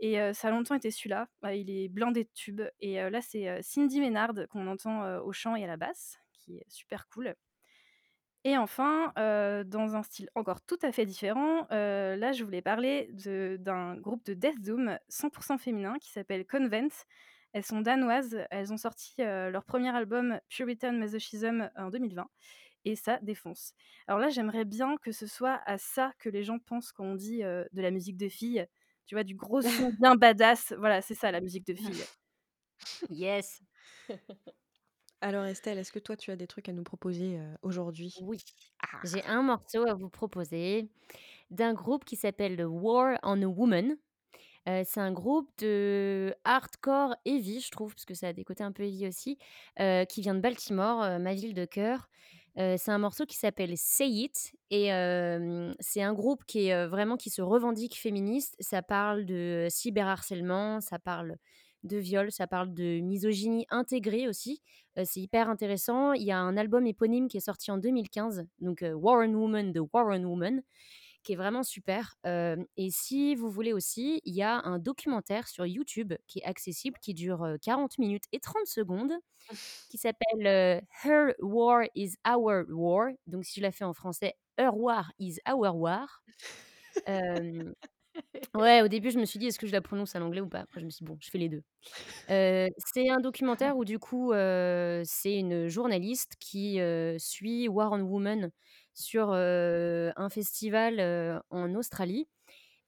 et 0.00 0.32
ça 0.34 0.48
a 0.48 0.50
longtemps 0.50 0.74
été 0.74 0.90
celui-là. 0.90 1.28
Bah, 1.42 1.54
il 1.54 1.70
est 1.70 1.88
blindé 1.88 2.24
de 2.24 2.30
tubes 2.34 2.62
et 2.80 2.96
là, 3.10 3.20
c'est, 3.20 3.62
Cindy 3.62 4.00
Ménard 4.00 4.32
qu'on 4.50 4.66
entend, 4.66 5.18
au 5.20 5.32
chant 5.32 5.54
et 5.56 5.64
à 5.64 5.66
la 5.68 5.76
basse, 5.76 6.18
qui 6.32 6.56
est 6.58 6.66
super 6.68 7.08
cool 7.08 7.34
et 8.44 8.58
enfin, 8.58 9.12
dans 9.66 9.94
un 9.94 10.02
style 10.02 10.28
encore 10.34 10.60
tout 10.62 10.78
à 10.82 10.90
fait 10.90 11.06
différent, 11.06 11.66
là, 11.70 12.32
je 12.32 12.42
voulais 12.42 12.62
parler 12.62 13.08
d'un 13.60 13.96
groupe 13.96 14.24
de 14.24 14.34
death 14.34 14.60
doom 14.60 14.98
100% 15.08 15.58
féminin 15.58 15.94
qui 16.00 16.10
s'appelle 16.10 16.44
Convent. 16.44 17.04
Elles 17.52 17.64
sont 17.64 17.82
danoises, 17.82 18.44
elles 18.50 18.72
ont 18.72 18.78
sorti, 18.78 19.14
leur 19.18 19.64
premier 19.64 19.94
album 19.94 20.40
Puritan 20.48 20.92
Masochism 20.92 21.70
en 21.76 21.90
2020 21.90 22.28
et 22.84 22.96
ça 22.96 23.18
défonce. 23.22 23.72
Alors 24.06 24.20
là, 24.20 24.28
j'aimerais 24.30 24.64
bien 24.64 24.96
que 25.02 25.12
ce 25.12 25.26
soit 25.26 25.60
à 25.66 25.78
ça 25.78 26.12
que 26.18 26.28
les 26.28 26.44
gens 26.44 26.58
pensent 26.58 26.92
quand 26.92 27.04
on 27.04 27.14
dit, 27.14 27.40
de 27.42 27.82
la 27.82 27.90
musique 27.90 28.16
de 28.16 28.28
filles. 28.28 28.66
Tu 29.06 29.14
vois? 29.14 29.24
Du 29.24 29.34
gros 29.34 29.60
son 29.90 29.90
bien 30.00 30.14
badass, 30.16 30.72
voilà, 30.78 31.02
c'est 31.02 31.14
ça 31.14 31.30
la 31.32 31.40
musique 31.40 31.66
de 31.66 31.74
filles. 31.74 32.04
Yes. 33.10 33.60
Alors 35.20 35.44
Estelle, 35.44 35.78
est-ce 35.78 35.92
que 35.92 36.00
toi, 36.00 36.16
tu 36.16 36.30
as 36.30 36.36
des 36.36 36.46
trucs 36.48 36.68
à 36.68 36.72
nous 36.72 36.82
proposer, 36.82 37.38
aujourd'hui? 37.62 38.12
Oui, 38.20 38.38
Ah! 38.82 38.98
j'ai 39.04 39.24
un 39.24 39.42
morceau 39.42 39.86
à 39.86 39.94
vous 39.94 40.08
proposer 40.10 40.88
d'un 41.50 41.74
groupe 41.74 42.04
qui 42.04 42.16
s'appelle 42.16 42.64
War 42.66 43.18
on 43.22 43.40
a 43.42 43.46
Woman. 43.46 43.96
C'est 44.66 44.98
un 45.00 45.12
groupe 45.12 45.50
de 45.58 46.34
hardcore 46.44 47.16
heavy, 47.24 47.60
je 47.60 47.70
trouve, 47.70 47.94
parce 47.94 48.04
que 48.04 48.14
ça 48.14 48.28
a 48.28 48.32
des 48.32 48.44
côtés 48.44 48.64
un 48.64 48.72
peu 48.72 48.84
heavy 48.84 49.08
aussi, 49.08 49.38
qui 49.76 50.20
vient 50.22 50.34
de 50.34 50.40
Baltimore, 50.40 51.18
ma 51.20 51.34
ville 51.34 51.54
de 51.54 51.64
cœur. 51.64 52.08
C'est 52.56 52.90
un 52.90 52.98
morceau 52.98 53.24
qui 53.24 53.36
s'appelle 53.36 53.72
Say 53.76 54.08
It 54.08 54.52
et 54.70 54.88
c'est 55.80 56.02
un 56.02 56.12
groupe 56.12 56.44
qui 56.46 56.68
est, 56.68 56.86
vraiment 56.86 57.16
qui 57.16 57.30
se 57.30 57.40
revendique 57.40 57.98
féministe. 57.98 58.56
Ça 58.60 58.82
parle 58.82 59.24
de 59.24 59.68
cyberharcèlement, 59.70 60.80
ça 60.80 60.98
parle 60.98 61.36
de 61.82 61.96
viol, 61.96 62.30
ça 62.30 62.46
parle 62.46 62.72
de 62.74 63.00
misogynie 63.00 63.66
intégrée 63.70 64.28
aussi. 64.28 64.62
C'est 65.04 65.20
hyper 65.20 65.48
intéressant. 65.48 66.12
Il 66.12 66.22
y 66.22 66.32
a 66.32 66.38
un 66.38 66.56
album 66.56 66.86
éponyme 66.86 67.28
qui 67.28 67.38
est 67.38 67.40
sorti 67.40 67.70
en 67.70 67.78
2015, 67.78 68.46
donc 68.60 68.82
heu, 68.82 68.92
War 68.94 69.26
on 69.26 69.32
Woman 69.32 69.72
de 69.72 69.80
War 69.80 70.06
on 70.08 70.22
Woman 70.24 70.62
qui 71.22 71.32
est 71.34 71.36
vraiment 71.36 71.62
super. 71.64 72.14
Hem 72.24 72.66
et 72.76 72.90
si 72.90 73.34
vous 73.36 73.50
voulez 73.50 73.72
aussi, 73.72 74.20
il 74.24 74.34
y 74.34 74.42
a 74.42 74.60
un 74.64 74.78
documentaire 74.78 75.48
sur 75.48 75.66
YouTube 75.66 76.14
qui 76.28 76.40
est 76.40 76.44
accessible, 76.44 76.98
qui 77.00 77.14
dure, 77.14 77.44
heu, 77.44 77.58
40 77.58 77.98
minutes 77.98 78.24
et 78.32 78.40
30 78.40 78.66
secondes, 78.66 79.12
qui 79.90 79.98
s'appelle, 79.98 80.46
heu, 80.46 80.80
Her 81.04 81.34
War 81.40 81.84
is 81.96 82.14
Our 82.28 82.64
War. 82.70 83.10
Donc 83.28 83.44
si 83.46 83.60
je 83.60 83.62
la 83.66 83.72
fais 83.72 83.84
en 83.84 83.94
français, 83.94 84.34
Her 84.58 84.74
War 84.76 85.12
is 85.20 85.38
Our 85.50 85.76
War. 85.76 86.22
Ouais, 88.54 88.82
au 88.82 88.88
début, 88.88 89.10
je 89.10 89.18
me 89.18 89.24
suis 89.26 89.38
dit: 89.38 89.46
«Est-ce 89.48 89.58
que 89.58 89.66
je 89.66 89.72
la 89.72 89.80
prononce 89.82 90.16
à 90.16 90.20
l'anglais 90.20 90.40
ou 90.42 90.48
pas?» 90.48 90.60
après 90.60 90.80
je 90.80 90.86
me 90.86 90.90
suis 90.90 91.04
dit: 91.04 91.10
«Bon, 91.10 91.18
je 91.20 91.30
fais 91.30 91.38
les 91.38 91.48
2». 91.48 91.62
Heu, 92.30 92.68
c'est 92.78 93.10
un 93.10 93.20
documentaire 93.20 93.76
où 93.78 93.84
du 93.86 93.98
coup, 94.00 94.32
c'est 94.34 95.38
une 95.38 95.68
journaliste 95.68 96.34
qui, 96.40 96.78
suit 97.18 97.68
War 97.68 97.92
on 97.92 98.00
Woman 98.02 98.50
sur, 98.94 99.32
un 99.32 100.28
festival, 100.30 101.42
en 101.50 101.74
Australie 101.74 102.28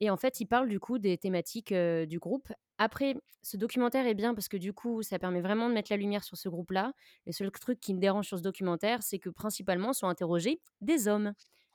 et 0.01 0.09
en 0.09 0.17
fait, 0.17 0.39
il 0.39 0.45
parle 0.45 0.67
du 0.67 0.79
coup 0.79 0.99
des 0.99 1.17
thématiques, 1.17 1.73
du 1.73 2.19
groupe. 2.19 2.51
Après, 2.77 3.15
ce 3.41 3.57
documentaire 3.57 4.05
est 4.07 4.13
bien 4.13 4.33
parce 4.33 4.49
que 4.49 4.57
du 4.57 4.73
coup, 4.73 5.03
ça 5.03 5.19
permet 5.19 5.41
vraiment 5.41 5.69
de 5.69 5.73
mettre 5.73 5.91
la 5.91 5.97
lumière 5.97 6.23
sur 6.23 6.37
ce 6.37 6.49
groupe-là. 6.49 6.93
Le 7.25 7.31
seul 7.31 7.49
truc 7.51 7.79
qui 7.79 7.93
me 7.93 7.99
dérange 7.99 8.27
sur 8.27 8.37
ce 8.37 8.43
documentaire, 8.43 9.03
c'est 9.03 9.19
que 9.19 9.29
principalement 9.29 9.93
sont 9.93 10.07
interrogés 10.07 10.59
des 10.81 11.07
hommes. 11.07 11.33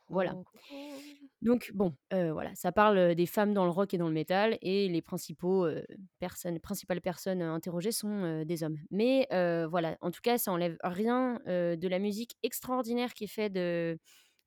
Voilà. 0.08 0.34
Oh! 0.36 0.44
Donc 1.42 1.70
bon, 1.72 1.94
voilà, 2.10 2.54
ça 2.54 2.70
parle, 2.70 3.14
des 3.14 3.24
femmes 3.24 3.54
dans 3.54 3.64
le 3.64 3.70
rock 3.70 3.94
et 3.94 3.98
dans 3.98 4.08
le 4.08 4.12
métal 4.12 4.58
et 4.60 4.88
les 4.88 5.00
principaux, 5.00 5.66
personnes 6.18 6.60
principales 6.60 7.00
personnes, 7.00 7.40
interrogées 7.40 7.92
sont, 7.92 8.42
des 8.44 8.62
hommes. 8.62 8.76
Mais 8.90 9.26
voilà, 9.70 9.96
en 10.02 10.10
tout 10.10 10.20
cas, 10.22 10.36
ça 10.36 10.52
enlève 10.52 10.76
rien, 10.82 11.40
de 11.46 11.88
la 11.88 11.98
musique 11.98 12.36
extraordinaire 12.42 13.14
qui 13.14 13.24
est 13.24 13.28
faite 13.28 13.54
de 13.54 13.98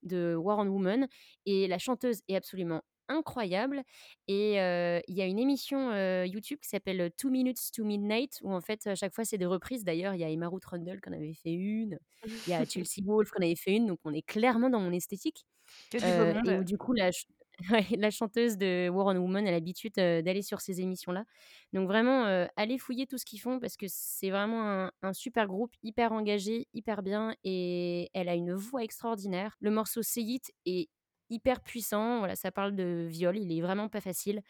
de 0.04 0.36
War 0.36 0.60
on 0.60 0.68
Woman 0.68 1.08
et 1.46 1.68
la 1.68 1.78
chanteuse 1.80 2.22
est 2.28 2.36
absolument 2.36 2.82
incroyable 3.10 3.84
et 4.28 4.54
il 4.54 5.16
y 5.16 5.22
a 5.22 5.26
une 5.26 5.40
émission, 5.40 5.92
YouTube 6.24 6.60
qui 6.62 6.70
s'appelle, 6.70 7.12
Two 7.18 7.30
Minutes 7.30 7.72
to 7.76 7.84
Midnight 7.84 8.40
où 8.44 8.54
en 8.54 8.62
fait, 8.62 8.88
à 8.88 8.96
chaque 8.96 9.14
fois, 9.14 9.26
c'est 9.26 9.38
des 9.38 9.46
reprises. 9.46 9.84
D'ailleurs, 9.84 10.14
il 10.16 10.22
y 10.22 10.24
a 10.24 10.30
Emma 10.30 10.48
Ruth 10.48 10.66
Rundle 10.66 11.02
qui 11.02 11.10
en 11.10 11.14
avait 11.14 11.34
fait 11.34 11.52
une, 11.54 12.00
il 12.48 12.52
y 12.52 12.54
a 12.54 12.64
Chelsea 12.66 13.04
Wolfe 13.06 13.32
qui 13.32 13.40
en 13.40 13.46
avait 13.46 13.56
fait 13.56 13.76
une, 13.76 13.88
donc 13.88 14.00
on 14.06 14.14
est 14.14 14.22
clairement 14.26 14.70
dans 14.70 14.80
mon 14.80 14.92
esthétique. 14.94 15.46
Que 15.90 15.98
du 16.00 16.12
beau 16.14 16.26
Heu 16.26 16.34
et 16.46 16.56
où 16.58 16.58
monde. 16.58 16.64
du 16.64 16.78
coup 16.78 16.94
la 16.94 17.12
la 17.98 18.10
chanteuse 18.10 18.58
de 18.58 18.90
War 18.90 19.08
on 19.08 19.16
Woman 19.18 19.48
a 19.48 19.52
l'habitude, 19.52 19.94
d'aller 19.96 20.42
sur 20.42 20.62
ces 20.62 20.82
émissions-là. 20.82 21.26
Donc 21.74 21.88
vraiment, 21.88 22.26
allez 22.56 22.78
fouiller 22.78 23.08
tout 23.08 23.18
ce 23.18 23.26
qu'ils 23.26 23.40
font 23.40 23.60
parce 23.60 23.78
que 23.78 23.86
c'est 23.90 24.30
vraiment 24.30 24.90
un 25.02 25.14
super 25.14 25.48
groupe, 25.48 25.74
hyper 25.84 26.12
engagé, 26.12 26.68
hyper 26.74 27.04
bien 27.04 27.36
et 27.44 28.10
elle 28.14 28.30
a 28.30 28.36
une 28.36 28.54
voix 28.54 28.84
extraordinaire. 28.84 29.56
Le 29.60 29.72
morceau 29.72 30.02
Say 30.02 30.22
It 30.22 30.52
est 30.66 30.90
hyper 31.30 31.62
puissant, 31.62 32.20
voilà, 32.20 32.36
ça 32.36 32.52
parle 32.52 32.76
de 32.76 33.08
viol, 33.10 33.38
il 33.38 33.52
est 33.58 33.62
vraiment 33.62 33.90
pas 33.90 34.02
facile. 34.02 34.42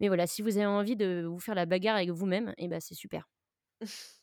Mais 0.00 0.08
voilà, 0.08 0.26
si 0.26 0.42
vous 0.42 0.56
avez 0.56 0.66
envie 0.66 0.96
de 0.96 1.24
vous 1.28 1.38
faire 1.38 1.54
la 1.54 1.66
bagarre 1.66 1.96
avec 1.96 2.10
vous-même 2.10 2.54
et 2.58 2.68
bah, 2.68 2.80
c'est 2.80 2.94
super. 2.94 3.28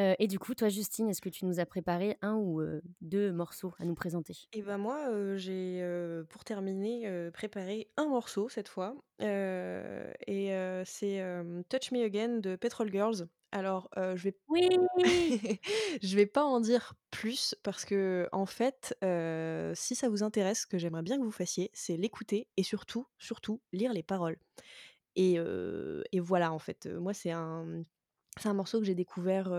Heu 0.00 0.14
et 0.18 0.26
du 0.28 0.38
coup, 0.38 0.54
toi, 0.54 0.68
Justine, 0.68 1.08
est-ce 1.10 1.20
que 1.20 1.28
tu 1.28 1.44
nous 1.46 1.60
as 1.60 1.66
préparé 1.66 2.16
un 2.22 2.34
ou 2.36 2.60
heu, 2.60 2.82
2 3.02 3.32
morceaux 3.32 3.74
à 3.78 3.84
nous 3.84 3.94
présenter? 3.94 4.48
Et 4.52 4.62
bah, 4.62 4.78
moi, 4.78 5.10
heu, 5.12 5.36
j'ai, 5.36 5.80
pour 6.28 6.42
terminer, 6.44 7.30
préparé 7.32 7.92
un 7.96 8.06
morceau 8.08 8.48
cette 8.48 8.68
fois, 8.68 8.96
et 9.20 10.50
c'est, 10.84 11.22
Touch 11.68 11.92
Me 11.92 12.02
Again 12.04 12.38
de 12.38 12.56
Petrol 12.56 12.90
Girls. 12.90 13.28
Alors, 13.52 13.88
je 13.96 14.22
vais 14.24 14.36
Oui! 14.48 14.68
je 16.02 16.16
vais 16.16 16.26
pas 16.26 16.44
en 16.44 16.60
dire 16.60 16.94
plus 17.10 17.54
parce 17.62 17.84
qu'en 17.84 18.46
fait, 18.46 18.96
heu, 19.04 19.72
si 19.76 19.94
ça 19.94 20.08
vous 20.08 20.22
intéresse, 20.24 20.62
ce 20.62 20.66
que 20.66 20.78
j'aimerais 20.78 21.02
bien 21.02 21.18
que 21.18 21.24
vous 21.24 21.30
fassiez, 21.30 21.70
c'est 21.74 21.96
l'écouter 21.96 22.48
et 22.56 22.62
surtout, 22.64 23.06
surtout 23.18 23.62
lire 23.72 23.92
les 23.92 24.02
paroles 24.02 24.38
et 25.16 25.36
et 26.12 26.20
voilà, 26.20 26.52
en 26.52 26.58
fait, 26.60 26.86
moi, 26.86 27.14
c'est 27.14 27.32
un, 27.32 27.84
c'est 28.40 28.48
un 28.48 28.54
morceau 28.54 28.78
que 28.80 28.86
j'ai 28.86 28.94
découvert, 28.94 29.52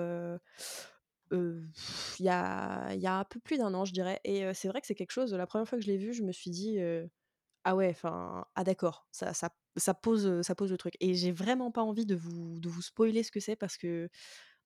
il 1.31 2.25
y 2.25 2.27
a 2.29 3.17
un 3.19 3.23
peu 3.25 3.39
plus 3.39 3.57
d'un 3.57 3.73
an, 3.73 3.85
je 3.85 3.93
dirais 3.93 4.19
et 4.23 4.53
c'est 4.53 4.67
vrai 4.67 4.81
que 4.81 4.87
c'est 4.87 4.95
quelque 4.95 5.11
chose, 5.11 5.33
la 5.33 5.47
première 5.47 5.67
fois 5.67 5.77
que 5.77 5.83
je 5.83 5.89
l'ai 5.89 5.97
vu, 5.97 6.13
je 6.13 6.23
me 6.23 6.31
suis 6.31 6.51
dit, 6.51 6.79
«Ah 7.63 7.75
ouais, 7.75 7.89
enfin, 7.89 8.45
ah 8.55 8.63
d'accord, 8.63 9.07
ça 9.11 9.93
pose, 9.93 10.41
ça 10.41 10.55
pose 10.55 10.71
le 10.71 10.77
truc» 10.77 10.95
et 10.99 11.13
j'ai 11.15 11.31
vraiment 11.31 11.71
pas 11.71 11.83
envie 11.83 12.05
de 12.05 12.15
vous 12.15 12.59
de 12.59 12.69
vous 12.69 12.81
spoiler 12.81 13.23
ce 13.23 13.31
que 13.31 13.39
c'est 13.39 13.55
parce 13.55 13.77
que 13.77 14.09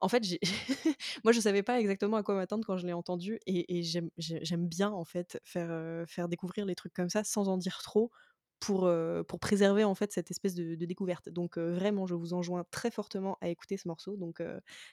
en 0.02 0.10
fait, 0.10 0.24
moi, 1.26 1.34
je 1.34 1.40
savais 1.42 1.64
pas 1.64 1.80
exactement 1.80 2.18
à 2.18 2.24
quoi 2.24 2.36
m'attendre 2.36 2.66
quand 2.66 2.78
je 2.78 2.88
l'ai 2.88 2.94
entendu 2.94 3.40
et 3.48 3.84
j'aime 3.84 4.10
j'ai 4.18 4.44
j'aime 4.46 4.68
bien, 4.68 4.92
en 4.92 5.06
fait, 5.06 5.40
faire 5.46 6.30
découvrir 6.30 6.66
les 6.66 6.76
trucs 6.76 6.94
comme 6.94 7.10
ça 7.10 7.24
sans 7.24 7.50
en 7.50 7.58
dire 7.58 7.80
trop 7.84 8.12
pour, 8.60 8.90
pour 9.28 9.40
préserver, 9.40 9.84
en 9.84 9.96
fait, 9.96 10.12
cette 10.12 10.32
espèce 10.32 10.56
de 10.56 10.76
de 10.76 10.86
découverte. 10.86 11.30
Donc 11.30 11.58
vraiment, 11.58 12.08
je 12.08 12.16
vous 12.16 12.34
enjoins 12.34 12.66
très 12.72 12.92
fortement 12.92 13.38
à 13.42 13.50
écouter 13.50 13.78
ce 13.78 13.88
morceau, 13.88 14.18
donc 14.18 14.42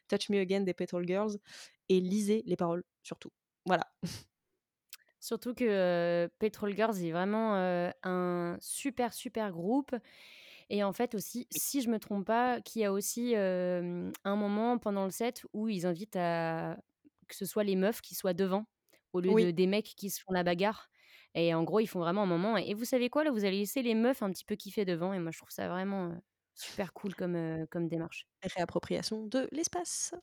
Touch 0.08 0.28
Me 0.28 0.38
Again 0.38 0.60
des 0.60 0.74
Petrol 0.74 1.06
Girls 1.06 1.38
et 1.88 2.00
lisez 2.00 2.42
les 2.46 2.56
paroles 2.56 2.84
surtout. 3.02 3.30
Voilà. 3.66 3.92
Surtout 5.20 5.54
que, 5.54 6.28
Petrol 6.38 6.74
Girls 6.74 6.98
est 6.98 7.12
vraiment, 7.12 7.54
un 8.02 8.56
super, 8.60 9.14
super 9.14 9.52
groupe 9.52 9.94
et 10.70 10.84
en 10.84 10.92
fait 10.92 11.14
aussi, 11.14 11.46
si 11.50 11.82
je 11.82 11.90
me 11.90 11.98
trompe 11.98 12.26
pas, 12.26 12.60
qu'il 12.60 12.82
y 12.82 12.84
a 12.84 12.92
aussi, 12.92 13.34
un 13.36 14.36
moment 14.36 14.78
pendant 14.78 15.04
le 15.04 15.10
set 15.10 15.44
où 15.52 15.68
ils 15.68 15.86
invitent 15.86 16.16
à 16.16 16.76
que 17.28 17.36
ce 17.36 17.46
soit 17.46 17.64
les 17.64 17.76
meufs 17.76 18.00
qui 18.02 18.14
soient 18.14 18.34
devant, 18.34 18.66
au 19.12 19.20
lieu 19.20 19.34
de 19.46 19.50
des 19.50 19.66
mecs 19.66 19.94
qui 19.96 20.10
se 20.10 20.20
font 20.20 20.32
la 20.32 20.42
bagarre 20.44 20.91
et 21.34 21.54
en 21.54 21.62
gros, 21.64 21.80
ils 21.80 21.86
font 21.86 22.00
vraiment 22.00 22.22
un 22.24 22.26
moment 22.26 22.56
et 22.56 22.74
vous 22.74 22.84
savez 22.84 23.08
quoi? 23.10 23.24
Là, 23.24 23.30
vous 23.30 23.44
allez 23.44 23.58
laisser 23.58 23.82
les 23.82 23.94
meufs 23.94 24.22
un 24.22 24.30
petit 24.30 24.44
peu 24.44 24.54
kiffer 24.56 24.84
devant 24.84 25.12
et 25.12 25.18
moi 25.18 25.30
je 25.30 25.38
trouve 25.38 25.50
ça 25.50 25.68
vraiment, 25.68 26.12
super 26.54 26.92
cool 26.92 27.14
comme, 27.14 27.66
démarche. 27.88 28.26
Réappropriation 28.56 29.24
de 29.26 29.48
l'espace. 29.52 30.14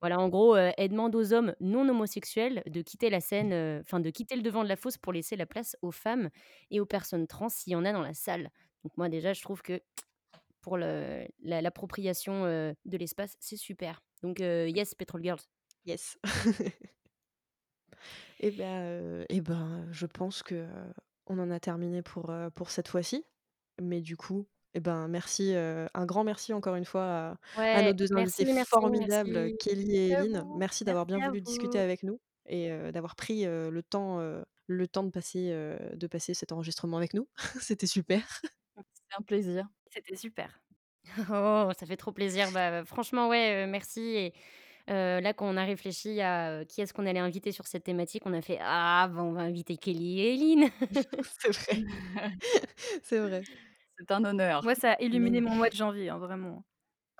Voilà, 0.00 0.20
en 0.20 0.28
gros, 0.28 0.56
elle 0.56 0.90
demande 0.90 1.14
aux 1.16 1.32
hommes 1.32 1.54
non 1.60 1.88
homosexuels 1.88 2.62
de 2.66 2.82
quitter 2.82 3.10
la 3.10 3.20
scène, 3.20 3.52
enfin 3.82 3.98
de 4.00 4.10
quitter 4.10 4.36
le 4.36 4.42
devant 4.42 4.62
de 4.62 4.68
la 4.68 4.76
fosse 4.76 4.96
pour 4.96 5.12
laisser 5.12 5.36
la 5.36 5.46
place 5.46 5.76
aux 5.82 5.90
femmes 5.90 6.30
et 6.70 6.80
aux 6.80 6.86
personnes 6.86 7.26
trans 7.26 7.48
s'il 7.48 7.72
y 7.72 7.76
en 7.76 7.84
a 7.84 7.92
dans 7.92 8.02
la 8.02 8.14
salle. 8.14 8.50
Donc 8.84 8.96
moi 8.96 9.08
déjà 9.08 9.32
je 9.32 9.42
trouve 9.42 9.60
que 9.62 9.80
pour 10.60 10.78
la 10.78 11.26
l'appropriation, 11.42 12.44
de 12.44 12.96
l'espace, 12.96 13.36
c'est 13.40 13.56
super. 13.56 14.02
Donc 14.22 14.40
yes 14.40 14.94
Petrol 14.94 15.22
Girls. 15.22 15.42
Yes. 15.84 16.18
Et 18.40 18.50
bah, 18.52 18.82
heu 18.84 19.24
et 19.28 19.40
ben, 19.40 19.86
je 19.90 20.06
pense 20.06 20.42
que, 20.42 20.54
heu, 20.54 20.68
on 21.26 21.38
en 21.38 21.50
a 21.50 21.58
terminé 21.60 22.02
pour, 22.02 22.30
heu, 22.30 22.50
pour 22.50 22.70
cette 22.70 22.88
fois-ci. 22.88 23.24
Mais 23.80 24.00
du 24.00 24.16
coup, 24.16 24.48
et 24.74 24.80
ben, 24.80 25.08
merci, 25.08 25.54
un 25.56 26.06
grand 26.06 26.24
merci 26.24 26.52
encore 26.52 26.76
une 26.76 26.84
fois 26.84 27.02
à 27.04 27.38
à 27.72 27.82
nos 27.82 27.92
Ouais, 27.92 27.94
2 27.94 28.08
invités 28.14 28.44
merci, 28.44 28.52
merci, 28.52 28.80
formidables, 28.80 29.52
merci. 29.58 29.58
Kelly 29.58 29.96
et 29.96 30.10
Eline. 30.12 30.46
Merci 30.54 30.84
d'avoir 30.84 31.06
bien 31.06 31.20
voulu 31.20 31.40
discuter 31.40 31.78
avec 31.78 32.02
nous 32.02 32.20
et 32.46 32.70
d'avoir 32.92 33.16
pris, 33.16 33.44
le 33.44 33.82
temps, 33.82 34.20
le 34.66 34.88
temps 34.88 35.04
de 35.04 35.10
passer, 35.10 35.50
de 35.94 36.06
passer 36.06 36.34
cet 36.34 36.52
enregistrement 36.52 36.96
avec 36.98 37.14
nous. 37.14 37.28
C'était 37.60 37.86
super. 37.86 38.24
C'est 38.92 39.16
un 39.18 39.22
plaisir. 39.22 39.68
C'était 39.90 40.16
super. 40.16 40.60
Oh, 41.30 41.70
ça 41.78 41.86
fait 41.86 41.96
trop 41.96 42.12
plaisir. 42.12 42.52
Bah, 42.52 42.84
franchement, 42.84 43.28
ouais, 43.28 43.66
merci 43.66 44.00
et 44.00 44.34
heu, 44.88 45.20
là, 45.20 45.32
quand 45.34 45.46
on 45.52 45.56
a 45.56 45.64
réfléchi 45.64 46.20
à, 46.20 46.60
heu, 46.62 46.64
qui 46.64 46.80
est-ce 46.80 46.92
qu'on 46.94 47.06
allait 47.06 47.18
inviter 47.20 47.52
sur 47.52 47.66
cette 47.66 47.84
thématique, 47.84 48.22
on 48.26 48.32
a 48.34 48.42
fait: 48.42 48.58
«Ah, 48.60 49.08
bah, 49.12 49.22
on 49.22 49.32
va 49.32 49.42
inviter 49.42 49.76
Kelly 49.76 50.20
et 50.20 50.34
Eline». 50.34 50.70
C'est 51.22 51.50
vrai. 51.52 51.84
C'est 53.02 53.20
vrai. 53.20 53.46
C'est 53.98 54.10
un 54.12 54.24
Moi, 54.62 54.74
honneur. 54.74 54.74
ça 54.74 54.92
a 54.94 55.02
illuminé 55.02 55.40
mon 55.40 55.54
mois 55.54 55.68
de 55.70 55.74
janvier, 55.76 56.08
hein, 56.08 56.18
vraiment. 56.18 56.64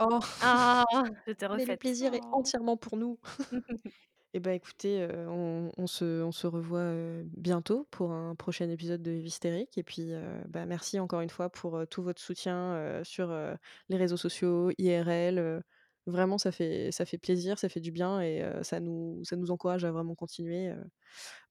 oh! 0.01 0.21
Ah! 0.41 0.85
J'étais 1.27 1.47
Mais 1.53 1.67
le 1.67 1.75
refaite. 1.75 1.79
plaisir 1.79 2.15
est 2.15 2.23
Oh. 2.23 2.33
entièrement 2.33 2.77
pour 2.77 2.97
nous. 2.97 3.19
Et 4.35 4.41
bah, 4.41 4.53
écoutez, 4.53 5.03
heu, 5.05 5.27
on 5.29 5.71
on 5.79 5.87
se 5.87 6.23
on 6.23 6.33
se 6.33 6.47
revoit, 6.47 6.93
bientôt 7.25 7.89
pour 7.91 8.13
un 8.13 8.35
prochain 8.35 8.69
épisode 8.69 9.01
de 9.03 9.13
Hystérique 9.13 9.79
et 9.79 9.83
puis, 9.83 10.11
bah, 10.49 10.67
merci 10.67 11.01
encore 11.01 11.23
une 11.23 11.31
fois 11.31 11.49
pour, 11.49 11.81
tout 11.89 12.03
votre 12.03 12.21
soutien, 12.21 13.03
sur, 13.05 13.31
les 13.89 13.97
réseaux 13.97 14.19
sociaux, 14.19 14.71
IRL, 14.77 15.63
vraiment 16.11 16.39
ça 16.39 16.53
fait 16.53 16.91
ça 16.93 17.05
fait 17.05 17.19
plaisir, 17.19 17.59
ça 17.59 17.69
fait 17.69 17.81
du 17.81 17.93
bien 17.93 18.21
et 18.21 18.45
ça 18.63 18.81
nous 18.81 19.25
ça 19.25 19.37
nous 19.37 19.51
encourage 19.51 19.85
à 19.85 19.93
vraiment 19.93 20.15
continuer, 20.15 20.73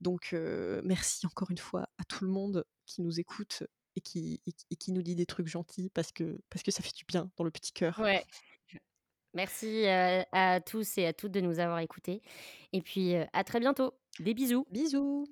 donc 0.02 0.36
merci 0.84 1.26
encore 1.26 1.52
une 1.52 1.58
fois 1.58 1.90
à 1.98 2.04
tout 2.04 2.26
le 2.26 2.32
monde 2.32 2.66
qui 2.86 3.02
nous 3.02 3.20
écoute 3.20 3.64
et 3.96 4.02
qui 4.02 4.42
et 4.46 4.52
qui 4.52 4.66
et 4.72 4.76
qui 4.76 4.92
nous 4.92 5.02
dit 5.02 5.16
des 5.16 5.26
trucs 5.26 5.48
gentils 5.48 5.90
parce 5.90 6.12
que 6.12 6.40
parce 6.50 6.64
que 6.64 6.72
ça 6.72 6.84
fait 6.84 6.96
du 6.96 7.06
bien 7.06 7.30
dans 7.38 7.44
le 7.44 7.52
petit 7.52 7.72
cœur. 7.72 8.00
Ouais. 8.00 8.26
Merci, 9.34 9.86
à 9.86 10.62
tous 10.62 10.98
et 10.98 11.06
à 11.06 11.14
toutes 11.14 11.32
de 11.34 11.42
nous 11.42 11.60
avoir 11.60 11.80
écoutés 11.80 12.24
et 12.74 12.82
puis, 12.82 13.16
à 13.16 13.44
très 13.44 13.60
bientôt. 13.60 13.94
Des 14.20 14.34
bisous. 14.34 14.66
Bisous. 14.72 15.28